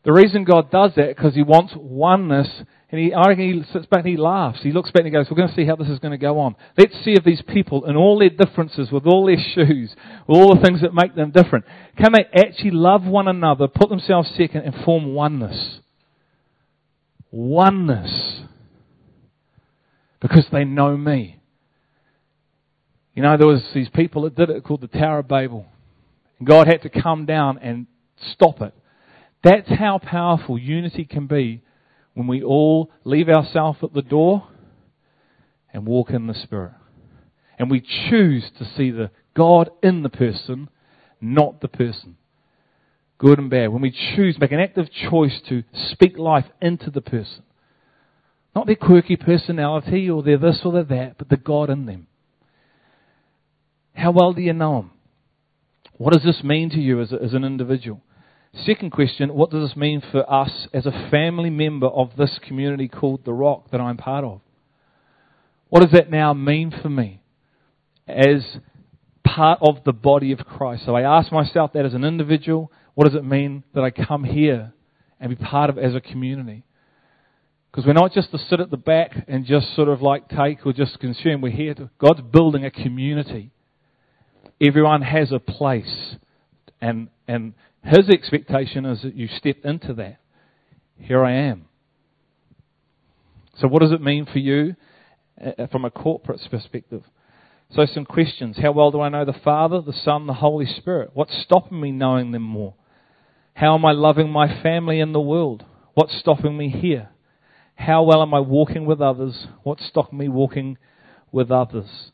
The 0.05 0.13
reason 0.13 0.43
God 0.43 0.71
does 0.71 0.91
that 0.95 1.15
because 1.15 1.33
He 1.35 1.43
wants 1.43 1.73
oneness, 1.75 2.47
and 2.91 3.01
he, 3.01 3.13
I 3.13 3.27
reckon 3.27 3.51
he 3.51 3.73
sits 3.73 3.87
back 3.87 4.01
and 4.01 4.07
he 4.07 4.15
laughs. 4.15 4.59
He 4.61 4.71
looks 4.71 4.91
back 4.91 5.01
and 5.01 5.07
he 5.07 5.11
goes, 5.11 5.27
"We're 5.29 5.37
going 5.37 5.49
to 5.49 5.55
see 5.55 5.65
how 5.65 5.75
this 5.75 5.89
is 5.89 5.99
going 5.99 6.11
to 6.11 6.17
go 6.17 6.39
on. 6.39 6.55
Let's 6.77 6.93
see 7.03 7.13
if 7.13 7.23
these 7.23 7.41
people, 7.41 7.85
in 7.85 7.95
all 7.95 8.19
their 8.19 8.29
differences, 8.29 8.91
with 8.91 9.05
all 9.05 9.25
their 9.25 9.43
shoes, 9.53 9.93
with 10.27 10.37
all 10.37 10.55
the 10.55 10.61
things 10.61 10.81
that 10.81 10.93
make 10.93 11.15
them 11.15 11.31
different, 11.31 11.65
can 11.97 12.13
they 12.13 12.25
actually 12.39 12.71
love 12.71 13.03
one 13.03 13.27
another, 13.27 13.67
put 13.67 13.89
themselves 13.89 14.29
second, 14.37 14.61
and 14.61 14.75
form 14.85 15.13
oneness?" 15.13 15.79
oneness 17.35 18.41
because 20.21 20.45
they 20.51 20.63
know 20.63 20.95
me. 20.95 21.39
You 23.13 23.23
know, 23.23 23.37
there 23.37 23.47
was 23.47 23.63
these 23.73 23.89
people 23.89 24.23
that 24.23 24.35
did 24.35 24.49
it 24.49 24.63
called 24.63 24.81
the 24.81 24.87
Tower 24.87 25.19
of 25.19 25.27
Babel. 25.27 25.65
And 26.39 26.47
God 26.47 26.67
had 26.67 26.81
to 26.83 26.89
come 26.89 27.25
down 27.25 27.59
and 27.59 27.87
stop 28.31 28.61
it. 28.61 28.73
That's 29.45 29.69
how 29.69 29.99
powerful 29.99 30.57
unity 30.57 31.05
can 31.05 31.27
be 31.27 31.61
when 32.13 32.27
we 32.27 32.43
all 32.43 32.91
leave 33.05 33.29
ourselves 33.29 33.79
at 33.81 33.93
the 33.93 34.01
door 34.01 34.49
and 35.73 35.85
walk 35.87 36.09
in 36.09 36.27
the 36.27 36.33
Spirit. 36.33 36.73
And 37.57 37.71
we 37.71 37.79
choose 38.09 38.43
to 38.59 38.65
see 38.75 38.91
the 38.91 39.11
God 39.37 39.69
in 39.81 40.03
the 40.03 40.09
person, 40.09 40.67
not 41.21 41.61
the 41.61 41.69
person 41.69 42.17
good 43.17 43.39
and 43.39 43.49
bad, 43.49 43.71
when 43.71 43.81
we 43.81 43.91
choose, 44.15 44.37
make 44.39 44.51
an 44.51 44.59
active 44.59 44.87
choice 45.09 45.39
to 45.49 45.63
speak 45.91 46.17
life 46.17 46.45
into 46.61 46.91
the 46.91 47.01
person. 47.01 47.43
Not 48.55 48.67
their 48.67 48.75
quirky 48.75 49.15
personality 49.15 50.09
or 50.09 50.23
their 50.23 50.37
this 50.37 50.61
or 50.63 50.71
their 50.73 50.83
that, 50.83 51.17
but 51.17 51.29
the 51.29 51.37
God 51.37 51.69
in 51.69 51.85
them. 51.85 52.07
How 53.93 54.11
well 54.11 54.33
do 54.33 54.41
you 54.41 54.53
know 54.53 54.79
Him? 54.79 54.91
What 55.97 56.13
does 56.13 56.23
this 56.23 56.43
mean 56.43 56.69
to 56.71 56.79
you 56.79 57.01
as, 57.01 57.11
a, 57.11 57.21
as 57.21 57.33
an 57.33 57.43
individual? 57.43 58.01
Second 58.63 58.91
question, 58.91 59.33
what 59.33 59.51
does 59.51 59.67
this 59.67 59.75
mean 59.75 60.01
for 60.11 60.31
us 60.31 60.67
as 60.73 60.85
a 60.85 61.09
family 61.11 61.49
member 61.49 61.87
of 61.87 62.11
this 62.17 62.39
community 62.47 62.87
called 62.87 63.25
The 63.25 63.33
Rock 63.33 63.69
that 63.71 63.81
I'm 63.81 63.97
part 63.97 64.23
of? 64.23 64.39
What 65.67 65.81
does 65.81 65.91
that 65.91 66.09
now 66.09 66.33
mean 66.33 66.73
for 66.81 66.89
me 66.89 67.21
as 68.07 68.57
part 69.25 69.59
of 69.61 69.83
the 69.83 69.91
body 69.91 70.31
of 70.31 70.39
Christ? 70.39 70.85
So 70.85 70.95
I 70.95 71.01
ask 71.01 71.33
myself 71.33 71.73
that 71.73 71.85
as 71.85 71.93
an 71.93 72.05
individual, 72.05 72.71
what 72.93 73.05
does 73.05 73.15
it 73.15 73.25
mean 73.25 73.65
that 73.73 73.83
I 73.83 73.89
come 73.89 74.23
here 74.23 74.73
and 75.19 75.37
be 75.37 75.43
part 75.43 75.69
of 75.69 75.77
as 75.77 75.93
a 75.93 75.99
community? 75.99 76.63
Because 77.69 77.85
we're 77.85 77.93
not 77.93 78.13
just 78.13 78.31
to 78.31 78.37
sit 78.37 78.61
at 78.61 78.71
the 78.71 78.77
back 78.77 79.25
and 79.27 79.45
just 79.45 79.75
sort 79.75 79.89
of 79.89 80.01
like 80.01 80.29
take 80.29 80.65
or 80.65 80.71
just 80.71 80.97
consume. 81.01 81.41
We're 81.41 81.51
here 81.51 81.73
to, 81.73 81.89
God's 81.99 82.21
building 82.21 82.63
a 82.63 82.71
community. 82.71 83.51
Everyone 84.61 85.01
has 85.01 85.33
a 85.33 85.39
place. 85.39 86.15
And, 86.79 87.09
and 87.27 87.53
His 87.85 88.09
expectation 88.09 88.85
is 88.85 89.03
that 89.03 89.15
you 89.15 89.27
step 89.27 89.57
into 89.63 89.93
that. 89.93 90.17
Here 90.97 91.23
I 91.23 91.33
am. 91.33 91.65
So 93.59 93.67
what 93.67 93.81
does 93.81 93.91
it 93.91 94.01
mean 94.01 94.25
for 94.25 94.39
you 94.39 94.75
uh, 95.39 95.67
from 95.67 95.85
a 95.85 95.91
corporate 95.91 96.41
perspective? 96.49 97.03
So 97.71 97.85
some 97.85 98.05
questions. 98.05 98.57
How 98.59 98.71
well 98.71 98.89
do 98.89 99.01
I 99.01 99.09
know 99.09 99.23
the 99.23 99.33
Father, 99.33 99.81
the 99.81 99.93
Son, 99.93 100.25
the 100.25 100.33
Holy 100.33 100.65
Spirit? 100.65 101.11
What's 101.13 101.37
stopping 101.43 101.79
me 101.79 101.91
knowing 101.91 102.31
them 102.31 102.41
more? 102.41 102.73
How 103.53 103.75
am 103.75 103.85
I 103.85 103.91
loving 103.91 104.31
my 104.31 104.61
family 104.63 104.99
and 104.99 105.13
the 105.13 105.19
world? 105.19 105.63
What's 105.93 106.17
stopping 106.17 106.57
me 106.57 106.69
here? 106.69 107.09
How 107.75 108.03
well 108.03 108.21
am 108.21 108.33
I 108.33 108.39
walking 108.39 108.85
with 108.85 108.99
others? 108.99 109.47
What's 109.63 109.85
stopping 109.85 110.17
me 110.17 110.27
walking 110.27 110.77
with 111.31 111.51
others? 111.51 112.11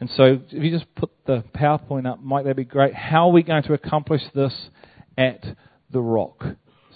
And 0.00 0.08
so, 0.10 0.40
if 0.50 0.62
you 0.62 0.70
just 0.70 0.94
put 0.94 1.10
the 1.26 1.42
PowerPoint 1.56 2.06
up, 2.06 2.22
might 2.22 2.44
that 2.44 2.54
be 2.54 2.64
great? 2.64 2.94
How 2.94 3.28
are 3.28 3.32
we 3.32 3.42
going 3.42 3.64
to 3.64 3.72
accomplish 3.72 4.22
this 4.32 4.70
at 5.18 5.44
the 5.90 6.00
Rock? 6.00 6.42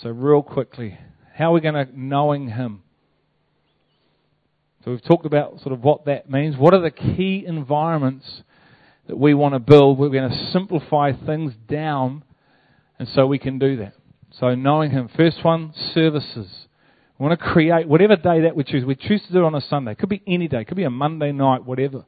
So, 0.02 0.08
real 0.08 0.42
quickly, 0.42 0.98
how 1.34 1.50
are 1.50 1.54
we 1.54 1.60
going 1.60 1.74
to 1.74 1.88
knowing 1.94 2.48
Him? 2.48 2.82
So, 4.84 4.92
we've 4.92 5.04
talked 5.04 5.26
about 5.26 5.60
sort 5.60 5.74
of 5.74 5.84
what 5.84 6.06
that 6.06 6.30
means. 6.30 6.56
What 6.56 6.72
are 6.72 6.80
the 6.80 6.90
key 6.90 7.44
environments 7.46 8.42
that 9.08 9.18
we 9.18 9.34
want 9.34 9.54
to 9.54 9.58
build? 9.58 9.98
We're 9.98 10.08
going 10.08 10.30
to 10.30 10.50
simplify 10.52 11.12
things 11.12 11.52
down 11.68 12.24
and 13.02 13.08
so 13.16 13.26
we 13.26 13.40
can 13.40 13.58
do 13.58 13.78
that. 13.78 13.94
So 14.38 14.54
knowing 14.54 14.92
Him. 14.92 15.10
First 15.16 15.44
one, 15.44 15.72
services. 15.92 16.48
We 17.18 17.26
want 17.26 17.36
to 17.36 17.44
create 17.44 17.88
whatever 17.88 18.14
day 18.14 18.42
that 18.42 18.54
we 18.54 18.62
choose. 18.62 18.84
We 18.84 18.94
choose 18.94 19.20
to 19.26 19.32
do 19.32 19.40
it 19.40 19.44
on 19.44 19.56
a 19.56 19.60
Sunday. 19.60 19.90
It 19.90 19.98
could 19.98 20.08
be 20.08 20.22
any 20.24 20.46
day. 20.46 20.60
It 20.60 20.68
could 20.68 20.76
be 20.76 20.84
a 20.84 20.90
Monday 20.90 21.32
night, 21.32 21.64
whatever. 21.64 22.04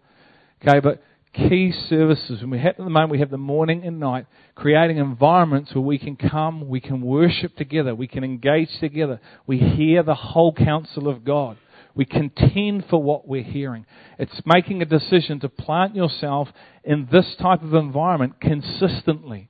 Okay, 0.63 0.79
but 0.79 1.03
key 1.35 1.73
services. 1.89 2.41
And 2.41 2.51
we 2.51 2.59
have 2.59 2.73
at 2.73 2.77
the 2.79 2.85
moment 2.85 3.11
we 3.11 3.19
have 3.19 3.31
the 3.31 3.37
morning 3.37 3.85
and 3.85 4.01
night, 4.01 4.27
creating 4.55 4.99
environments 4.99 5.75
where 5.75 5.83
we 5.83 5.99
can 5.99 6.17
come, 6.17 6.69
we 6.69 6.81
can 6.81 7.03
worship 7.03 7.57
together, 7.57 7.95
we 7.95 8.07
can 8.07 8.25
engage 8.25 8.71
together, 8.81 9.21
we 9.47 9.59
hear 9.59 10.03
the 10.03 10.15
whole 10.15 10.53
counsel 10.53 11.09
of 11.09 11.25
God. 11.25 11.59
We 11.97 12.05
contend 12.05 12.87
for 12.91 13.01
what 13.01 13.29
we're 13.29 13.45
hearing. 13.45 13.87
It's 14.19 14.41
making 14.45 14.83
a 14.83 14.85
decision 14.85 15.39
to 15.41 15.49
plant 15.49 15.95
yourself 15.95 16.49
in 16.83 17.09
this 17.11 17.37
type 17.41 17.63
of 17.63 17.75
environment 17.75 18.41
consistently. 18.41 19.49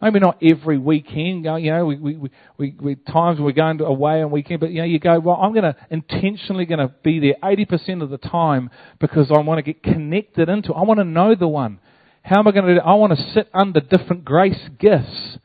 Maybe 0.00 0.20
not 0.20 0.42
every 0.42 0.76
weekend. 0.76 1.44
You 1.44 1.70
know, 1.70 1.86
we, 1.86 1.96
we, 1.96 2.30
we, 2.58 2.74
we 2.78 2.94
times 2.96 3.40
we're 3.40 3.52
going 3.52 3.80
away 3.80 4.22
on 4.22 4.30
weekend, 4.30 4.60
but 4.60 4.70
you 4.70 4.78
know, 4.78 4.84
you 4.84 4.98
go, 4.98 5.18
well, 5.18 5.36
I'm 5.36 5.52
going 5.52 5.64
to 5.64 5.76
intentionally 5.90 6.66
going 6.66 6.80
to 6.80 6.94
be 7.02 7.18
there 7.18 7.34
80% 7.42 8.02
of 8.02 8.10
the 8.10 8.18
time 8.18 8.70
because 9.00 9.30
I 9.30 9.38
want 9.40 9.58
to 9.58 9.62
get 9.62 9.82
connected 9.82 10.50
into. 10.50 10.74
I 10.74 10.82
want 10.82 10.98
to 10.98 11.04
know 11.04 11.34
the 11.34 11.48
one. 11.48 11.80
How 12.22 12.40
am 12.40 12.48
I 12.48 12.50
going 12.50 12.66
to 12.66 12.74
do? 12.74 12.80
I 12.80 12.94
want 12.94 13.16
to 13.16 13.32
sit 13.32 13.48
under 13.54 13.80
different 13.80 14.24
grace 14.24 14.68
gifts 14.78 15.38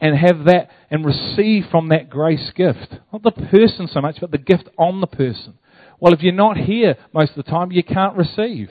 and 0.00 0.16
have 0.16 0.44
that 0.44 0.68
and 0.90 1.04
receive 1.04 1.66
from 1.70 1.88
that 1.88 2.10
grace 2.10 2.52
gift. 2.54 2.94
Not 3.12 3.22
the 3.22 3.30
person 3.30 3.88
so 3.88 4.00
much, 4.00 4.16
but 4.20 4.30
the 4.30 4.38
gift 4.38 4.68
on 4.76 5.00
the 5.00 5.06
person. 5.06 5.54
Well, 5.98 6.12
if 6.12 6.22
you're 6.22 6.32
not 6.32 6.56
here 6.56 6.96
most 7.12 7.30
of 7.30 7.44
the 7.44 7.50
time, 7.50 7.72
you 7.72 7.82
can't 7.82 8.16
receive. 8.16 8.70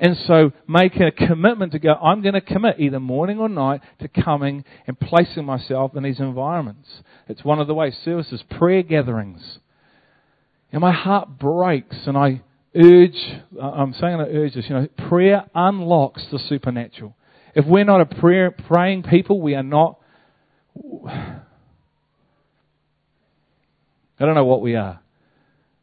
And 0.00 0.16
so 0.26 0.52
make 0.68 0.96
a 0.96 1.10
commitment 1.10 1.72
to 1.72 1.80
go, 1.80 1.92
I'm 1.94 2.22
going 2.22 2.34
to 2.34 2.40
commit 2.40 2.78
either 2.78 3.00
morning 3.00 3.40
or 3.40 3.48
night 3.48 3.80
to 4.00 4.08
coming 4.08 4.64
and 4.86 4.98
placing 4.98 5.44
myself 5.44 5.96
in 5.96 6.04
these 6.04 6.20
environments. 6.20 6.88
It's 7.28 7.44
one 7.44 7.58
of 7.58 7.66
the 7.66 7.74
ways 7.74 7.96
services, 8.04 8.42
prayer 8.48 8.82
gatherings. 8.82 9.58
And 10.70 10.80
my 10.80 10.92
heart 10.92 11.38
breaks 11.38 11.96
and 12.06 12.16
I 12.16 12.42
urge, 12.76 13.18
I'm 13.60 13.92
saying 13.94 14.20
I 14.20 14.28
urge 14.28 14.54
this, 14.54 14.66
you 14.68 14.76
know, 14.76 14.86
prayer 15.08 15.46
unlocks 15.54 16.24
the 16.30 16.38
supernatural. 16.38 17.16
If 17.54 17.66
we're 17.66 17.84
not 17.84 18.00
a 18.00 18.06
prayer, 18.06 18.52
praying 18.52 19.02
people, 19.02 19.40
we 19.40 19.56
are 19.56 19.64
not, 19.64 19.98
I 20.94 21.40
don't 24.20 24.34
know 24.36 24.44
what 24.44 24.62
we 24.62 24.76
are 24.76 25.00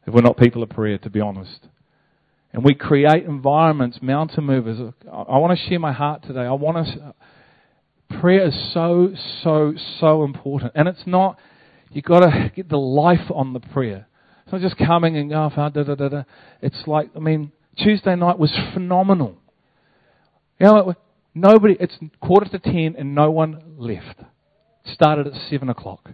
if 0.06 0.14
we're 0.14 0.22
not 0.22 0.38
people 0.38 0.62
of 0.62 0.70
prayer, 0.70 0.96
to 0.98 1.10
be 1.10 1.20
honest. 1.20 1.66
And 2.56 2.64
we 2.64 2.74
create 2.74 3.24
environments, 3.24 3.98
mountain 4.00 4.44
movers. 4.44 4.78
I 5.12 5.36
want 5.36 5.58
to 5.58 5.68
share 5.68 5.78
my 5.78 5.92
heart 5.92 6.22
today. 6.22 6.40
I 6.40 6.52
want 6.52 6.86
to. 6.86 7.14
Prayer 8.18 8.46
is 8.46 8.72
so, 8.72 9.10
so, 9.42 9.74
so 10.00 10.24
important. 10.24 10.72
And 10.74 10.88
it's 10.88 11.02
not, 11.04 11.38
you've 11.92 12.06
got 12.06 12.20
to 12.20 12.50
get 12.56 12.70
the 12.70 12.78
life 12.78 13.30
on 13.34 13.52
the 13.52 13.60
prayer. 13.60 14.08
It's 14.44 14.52
not 14.52 14.62
just 14.62 14.78
coming 14.78 15.18
and 15.18 15.28
going, 15.28 15.52
oh, 15.54 15.68
da, 15.68 15.82
da, 15.82 15.94
da, 15.96 16.08
da. 16.08 16.22
It's 16.62 16.82
like, 16.86 17.10
I 17.14 17.18
mean, 17.18 17.52
Tuesday 17.76 18.16
night 18.16 18.38
was 18.38 18.58
phenomenal. 18.72 19.36
You 20.58 20.66
know, 20.66 20.94
nobody, 21.34 21.76
it's 21.78 21.98
quarter 22.22 22.48
to 22.48 22.58
ten 22.58 22.94
and 22.96 23.14
no 23.14 23.30
one 23.30 23.74
left. 23.76 24.22
started 24.92 25.26
at 25.26 25.34
seven 25.50 25.68
o'clock. 25.68 26.08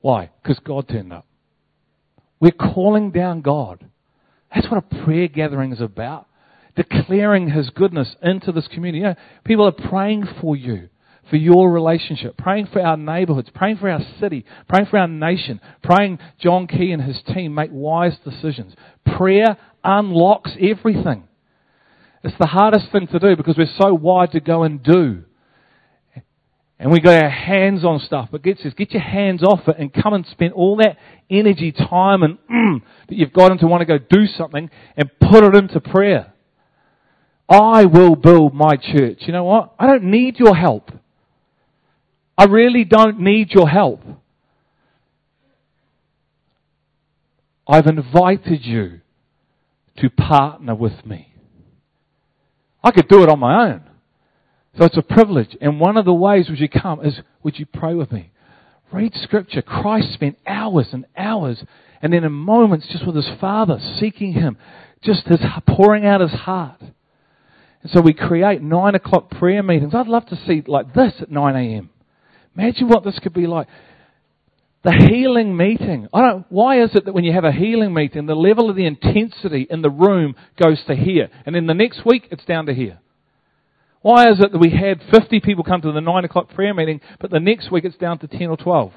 Why? 0.00 0.30
Because 0.42 0.60
God 0.60 0.86
turned 0.86 1.12
up. 1.12 1.26
We're 2.38 2.52
calling 2.52 3.10
down 3.10 3.40
God. 3.40 3.90
That's 4.54 4.68
what 4.70 4.84
a 4.84 5.04
prayer 5.04 5.28
gathering 5.28 5.72
is 5.72 5.80
about. 5.80 6.26
Declaring 6.76 7.50
His 7.50 7.70
goodness 7.70 8.14
into 8.22 8.52
this 8.52 8.68
community. 8.68 8.98
You 8.98 9.04
know, 9.04 9.14
people 9.44 9.66
are 9.66 9.88
praying 9.88 10.26
for 10.40 10.56
you, 10.56 10.88
for 11.28 11.36
your 11.36 11.70
relationship, 11.70 12.36
praying 12.36 12.68
for 12.72 12.80
our 12.80 12.96
neighborhoods, 12.96 13.50
praying 13.54 13.78
for 13.78 13.90
our 13.90 14.00
city, 14.18 14.44
praying 14.68 14.86
for 14.86 14.98
our 14.98 15.08
nation, 15.08 15.60
praying 15.82 16.18
John 16.40 16.66
Key 16.66 16.92
and 16.92 17.02
his 17.02 17.20
team 17.34 17.54
make 17.54 17.70
wise 17.72 18.16
decisions. 18.24 18.74
Prayer 19.16 19.56
unlocks 19.84 20.52
everything. 20.60 21.24
It's 22.22 22.36
the 22.38 22.46
hardest 22.46 22.92
thing 22.92 23.06
to 23.08 23.18
do 23.18 23.36
because 23.36 23.56
we're 23.56 23.66
so 23.80 23.94
wired 23.94 24.32
to 24.32 24.40
go 24.40 24.62
and 24.62 24.82
do. 24.82 25.24
And 26.80 26.90
we 26.90 26.98
got 27.00 27.22
our 27.22 27.28
hands 27.28 27.84
on 27.84 28.00
stuff. 28.00 28.30
But 28.32 28.42
God 28.42 28.56
says, 28.62 28.72
get 28.72 28.92
your 28.92 29.02
hands 29.02 29.42
off 29.42 29.68
it 29.68 29.76
and 29.78 29.92
come 29.92 30.14
and 30.14 30.26
spend 30.26 30.54
all 30.54 30.76
that 30.76 30.96
energy, 31.28 31.72
time, 31.72 32.22
and 32.22 32.38
mm, 32.50 32.82
that 33.06 33.14
you've 33.16 33.34
got 33.34 33.52
into 33.52 33.66
want 33.66 33.82
to 33.82 33.84
go 33.84 33.98
do 33.98 34.26
something 34.26 34.70
and 34.96 35.10
put 35.20 35.44
it 35.44 35.54
into 35.54 35.78
prayer. 35.78 36.32
I 37.50 37.84
will 37.84 38.16
build 38.16 38.54
my 38.54 38.76
church. 38.76 39.18
You 39.26 39.34
know 39.34 39.44
what? 39.44 39.74
I 39.78 39.86
don't 39.88 40.04
need 40.04 40.38
your 40.38 40.56
help. 40.56 40.90
I 42.38 42.44
really 42.44 42.84
don't 42.84 43.20
need 43.20 43.50
your 43.50 43.68
help. 43.68 44.00
I've 47.68 47.86
invited 47.86 48.64
you 48.64 49.02
to 49.98 50.08
partner 50.08 50.74
with 50.74 51.04
me. 51.04 51.34
I 52.82 52.90
could 52.90 53.06
do 53.06 53.22
it 53.22 53.28
on 53.28 53.38
my 53.38 53.70
own. 53.70 53.89
So 54.80 54.86
it's 54.86 54.96
a 54.96 55.02
privilege. 55.02 55.54
And 55.60 55.78
one 55.78 55.98
of 55.98 56.06
the 56.06 56.14
ways 56.14 56.48
would 56.48 56.58
you 56.58 56.68
come 56.68 57.04
is, 57.04 57.20
would 57.42 57.58
you 57.58 57.66
pray 57.66 57.92
with 57.92 58.10
me? 58.10 58.30
Read 58.90 59.12
scripture. 59.14 59.60
Christ 59.60 60.14
spent 60.14 60.38
hours 60.46 60.88
and 60.92 61.04
hours 61.14 61.62
and 62.00 62.14
then 62.14 62.24
in 62.24 62.32
moments 62.32 62.86
just 62.90 63.06
with 63.06 63.14
his 63.14 63.28
Father, 63.38 63.78
seeking 63.98 64.32
him, 64.32 64.56
just 65.02 65.26
his, 65.26 65.38
pouring 65.68 66.06
out 66.06 66.22
his 66.22 66.30
heart. 66.30 66.80
And 66.80 67.92
so 67.92 68.00
we 68.00 68.14
create 68.14 68.62
nine 68.62 68.94
o'clock 68.94 69.30
prayer 69.30 69.62
meetings. 69.62 69.94
I'd 69.94 70.08
love 70.08 70.24
to 70.28 70.36
see 70.46 70.62
like 70.66 70.94
this 70.94 71.12
at 71.20 71.30
9 71.30 71.56
a.m. 71.56 71.90
Imagine 72.56 72.88
what 72.88 73.04
this 73.04 73.18
could 73.18 73.34
be 73.34 73.46
like. 73.46 73.68
The 74.82 74.92
healing 74.92 75.58
meeting. 75.58 76.08
I 76.10 76.22
don't, 76.22 76.46
why 76.48 76.82
is 76.82 76.94
it 76.94 77.04
that 77.04 77.12
when 77.12 77.24
you 77.24 77.34
have 77.34 77.44
a 77.44 77.52
healing 77.52 77.92
meeting, 77.92 78.24
the 78.24 78.34
level 78.34 78.70
of 78.70 78.76
the 78.76 78.86
intensity 78.86 79.66
in 79.68 79.82
the 79.82 79.90
room 79.90 80.36
goes 80.56 80.82
to 80.86 80.96
here, 80.96 81.28
and 81.44 81.54
then 81.54 81.66
the 81.66 81.74
next 81.74 82.06
week 82.06 82.28
it's 82.30 82.46
down 82.46 82.64
to 82.64 82.72
here? 82.72 82.98
Why 84.02 84.30
is 84.30 84.40
it 84.40 84.52
that 84.52 84.58
we 84.58 84.70
had 84.70 85.02
50 85.10 85.40
people 85.40 85.62
come 85.62 85.82
to 85.82 85.92
the 85.92 86.00
9 86.00 86.24
o'clock 86.24 86.50
prayer 86.54 86.72
meeting, 86.72 87.00
but 87.18 87.30
the 87.30 87.40
next 87.40 87.70
week 87.70 87.84
it's 87.84 87.96
down 87.96 88.18
to 88.20 88.26
10 88.26 88.42
or 88.48 88.56
12? 88.56 88.92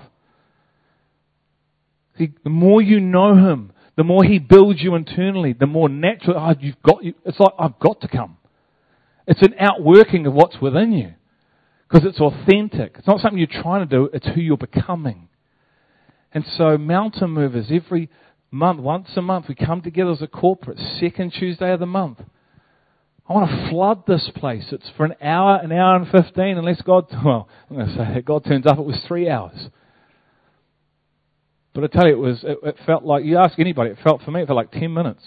See, 2.18 2.32
the 2.44 2.50
more 2.50 2.82
you 2.82 3.00
know 3.00 3.36
Him, 3.36 3.74
the 3.98 4.04
more 4.04 4.24
He 4.24 4.40
builds 4.40 4.82
you 4.82 4.96
internally, 4.96 5.54
the 5.54 5.68
more 5.68 5.90
natural, 5.90 6.38
oh, 6.38 6.56
you've 6.60 6.82
got, 6.82 7.00
it's 7.04 7.40
like, 7.40 7.54
I've 7.60 7.80
got 7.80 8.02
to 8.02 8.08
come. 8.08 8.38
It's 9.28 9.42
an 9.42 9.56
outworking 9.60 10.26
of 10.26 10.34
what's 10.34 10.62
within 10.62 10.94
you. 10.94 11.14
Because 11.88 12.08
it's 12.08 12.20
authentic. 12.20 12.96
It's 12.98 13.08
not 13.08 13.20
something 13.20 13.38
you're 13.38 13.62
trying 13.62 13.88
to 13.88 13.96
do, 13.96 14.10
it's 14.14 14.28
who 14.28 14.42
you're 14.42 14.58
becoming. 14.58 15.28
And 16.32 16.46
so, 16.58 16.78
mountain 16.78 17.30
movers, 17.30 17.68
every 17.72 18.10
month, 18.50 18.80
once 18.80 19.10
a 19.16 19.22
month, 19.22 19.48
we 19.50 19.56
come 19.56 19.82
together 19.82 20.12
as 20.12 20.22
a 20.22 20.28
corporate, 20.28 20.80
second 21.00 21.32
Tuesday 21.32 21.72
of 21.72 21.80
the 21.80 21.86
month. 21.86 22.20
I 23.28 23.34
want 23.34 23.50
to 23.50 23.70
flood 23.70 24.04
this 24.06 24.30
place. 24.36 24.66
It's 24.72 24.90
for 24.98 25.06
an 25.06 25.16
hour, 25.22 25.58
an 25.64 25.72
hour 25.72 25.96
and 25.96 26.08
15, 26.10 26.58
unless 26.58 26.82
God, 26.82 27.06
well, 27.26 27.48
I'm 27.70 27.78
going 27.78 27.88
to 27.88 27.94
say 27.94 28.14
that 28.16 28.26
God 28.26 28.44
turns 28.44 28.66
up, 28.66 28.78
it 28.78 28.86
was 28.86 29.02
three 29.08 29.30
hours. 29.30 29.70
But 31.74 31.86
I 31.86 31.88
tell 31.88 32.08
you, 32.08 32.14
it 32.14 32.20
was, 32.20 32.44
it, 32.44 32.58
it 32.64 32.78
felt 32.86 33.04
like, 33.04 33.24
you 33.24 33.38
ask 33.38 33.58
anybody, 33.58 33.92
it 33.92 33.98
felt 34.04 34.22
for 34.22 34.32
me, 34.32 34.42
it 34.42 34.48
felt 34.48 34.58
like 34.58 34.72
10 34.72 34.94
minutes. 34.94 35.24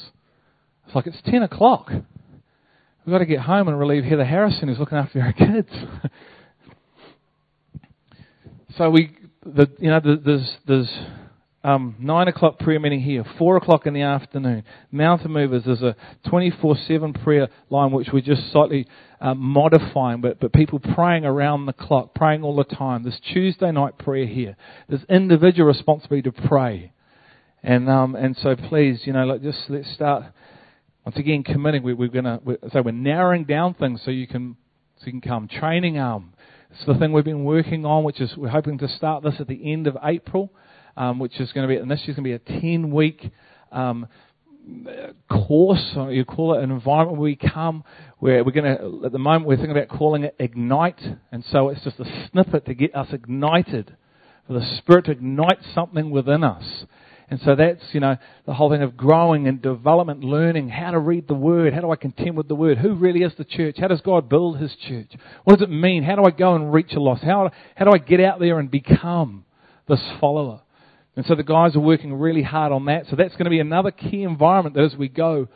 It's 0.86 0.94
like, 0.94 1.06
it's 1.06 1.20
10 1.24 1.42
o'clock. 1.42 1.90
We've 1.90 3.12
got 3.12 3.18
to 3.18 3.26
get 3.26 3.40
home 3.40 3.68
and 3.68 3.78
relieve 3.78 4.04
Heather 4.04 4.24
Harrison, 4.24 4.68
who's 4.68 4.78
looking 4.78 4.98
after 4.98 5.20
our 5.20 5.32
kids. 5.32 5.70
so 8.76 8.90
we, 8.90 9.16
the, 9.44 9.70
you 9.78 9.90
know, 9.90 10.00
there's, 10.00 10.56
there's 10.66 10.98
um, 11.66 11.96
9 11.98 12.28
o'clock 12.28 12.60
prayer 12.60 12.78
meeting 12.78 13.00
here, 13.00 13.24
4 13.38 13.56
o'clock 13.56 13.86
in 13.86 13.94
the 13.94 14.02
afternoon. 14.02 14.62
Mountain 14.92 15.32
Movers 15.32 15.66
is 15.66 15.82
a 15.82 15.96
24 16.28 16.76
7 16.86 17.12
prayer 17.12 17.48
line 17.70 17.90
which 17.90 18.06
we're 18.12 18.20
just 18.20 18.52
slightly 18.52 18.86
uh, 19.20 19.34
modifying, 19.34 20.20
but, 20.20 20.38
but 20.38 20.52
people 20.52 20.78
praying 20.78 21.24
around 21.24 21.66
the 21.66 21.72
clock, 21.72 22.14
praying 22.14 22.44
all 22.44 22.54
the 22.54 22.62
time. 22.62 23.02
There's 23.02 23.18
Tuesday 23.32 23.72
night 23.72 23.98
prayer 23.98 24.26
here. 24.26 24.56
There's 24.88 25.02
individual 25.10 25.66
responsibility 25.66 26.30
to 26.30 26.46
pray. 26.46 26.92
And, 27.64 27.90
um, 27.90 28.14
and 28.14 28.36
so 28.36 28.54
please, 28.54 29.00
you 29.04 29.12
know, 29.12 29.24
like 29.24 29.42
just 29.42 29.58
let's 29.68 29.92
start 29.92 30.22
once 31.04 31.16
again 31.16 31.42
committing. 31.42 31.82
We, 31.82 31.94
we're 31.94 32.06
going 32.06 32.26
to, 32.26 32.40
so 32.72 32.80
we're 32.80 32.92
narrowing 32.92 33.42
down 33.42 33.74
things 33.74 34.02
so 34.04 34.12
you 34.12 34.28
can, 34.28 34.56
so 34.98 35.06
you 35.06 35.20
can 35.20 35.20
come. 35.20 35.48
Training 35.48 35.98
arm. 35.98 36.32
It's 36.70 36.86
the 36.86 36.94
thing 36.94 37.12
we've 37.12 37.24
been 37.24 37.42
working 37.42 37.84
on, 37.84 38.04
which 38.04 38.20
is 38.20 38.36
we're 38.36 38.50
hoping 38.50 38.78
to 38.78 38.88
start 38.88 39.24
this 39.24 39.34
at 39.40 39.48
the 39.48 39.72
end 39.72 39.88
of 39.88 39.96
April 40.04 40.52
um, 40.96 41.18
which 41.18 41.38
is 41.40 41.52
going 41.52 41.68
to 41.68 41.74
be, 41.74 41.80
and 41.80 41.90
this 41.90 42.00
is 42.00 42.16
going 42.16 42.16
to 42.16 42.22
be 42.22 42.32
a 42.32 42.60
10 42.60 42.90
week 42.90 43.30
um, 43.72 44.06
course, 45.28 45.92
or 45.96 46.12
you 46.12 46.24
call 46.24 46.54
it 46.54 46.62
an 46.62 46.70
environment 46.70 47.18
where 47.18 47.24
we 47.24 47.36
come, 47.36 47.84
where 48.18 48.42
we're 48.42 48.50
going 48.50 48.76
to, 48.76 49.06
at 49.06 49.12
the 49.12 49.18
moment, 49.18 49.46
we're 49.46 49.56
thinking 49.56 49.76
about 49.76 49.88
calling 49.88 50.24
it 50.24 50.34
Ignite. 50.38 51.00
And 51.30 51.44
so 51.50 51.68
it's 51.68 51.84
just 51.84 52.00
a 52.00 52.28
snippet 52.30 52.66
to 52.66 52.74
get 52.74 52.94
us 52.94 53.08
ignited, 53.12 53.96
for 54.46 54.54
the 54.54 54.76
Spirit 54.78 55.06
to 55.06 55.12
ignite 55.12 55.58
something 55.74 56.10
within 56.10 56.42
us. 56.42 56.64
And 57.28 57.40
so 57.44 57.56
that's, 57.56 57.82
you 57.92 57.98
know, 57.98 58.16
the 58.46 58.54
whole 58.54 58.70
thing 58.70 58.82
of 58.82 58.96
growing 58.96 59.48
and 59.48 59.60
development, 59.60 60.22
learning 60.22 60.68
how 60.68 60.92
to 60.92 60.98
read 60.98 61.26
the 61.26 61.34
Word. 61.34 61.74
How 61.74 61.80
do 61.80 61.90
I 61.90 61.96
contend 61.96 62.36
with 62.36 62.46
the 62.46 62.54
Word? 62.54 62.78
Who 62.78 62.94
really 62.94 63.22
is 63.22 63.32
the 63.36 63.44
church? 63.44 63.76
How 63.80 63.88
does 63.88 64.00
God 64.00 64.28
build 64.28 64.58
His 64.58 64.74
church? 64.88 65.10
What 65.42 65.58
does 65.58 65.68
it 65.68 65.70
mean? 65.70 66.04
How 66.04 66.14
do 66.14 66.22
I 66.24 66.30
go 66.30 66.54
and 66.54 66.72
reach 66.72 66.92
a 66.92 67.00
lost? 67.00 67.24
How, 67.24 67.50
how 67.74 67.84
do 67.84 67.90
I 67.90 67.98
get 67.98 68.20
out 68.20 68.38
there 68.38 68.60
and 68.60 68.70
become 68.70 69.44
this 69.88 70.00
follower? 70.20 70.60
And 71.16 71.24
so 71.24 71.34
the 71.34 71.42
guys 71.42 71.74
are 71.74 71.80
working 71.80 72.12
really 72.14 72.42
hard 72.42 72.72
on 72.72 72.84
that. 72.86 73.06
So 73.08 73.16
that's 73.16 73.32
going 73.32 73.44
to 73.44 73.50
be 73.50 73.58
another 73.58 73.90
key 73.90 74.22
environment 74.22 74.76
that 74.76 74.84
as 74.84 74.96
we 74.96 75.08
go 75.08 75.48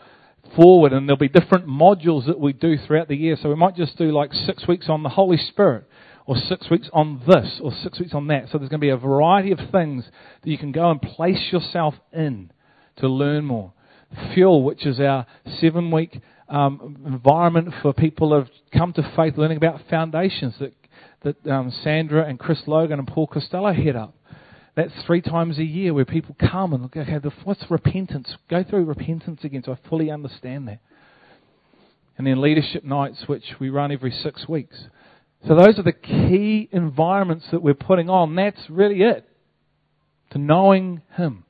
forward, 0.57 0.93
and 0.93 1.07
there'll 1.07 1.19
be 1.19 1.29
different 1.29 1.67
modules 1.67 2.27
that 2.27 2.41
we 2.41 2.55
do 2.55 2.79
throughout 2.79 3.09
the 3.09 3.17
year. 3.17 3.37
So 3.41 3.51
we 3.51 3.57
might 3.57 3.77
just 3.77 3.97
do 3.99 4.11
like 4.11 4.33
six 4.33 4.67
weeks 4.67 4.89
on 4.89 5.03
the 5.03 5.11
Holy 5.11 5.37
Spirit, 5.37 5.85
or 6.27 6.37
six 6.37 6.71
weeks 6.71 6.89
on 6.93 7.21
this, 7.27 7.61
or 7.63 7.73
six 7.83 7.99
weeks 7.99 8.15
on 8.15 8.27
that. 8.29 8.45
So 8.51 8.59
there's 8.59 8.71
going 8.71 8.81
to 8.81 8.87
be 8.87 8.91
a 8.91 8.97
variety 8.97 9.53
of 9.53 9.59
things 9.71 10.05
that 10.43 10.51
you 10.51 10.59
can 10.59 10.73
go 10.73 10.91
and 10.91 11.01
place 11.01 11.53
yourself 11.53 11.95
in 12.13 12.53
to 12.97 13.09
learn 13.09 13.45
more. 13.45 13.73
Fuel, 14.35 14.63
which 14.65 14.87
is 14.87 14.99
our 14.99 15.27
seven 15.61 15.91
week 15.91 16.21
um, 16.49 16.99
environment 17.07 17.73
for 17.83 17.93
people 17.93 18.31
who 18.31 18.37
have 18.37 18.49
come 18.73 18.93
to 18.95 19.13
faith, 19.15 19.37
learning 19.37 19.57
about 19.57 19.81
foundations 19.89 20.55
that, 20.59 20.73
that 21.23 21.51
um, 21.51 21.73
Sandra 21.85 22.25
and 22.25 22.39
Chris 22.39 22.63
Logan 22.67 22.99
and 22.99 23.07
Paul 23.07 23.27
Costello 23.27 23.73
head 23.73 23.95
up. 23.95 24.15
That's 24.77 24.93
three 25.07 25.21
times 25.21 25.59
a 25.59 25.65
year 25.65 25.93
where 25.93 26.05
people 26.05 26.37
come 26.39 26.73
and 26.73 26.83
look, 26.83 26.97
okay, 26.97 27.19
what's 27.45 27.65
repentance? 27.71 28.35
Go 28.49 28.63
through 28.63 28.85
repentance 28.85 29.41
again 29.43 29.63
so 29.65 29.73
I 29.73 29.89
fully 29.89 30.11
understand 30.11 30.69
that. 30.69 30.79
And 32.17 32.27
then 32.27 32.41
leadership 32.41 32.85
nights, 32.85 33.25
which 33.27 33.45
we 33.59 33.71
run 33.71 33.91
every 33.91 34.13
six 34.13 34.47
weeks. 34.49 34.77
So 35.49 35.55
those 35.55 35.79
are 35.79 35.83
the 35.83 35.93
key 35.93 36.69
environments 36.71 37.47
that 37.51 37.63
we're 37.63 37.75
putting 37.75 38.11
on. 38.11 38.35
That's 38.37 38.61
really 38.69 39.03
it. 39.03 39.27
To 40.33 40.39
knowing 40.39 41.03
Him. 41.17 41.45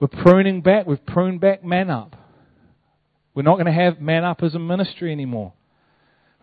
We're 0.00 0.08
pruning 0.08 0.62
back. 0.62 0.86
We've 0.86 1.04
pruned 1.04 1.40
back 1.40 1.64
man 1.64 1.90
up. 1.90 2.14
We're 3.34 3.42
not 3.42 3.54
going 3.54 3.66
to 3.66 3.72
have 3.72 4.00
man 4.00 4.24
up 4.24 4.42
as 4.42 4.54
a 4.54 4.58
ministry 4.58 5.12
anymore. 5.12 5.52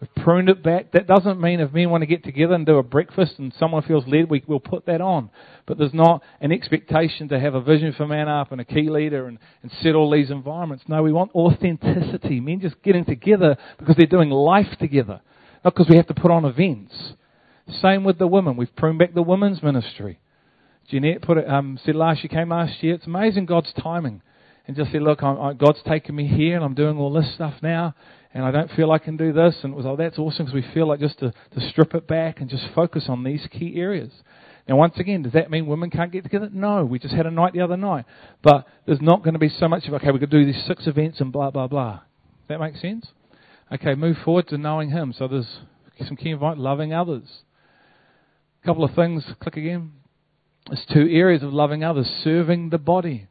We've 0.02 0.24
pruned 0.26 0.50
it 0.50 0.62
back. 0.62 0.92
That 0.92 1.08
doesn't 1.08 1.40
mean 1.40 1.62
if 1.62 1.72
men 1.72 1.90
want 1.90 2.02
to 2.02 2.08
get 2.08 2.26
together 2.26 2.54
and 2.54 2.66
do 2.66 2.78
a 2.78 2.84
breakfast 2.84 3.36
and 3.38 3.54
someone 3.58 3.82
feels 3.84 4.06
led, 4.06 4.30
we, 4.30 4.44
will 4.46 4.60
put 4.60 4.86
that 4.88 5.00
on. 5.00 5.30
But 5.66 5.78
there's 5.78 5.94
not 5.94 6.22
an 6.42 6.52
expectation 6.52 7.30
to 7.30 7.40
have 7.40 7.56
a 7.56 7.62
vision 7.62 7.94
for 7.94 8.06
Man 8.06 8.28
Up 8.28 8.52
and 8.52 8.60
a 8.60 8.66
key 8.66 8.90
leader 8.90 9.28
and, 9.28 9.40
and 9.62 9.72
set 9.82 9.96
all 9.96 10.12
these 10.12 10.32
environments. 10.32 10.84
No, 10.90 11.02
we 11.02 11.14
want 11.14 11.34
authenticity. 11.34 12.42
Men 12.42 12.60
just 12.60 12.82
getting 12.84 13.06
together 13.06 13.56
because 13.80 13.96
they're 13.96 14.06
doing 14.06 14.32
life 14.32 14.78
together, 14.80 15.22
not 15.64 15.74
because 15.74 15.88
we 15.90 15.96
have 15.96 16.08
to 16.08 16.14
put 16.14 16.32
on 16.32 16.44
events. 16.44 16.94
Same 17.82 18.04
with 18.04 18.20
the 18.20 18.28
women. 18.28 18.58
We've 18.58 18.76
pruned 18.76 19.00
back 19.00 19.14
the 19.14 19.22
women's 19.22 19.64
ministry. 19.64 20.20
Jeanette 20.90 21.22
put 21.22 21.38
it, 21.38 21.50
um, 21.50 21.80
said 21.86 21.96
last 21.96 22.22
year, 22.22 22.30
came 22.30 22.50
last 22.50 22.84
year. 22.84 22.96
It's 22.96 23.08
amazing 23.08 23.46
God's 23.46 23.72
timing. 23.82 24.22
And 24.68 24.76
just 24.76 24.92
said, 24.92 25.04
look, 25.04 25.24
I'm, 25.24 25.40
I, 25.40 25.54
God's 25.54 25.82
taken 25.88 26.16
me 26.16 26.28
here 26.28 26.56
and 26.58 26.66
I'm 26.66 26.76
doing 26.76 26.98
all 26.98 27.14
this 27.14 27.34
stuff 27.34 27.54
now 27.62 27.96
and 28.36 28.44
I 28.44 28.52
don't 28.52 28.70
feel 28.72 28.92
I 28.92 28.98
can 28.98 29.16
do 29.16 29.32
this. 29.32 29.56
And 29.64 29.74
it 29.74 29.78
was, 29.78 29.86
oh, 29.86 29.96
that's 29.96 30.20
awesome 30.20 30.46
because 30.46 30.54
we 30.54 30.74
feel 30.74 30.90
like 30.90 31.00
just 31.00 31.20
to, 31.20 31.32
to 31.32 31.70
strip 31.70 31.96
it 31.96 32.06
back 32.06 32.42
and 32.42 32.50
just 32.50 32.66
focus 32.76 33.06
on 33.08 33.24
these 33.24 33.48
key 33.50 33.76
areas. 33.78 34.12
Now, 34.68 34.76
once 34.76 34.96
again, 34.98 35.22
does 35.22 35.32
that 35.32 35.50
mean 35.50 35.68
women 35.68 35.90
can't 35.90 36.12
get 36.12 36.24
together? 36.24 36.50
No, 36.52 36.84
we 36.84 37.00
just 37.00 37.14
had 37.14 37.26
a 37.26 37.32
night 37.32 37.54
the 37.54 37.62
other 37.62 37.78
night. 37.78 38.04
But 38.44 38.68
there's 38.86 39.00
not 39.00 39.24
going 39.24 39.36
to 39.36 39.40
be 39.40 39.48
so 39.48 39.70
much 39.70 39.88
of, 39.88 39.94
okay, 39.94 40.12
we 40.12 40.20
could 40.20 40.30
do 40.30 40.46
these 40.46 40.62
six 40.68 40.86
events 40.86 41.22
and 41.22 41.32
blah, 41.32 41.50
blah, 41.50 41.68
blah. 41.68 42.02
That 42.50 42.60
make 42.60 42.76
sense? 42.76 43.08
Okay, 43.72 43.96
move 43.96 44.18
forward 44.26 44.50
to 44.50 44.58
knowing 44.58 44.90
Him. 44.90 45.16
So 45.18 45.30
there's 45.30 45.60
some 46.06 46.18
key 46.18 46.32
invite, 46.32 46.58
loving 46.58 46.94
others. 46.94 47.24
A 48.64 48.68
couple 48.68 48.84
of 48.84 48.94
things, 48.96 49.24
click 49.42 49.56
again. 49.56 49.94
There's 50.68 50.86
two 50.92 51.08
areas 51.10 51.42
of 51.42 51.54
loving 51.54 51.86
others, 51.86 52.08
serving 52.22 52.72
the 52.72 52.80
body 52.80 53.30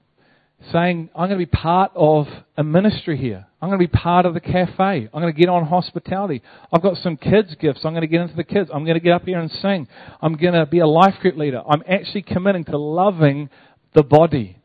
saying, 0.73 1.11
I'm 1.15 1.29
going 1.29 1.39
to 1.39 1.47
be 1.47 1.47
part 1.47 1.93
of 1.95 2.27
a 2.57 2.65
ministry 2.65 3.17
here. 3.17 3.47
I'm 3.61 3.69
going 3.69 3.81
to 3.81 3.87
be 3.87 3.99
part 3.99 4.27
of 4.27 4.35
the 4.35 4.41
cafe. 4.41 5.09
I'm 5.13 5.21
going 5.21 5.33
to 5.33 5.39
get 5.39 5.49
on 5.49 5.65
hospitality. 5.65 6.43
I've 6.73 6.83
got 6.83 6.97
some 6.99 7.17
kids' 7.17 7.55
gifts. 7.57 7.81
I'm 7.85 7.93
going 7.93 8.03
to 8.03 8.07
get 8.07 8.21
into 8.21 8.37
the 8.37 8.45
kids. 8.45 8.71
I'm 8.73 8.85
going 8.85 8.95
to 8.95 9.01
get 9.01 9.13
up 9.13 9.25
here 9.25 9.39
and 9.39 9.51
sing. 9.51 9.89
I'm 10.21 10.37
going 10.37 10.55
to 10.55 10.67
be 10.67 10.81
a 10.81 10.87
life 10.87 11.15
group 11.21 11.37
leader. 11.37 11.63
I'm 11.69 11.83
actually 11.89 12.23
committing 12.23 12.65
to 12.67 12.79
loving 12.79 13.51
the 13.95 14.03
body. 14.03 14.59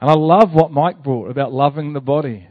And 0.00 0.10
I 0.10 0.14
love 0.14 0.52
what 0.52 0.70
Mike 0.72 1.02
brought 1.02 1.30
about 1.30 1.52
loving 1.52 1.92
the 1.92 2.00
body. 2.00 2.48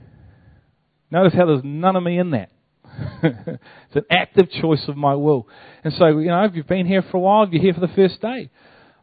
Notice 1.11 1.33
how 1.33 1.45
there's 1.45 1.63
none 1.63 1.95
of 1.95 2.03
me 2.03 2.17
in 2.17 2.31
that. 2.31 2.49
it's 3.23 3.95
an 3.95 4.05
active 4.09 4.49
choice 4.49 4.83
of 4.87 4.97
my 4.97 5.15
will. 5.15 5.47
And 5.83 5.93
so, 5.93 6.07
you 6.19 6.27
know, 6.27 6.43
if 6.43 6.55
you've 6.55 6.67
been 6.67 6.87
here 6.87 7.01
for 7.01 7.17
a 7.17 7.19
while, 7.19 7.43
if 7.43 7.51
you're 7.51 7.61
here 7.61 7.73
for 7.73 7.81
the 7.81 7.93
first 7.93 8.21
day, 8.21 8.49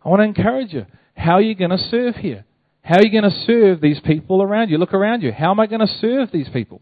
I 0.05 0.09
want 0.09 0.21
to 0.21 0.25
encourage 0.25 0.73
you. 0.73 0.87
How 1.17 1.35
are 1.35 1.43
you 1.43 1.55
going 1.55 1.71
to 1.71 1.79
serve 1.79 2.17
here? 2.17 2.45
How 2.83 2.97
are 2.97 3.05
you 3.05 3.11
going 3.11 3.31
to 3.31 3.45
serve 3.47 3.81
these 3.81 4.01
people 4.01 4.43
around 4.43 4.71
you? 4.71 4.79
Look 4.79 4.95
around 4.95 5.23
you. 5.23 5.33
How 5.33 5.51
am 5.51 5.61
I 5.61 5.67
going 5.67 5.87
to 5.87 5.99
serve 6.01 6.31
these 6.33 6.49
people? 6.49 6.81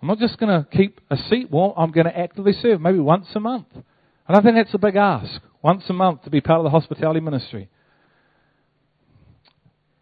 I'm 0.00 0.08
not 0.08 0.18
just 0.18 0.38
going 0.38 0.50
to 0.50 0.68
keep 0.70 1.00
a 1.10 1.16
seat. 1.16 1.50
Well, 1.50 1.74
I'm 1.76 1.90
going 1.90 2.06
to 2.06 2.16
actively 2.16 2.52
serve, 2.52 2.80
maybe 2.80 2.98
once 3.00 3.26
a 3.34 3.40
month. 3.40 3.66
And 3.74 4.36
I 4.36 4.40
think 4.40 4.54
that's 4.56 4.74
a 4.74 4.78
big 4.78 4.96
ask. 4.96 5.40
Once 5.62 5.82
a 5.88 5.92
month 5.92 6.22
to 6.22 6.30
be 6.30 6.40
part 6.40 6.60
of 6.60 6.64
the 6.64 6.70
hospitality 6.70 7.20
ministry. 7.20 7.68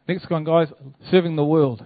Next 0.06 0.30
one, 0.30 0.44
guys, 0.44 0.68
serving 1.10 1.36
the 1.36 1.44
world. 1.44 1.84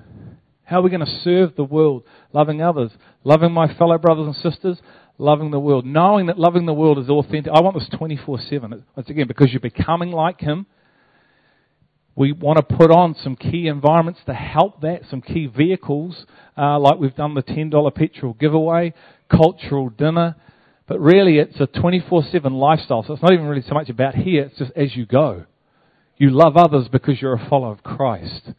How 0.65 0.81
are 0.81 0.83
we 0.83 0.91
going 0.91 1.05
to 1.05 1.21
serve 1.25 1.55
the 1.57 1.65
world? 1.65 2.05
Loving 2.33 2.63
others, 2.63 2.91
loving 3.25 3.53
my 3.53 3.73
fellow 3.75 3.99
brothers 3.99 4.27
and 4.27 4.53
sisters, 4.53 4.79
loving 5.17 5.51
the 5.51 5.61
world. 5.61 5.87
Knowing 5.87 6.27
that 6.27 6.39
loving 6.39 6.67
the 6.67 6.75
world 6.75 6.99
is 6.99 7.09
authentic. 7.09 7.53
I 7.55 7.61
want 7.61 7.77
this 7.79 7.89
24 7.97 8.41
7. 8.49 8.85
Once 8.97 9.09
again, 9.09 9.27
because 9.27 9.51
you're 9.53 9.61
becoming 9.61 10.11
like 10.11 10.41
Him 10.41 10.67
we 12.21 12.33
want 12.33 12.59
to 12.59 12.77
put 12.77 12.91
on 12.91 13.17
some 13.25 13.35
key 13.35 13.67
environments 13.67 14.21
to 14.27 14.35
help 14.35 14.83
that, 14.83 15.01
some 15.09 15.23
key 15.23 15.47
vehicles, 15.47 16.27
uh, 16.55 16.79
like 16.79 16.99
we've 16.99 17.17
done 17.17 17.33
the 17.33 17.43
$10 17.43 17.95
petrol 17.95 18.35
giveaway, 18.35 18.93
cultural 19.31 19.89
dinner. 19.89 20.37
But 20.87 21.01
really, 21.01 21.39
it's 21.39 21.59
a 21.61 21.67
24 21.67 22.25
7 22.25 22.53
lifestyle. 22.53 23.03
So 23.05 23.15
it's 23.15 23.23
not 23.23 23.33
even 23.33 23.47
really 23.47 23.65
so 23.67 23.73
much 23.73 23.89
about 23.89 24.17
here, 24.17 24.43
it's 24.43 24.59
just 24.59 24.71
as 24.77 24.95
you 24.95 25.07
go. 25.07 25.47
You 26.19 26.29
love 26.29 26.59
others 26.59 26.89
because 26.89 27.23
you're 27.23 27.33
a 27.33 27.49
follower 27.49 27.73
of 27.73 27.83
Christ. 27.83 28.51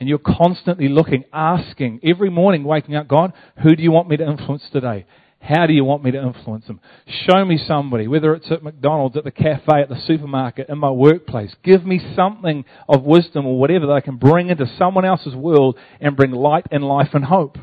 And 0.00 0.08
you're 0.08 0.18
constantly 0.18 0.88
looking, 0.88 1.22
asking, 1.32 2.00
every 2.02 2.30
morning 2.30 2.64
waking 2.64 2.96
up, 2.96 3.06
God, 3.06 3.32
who 3.62 3.76
do 3.76 3.82
you 3.84 3.92
want 3.92 4.08
me 4.08 4.16
to 4.16 4.28
influence 4.28 4.64
today? 4.72 5.06
How 5.44 5.66
do 5.66 5.74
you 5.74 5.84
want 5.84 6.02
me 6.02 6.10
to 6.10 6.22
influence 6.22 6.66
them? 6.66 6.80
Show 7.28 7.44
me 7.44 7.58
somebody, 7.58 8.08
whether 8.08 8.34
it's 8.34 8.50
at 8.50 8.62
McDonald's, 8.62 9.14
at 9.18 9.24
the 9.24 9.30
cafe, 9.30 9.82
at 9.82 9.90
the 9.90 10.00
supermarket, 10.06 10.70
in 10.70 10.78
my 10.78 10.90
workplace. 10.90 11.54
Give 11.62 11.84
me 11.84 12.00
something 12.16 12.64
of 12.88 13.02
wisdom 13.02 13.44
or 13.44 13.58
whatever 13.58 13.86
that 13.86 13.92
I 13.92 14.00
can 14.00 14.16
bring 14.16 14.48
into 14.48 14.64
someone 14.78 15.04
else's 15.04 15.34
world 15.34 15.76
and 16.00 16.16
bring 16.16 16.30
light 16.30 16.66
and 16.70 16.82
life 16.82 17.10
and 17.12 17.26
hope. 17.26 17.58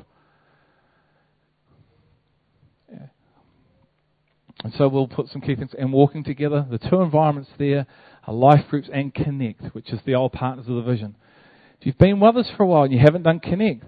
And 4.64 4.72
so 4.78 4.88
we'll 4.88 5.08
put 5.08 5.30
some 5.30 5.42
key 5.42 5.56
things 5.56 5.72
and 5.76 5.92
walking 5.92 6.24
together. 6.24 6.68
The 6.70 6.78
two 6.78 7.02
environments 7.02 7.50
there 7.58 7.88
are 8.28 8.34
life 8.34 8.66
groups 8.70 8.90
and 8.94 9.12
connect, 9.12 9.74
which 9.74 9.92
is 9.92 10.00
the 10.06 10.14
old 10.14 10.34
partners 10.34 10.68
of 10.68 10.76
the 10.76 10.84
vision. 10.84 11.16
If 11.80 11.88
you've 11.88 11.98
been 11.98 12.20
with 12.20 12.38
us 12.38 12.52
for 12.56 12.62
a 12.62 12.68
while 12.68 12.84
and 12.84 12.94
you 12.94 13.00
haven't 13.00 13.24
done 13.24 13.40
connect, 13.40 13.86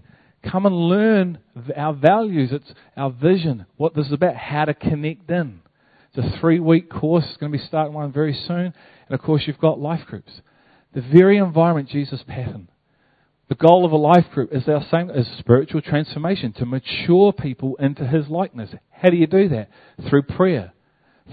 Come 0.50 0.66
and 0.66 0.76
learn 0.76 1.40
our 1.76 1.94
values. 1.94 2.50
It's 2.52 2.74
our 2.98 3.10
vision, 3.10 3.66
what 3.78 3.96
this 3.96 4.08
is 4.08 4.14
about, 4.14 4.36
how 4.36 4.66
to 4.66 4.74
connect 4.74 5.30
in. 5.30 5.62
It's 6.14 6.28
a 6.28 6.40
three 6.40 6.60
week 6.60 6.90
course. 6.90 7.26
It's 7.28 7.38
going 7.38 7.52
to 7.52 7.58
be 7.58 7.64
starting 7.64 7.94
one 7.94 8.12
very 8.12 8.38
soon. 8.48 8.74
And 9.08 9.20
of 9.20 9.22
course, 9.22 9.44
you've 9.48 9.58
got 9.58 9.80
life 9.80 10.06
groups. 10.06 10.32
The 10.94 11.02
very 11.02 11.38
environment 11.38 11.90
Jesus 11.90 12.24
patterned. 12.28 12.68
The 13.50 13.56
goal 13.56 13.86
of 13.86 13.92
a 13.92 13.98
life 13.98 14.26
group 14.34 14.54
is 14.54 14.68
our 14.68 14.86
same 14.90 15.10
as 15.10 15.28
spiritual 15.40 15.82
transformation, 15.82 16.54
to 16.54 16.66
mature 16.66 17.34
people 17.34 17.76
into 17.78 18.08
his 18.08 18.28
likeness. 18.28 18.70
How 18.90 19.10
do 19.10 19.18
you 19.18 19.28
do 19.28 19.50
that? 19.50 19.70
Through 20.10 20.24
prayer, 20.24 20.74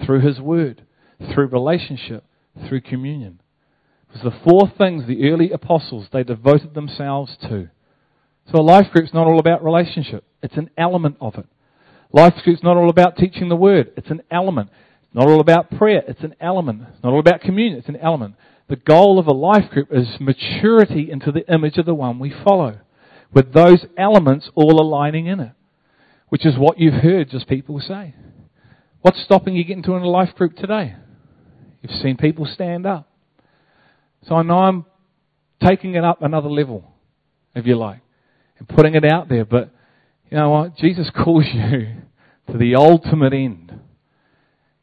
through 0.04 0.20
his 0.20 0.40
word, 0.40 0.84
through 1.32 1.46
relationship, 1.46 2.24
through 2.68 2.80
communion. 2.82 3.40
It 4.08 4.22
was 4.22 4.32
the 4.32 4.50
four 4.50 4.72
things 4.76 5.06
the 5.06 5.30
early 5.30 5.50
apostles 5.52 6.08
they 6.12 6.24
devoted 6.24 6.74
themselves 6.74 7.36
to. 7.42 7.70
So 8.50 8.60
a 8.60 8.62
life 8.62 8.86
group's 8.92 9.14
not 9.14 9.26
all 9.26 9.38
about 9.38 9.62
relationship. 9.62 10.24
It's 10.42 10.56
an 10.56 10.70
element 10.76 11.16
of 11.20 11.36
it. 11.36 11.46
Life 12.12 12.34
group's 12.42 12.62
not 12.62 12.76
all 12.76 12.90
about 12.90 13.16
teaching 13.16 13.48
the 13.48 13.56
word. 13.56 13.92
It's 13.96 14.10
an 14.10 14.22
element. 14.30 14.70
It's 15.04 15.14
not 15.14 15.28
all 15.28 15.40
about 15.40 15.70
prayer. 15.70 16.02
It's 16.08 16.22
an 16.22 16.34
element. 16.40 16.82
It's 16.92 17.04
not 17.04 17.12
all 17.12 17.20
about 17.20 17.42
communion. 17.42 17.78
It's 17.78 17.88
an 17.88 17.96
element. 17.96 18.34
The 18.68 18.76
goal 18.76 19.18
of 19.18 19.26
a 19.26 19.32
life 19.32 19.70
group 19.70 19.88
is 19.92 20.08
maturity 20.18 21.10
into 21.10 21.30
the 21.30 21.48
image 21.52 21.78
of 21.78 21.86
the 21.86 21.94
one 21.94 22.18
we 22.18 22.34
follow, 22.44 22.80
with 23.32 23.52
those 23.52 23.84
elements 23.96 24.50
all 24.54 24.80
aligning 24.80 25.26
in 25.26 25.40
it, 25.40 25.52
which 26.28 26.44
is 26.44 26.56
what 26.56 26.78
you've 26.78 27.02
heard 27.02 27.30
just 27.30 27.48
people 27.48 27.80
say. 27.80 28.14
What's 29.02 29.22
stopping 29.22 29.54
you 29.54 29.64
getting 29.64 29.82
to 29.84 29.96
a 29.96 29.98
life 29.98 30.34
group 30.34 30.56
today? 30.56 30.96
You've 31.82 32.00
seen 32.00 32.16
people 32.16 32.46
stand 32.46 32.86
up. 32.86 33.08
So 34.24 34.34
I 34.34 34.42
know 34.42 34.58
I'm 34.58 34.84
taking 35.64 35.94
it 35.94 36.04
up 36.04 36.22
another 36.22 36.50
level, 36.50 36.92
if 37.54 37.66
you 37.66 37.76
like 37.76 38.00
and 38.60 38.68
putting 38.68 38.94
it 38.94 39.04
out 39.04 39.28
there. 39.28 39.44
But 39.44 39.70
you 40.30 40.36
know 40.36 40.50
what? 40.50 40.76
Jesus 40.76 41.10
calls 41.24 41.46
you 41.52 41.96
to 42.50 42.56
the 42.56 42.76
ultimate 42.76 43.32
end. 43.32 43.80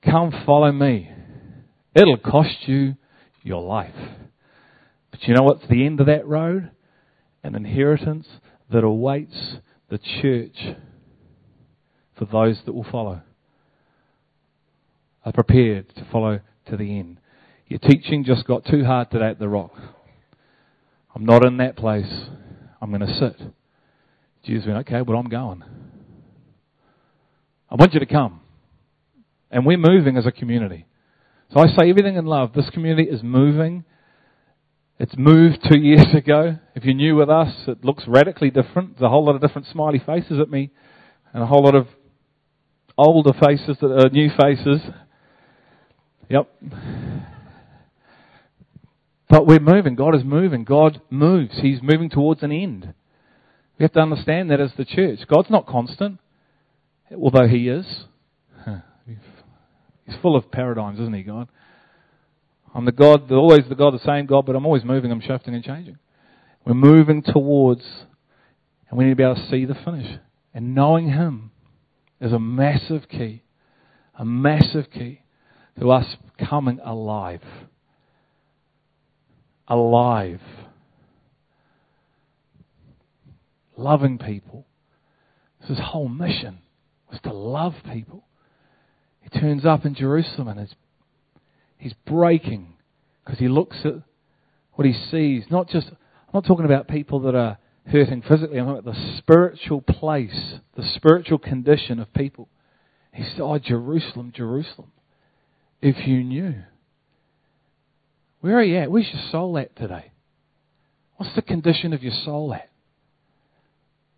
Come 0.04 0.34
follow 0.46 0.72
me. 0.72 1.10
It'll 1.96 2.18
cost 2.18 2.68
you 2.68 2.96
your 3.44 3.62
life. 3.62 3.96
But 5.12 5.24
you 5.24 5.34
know 5.34 5.44
what's 5.44 5.68
the 5.70 5.86
end 5.86 6.00
of 6.02 6.08
that 6.08 6.28
road? 6.28 6.72
An 7.44 7.56
inheritance 7.56 8.28
that 8.72 8.84
awaits 8.84 9.58
the 9.90 9.98
church 10.22 10.76
for 12.18 12.26
those 12.26 12.60
that 12.66 12.74
will 12.74 12.86
follow. 12.92 13.22
Are 15.24 15.32
prepared 15.32 15.94
to 15.96 16.06
follow 16.12 16.42
to 16.68 16.78
the 16.78 17.00
end. 17.00 17.20
Your 17.68 17.80
teaching 17.80 18.24
just 18.24 18.46
got 18.46 18.66
too 18.66 18.86
hard 18.86 19.12
today 19.12 19.30
at 19.30 19.40
the 19.40 19.50
rock. 19.50 19.74
I'm 21.14 21.26
not 21.26 21.46
in 21.46 21.58
that 21.58 21.76
place. 21.76 22.28
I'm 22.82 22.92
going 22.92 23.02
to 23.02 23.20
sit. 23.20 23.42
Jesus 24.48 24.66
went, 24.66 24.80
okay, 24.88 25.02
well, 25.02 25.18
I'm 25.18 25.30
going. 25.30 25.64
I 27.70 27.76
want 27.76 27.94
you 27.94 28.00
to 28.00 28.06
come. 28.06 28.40
And 29.52 29.66
we're 29.66 29.78
moving 29.78 30.18
as 30.18 30.26
a 30.26 30.32
community. 30.32 30.88
So 31.54 31.60
I 31.60 31.68
say 31.68 31.90
everything 31.90 32.16
in 32.16 32.26
love. 32.26 32.54
This 32.54 32.70
community 32.70 33.10
is 33.10 33.22
moving. 33.22 33.84
It's 35.00 35.14
moved 35.18 35.60
two 35.70 35.78
years 35.78 36.08
ago. 36.16 36.58
If 36.76 36.86
you're 36.86 36.94
new 36.94 37.18
with 37.18 37.30
us, 37.30 37.54
it 37.68 37.84
looks 37.84 38.06
radically 38.08 38.50
different. 38.50 38.98
There's 38.98 39.08
a 39.08 39.10
whole 39.10 39.26
lot 39.26 39.36
of 39.36 39.42
different 39.42 39.68
smiley 39.72 40.02
faces 40.04 40.40
at 40.40 40.50
me, 40.50 40.72
and 41.34 41.44
a 41.44 41.46
whole 41.46 41.64
lot 41.64 41.76
of 41.76 41.88
older 42.98 43.34
faces 43.34 43.78
that 43.82 43.92
are 43.92 44.10
new 44.10 44.30
faces. 44.42 44.82
Yep. 46.30 46.54
But 49.30 49.46
we're 49.46 49.60
moving. 49.60 49.96
God 49.96 50.16
is 50.16 50.24
moving. 50.24 50.64
God 50.64 51.02
moves. 51.10 51.60
He's 51.62 51.80
moving 51.82 52.10
towards 52.10 52.44
an 52.44 52.52
end. 52.52 52.94
We 53.78 53.84
have 53.84 53.94
to 53.94 54.00
understand 54.00 54.50
that 54.50 54.60
as 54.60 54.72
the 54.78 54.86
church. 54.86 55.20
God's 55.28 55.50
not 55.50 55.68
constant, 55.68 56.20
although 57.16 57.48
He 57.48 57.70
is. 57.70 57.86
He's 60.06 60.16
full 60.22 60.36
of 60.36 60.52
paradigms, 60.52 61.00
isn't 61.00 61.14
He, 61.14 61.24
God? 61.24 61.48
I'm 62.74 62.86
the 62.86 62.92
God, 62.92 63.32
always 63.32 63.62
the 63.70 63.76
God, 63.76 63.94
the 63.94 64.06
same 64.06 64.26
God, 64.26 64.46
but 64.46 64.56
I'm 64.56 64.66
always 64.66 64.84
moving, 64.84 65.12
I'm 65.12 65.22
shifting 65.22 65.54
and 65.54 65.64
changing. 65.64 65.98
We're 66.66 66.74
moving 66.74 67.22
towards, 67.22 67.84
and 68.90 68.98
we 68.98 69.06
need 69.06 69.12
to 69.12 69.16
be 69.16 69.24
able 69.24 69.36
to 69.36 69.50
see 69.50 69.66
the 69.66 69.76
finish. 69.76 70.20
And 70.54 70.74
knowing 70.74 71.10
Him 71.10 71.52
is 72.20 72.34
a 72.34 72.40
massive 72.40 73.08
key, 73.10 73.44
a 74.18 74.26
massive 74.26 74.90
key 74.92 75.22
to 75.80 75.92
us 75.92 76.18
coming 76.40 76.80
alive. 76.84 77.44
Alive 79.68 80.42
loving 83.78 84.18
people. 84.18 84.66
His 85.62 85.80
whole 85.80 86.10
mission 86.10 86.60
was 87.10 87.20
to 87.22 87.34
love 87.34 87.74
people. 87.92 88.26
He 89.22 89.40
turns 89.40 89.66
up 89.66 89.86
in 89.86 89.96
Jerusalem 89.96 90.48
and 90.48 90.70
he's 91.78 91.94
breaking 92.06 92.74
because 93.24 93.40
he 93.40 93.48
looks 93.48 93.78
at 93.84 93.94
what 94.74 94.88
he 94.88 94.94
sees. 94.94 95.44
Not 95.50 95.68
just, 95.70 95.88
I'm 95.88 95.98
not 96.34 96.46
talking 96.46 96.66
about 96.66 96.88
people 96.88 97.22
that 97.22 97.36
are 97.36 97.58
hurting 97.86 98.22
physically, 98.22 98.58
I'm 98.58 98.66
talking 98.68 98.80
about 98.80 98.94
the 98.94 99.18
spiritual 99.18 99.82
place, 99.82 100.56
the 100.76 100.84
spiritual 100.96 101.40
condition 101.40 102.00
of 102.00 102.14
people. 102.14 102.48
He 103.12 103.24
said, 103.24 103.42
Oh, 103.42 103.58
Jerusalem, 103.58 104.32
Jerusalem, 104.36 104.92
if 105.82 106.08
you 106.08 106.24
knew. 106.24 106.56
Where 108.42 108.60
are 108.60 108.64
you 108.64 108.78
at? 108.78 108.92
Where's 108.92 109.10
your 109.12 109.24
soul 109.32 109.58
at 109.58 109.76
today? 109.76 110.12
What's 111.18 111.36
the 111.36 111.42
condition 111.42 111.94
of 111.94 112.04
your 112.04 112.14
soul 112.24 112.54
at? 112.54 112.70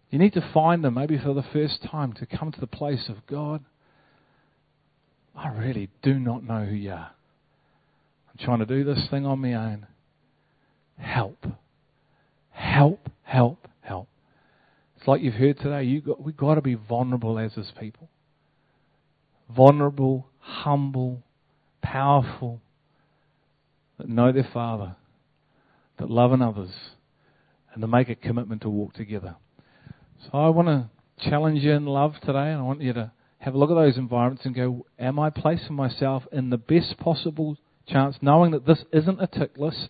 You 0.10 0.18
need 0.18 0.34
to 0.34 0.51
find 0.53 0.84
them, 0.84 0.95
maybe 0.95 1.18
for 1.18 1.34
the 1.34 1.43
first 1.53 1.84
time, 1.84 2.14
to 2.14 2.26
come 2.26 2.51
to 2.51 2.60
the 2.60 2.68
place 2.68 3.10
of 3.10 3.26
God. 3.28 3.64
I 5.36 5.49
really 5.49 5.89
do 6.01 6.16
not 6.16 6.43
know 6.43 6.66
who 6.66 6.76
you 6.76 6.91
are. 6.91 7.12
I'm 8.30 8.45
trying 8.45 8.60
to 8.60 8.66
do 8.66 8.84
this 8.84 9.07
thing 9.10 9.26
on 9.26 9.39
my 9.39 9.53
own. 9.53 9.88
Help. 10.97 11.45
Help, 12.49 13.10
help, 13.24 13.68
help. 13.82 14.07
It's 14.97 15.07
like 15.07 15.22
you've 15.22 15.36
heard 15.36 15.57
today. 15.60 15.84
You 15.84 16.01
got, 16.01 16.22
we've 16.22 16.36
got 16.36 16.55
to 16.55 16.62
be 16.62 16.76
vulnerable 16.76 17.38
as 17.38 17.53
His 17.53 17.72
people. 17.80 18.10
Vulnerable, 19.55 20.28
humble, 20.39 21.24
powerful, 21.82 22.60
that 23.97 24.10
know 24.10 24.32
their 24.32 24.47
Father, 24.51 24.95
that 25.99 26.10
love 26.10 26.34
others, 26.34 26.74
and 27.74 27.82
to 27.82 27.88
make 27.88 28.10
a 28.10 28.16
commitment 28.16 28.62
to 28.64 28.70
walk 28.70 28.93
together. 28.93 29.36
So 30.24 30.38
I 30.38 30.49
want 30.49 30.67
to 30.67 31.30
challenge 31.30 31.63
you 31.63 31.72
in 31.72 31.86
love 31.86 32.15
today, 32.22 32.51
and 32.51 32.59
I 32.59 32.61
want 32.61 32.82
you 32.82 32.91
to 32.91 33.11
have 33.38 33.53
a 33.53 33.57
look 33.57 33.72
at 33.72 33.76
those 33.76 33.97
environments 33.97 34.45
and 34.45 34.53
go, 34.53 34.86
Am 34.99 35.17
I 35.17 35.30
placing 35.30 35.76
myself 35.76 36.24
in 36.32 36.49
the 36.49 36.57
best 36.57 36.97
possible 36.97 37.57
chance, 37.88 38.17
knowing 38.22 38.51
that 38.51 38.65
this 38.65 38.84
isn't 38.91 39.22
a 39.22 39.28
tick 39.28 39.51
list? 39.57 39.89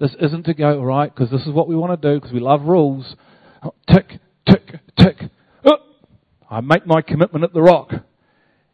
This 0.00 0.16
isn't 0.18 0.44
to 0.44 0.54
go, 0.54 0.82
right, 0.82 1.14
because 1.14 1.30
this 1.30 1.42
is 1.42 1.52
what 1.52 1.68
we 1.68 1.76
want 1.76 2.00
to 2.00 2.08
do, 2.08 2.18
because 2.18 2.32
we 2.32 2.40
love 2.40 2.62
rules. 2.62 3.16
Tick, 3.90 4.18
tick, 4.48 4.80
tick. 4.98 5.16
Oh, 5.64 5.76
I 6.50 6.60
make 6.60 6.86
my 6.86 7.02
commitment 7.02 7.44
at 7.44 7.52
the 7.52 7.62
rock. 7.62 7.92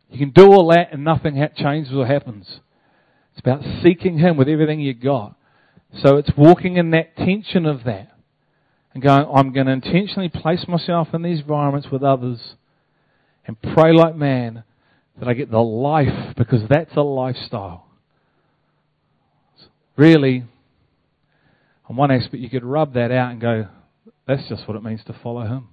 You 0.09 0.19
can 0.19 0.31
do 0.31 0.53
all 0.53 0.69
that 0.69 0.93
and 0.93 1.05
nothing 1.05 1.37
ha- 1.37 1.49
changes 1.55 1.93
or 1.93 2.07
happens. 2.07 2.61
It's 3.33 3.41
about 3.41 3.63
seeking 3.83 4.19
Him 4.19 4.37
with 4.37 4.49
everything 4.49 4.81
you've 4.81 5.01
got. 5.01 5.37
So 6.03 6.17
it's 6.17 6.31
walking 6.37 6.77
in 6.77 6.93
that 6.93 7.17
tension 7.17 7.67
of 7.67 7.85
that 7.85 8.11
and 8.93 9.03
going, 9.03 9.27
I'm 9.35 9.53
going 9.53 9.67
to 9.67 9.73
intentionally 9.73 10.29
place 10.29 10.65
myself 10.67 11.09
in 11.13 11.23
these 11.23 11.41
environments 11.41 11.89
with 11.91 12.03
others 12.03 12.55
and 13.47 13.61
pray 13.61 13.93
like 13.93 14.17
man 14.17 14.65
that 15.19 15.29
I 15.29 15.35
get 15.35 15.51
the 15.51 15.59
life 15.59 16.35
because 16.37 16.63
that's 16.69 16.95
a 16.97 17.03
lifestyle. 17.03 17.87
Really, 19.97 20.45
on 21.89 21.97
one 21.97 22.11
aspect, 22.11 22.37
you 22.37 22.49
could 22.49 22.65
rub 22.65 22.95
that 22.95 23.11
out 23.11 23.33
and 23.33 23.41
go, 23.41 23.69
that's 24.27 24.49
just 24.49 24.67
what 24.67 24.77
it 24.77 24.83
means 24.83 25.03
to 25.07 25.13
follow 25.23 25.43
Him. 25.43 25.69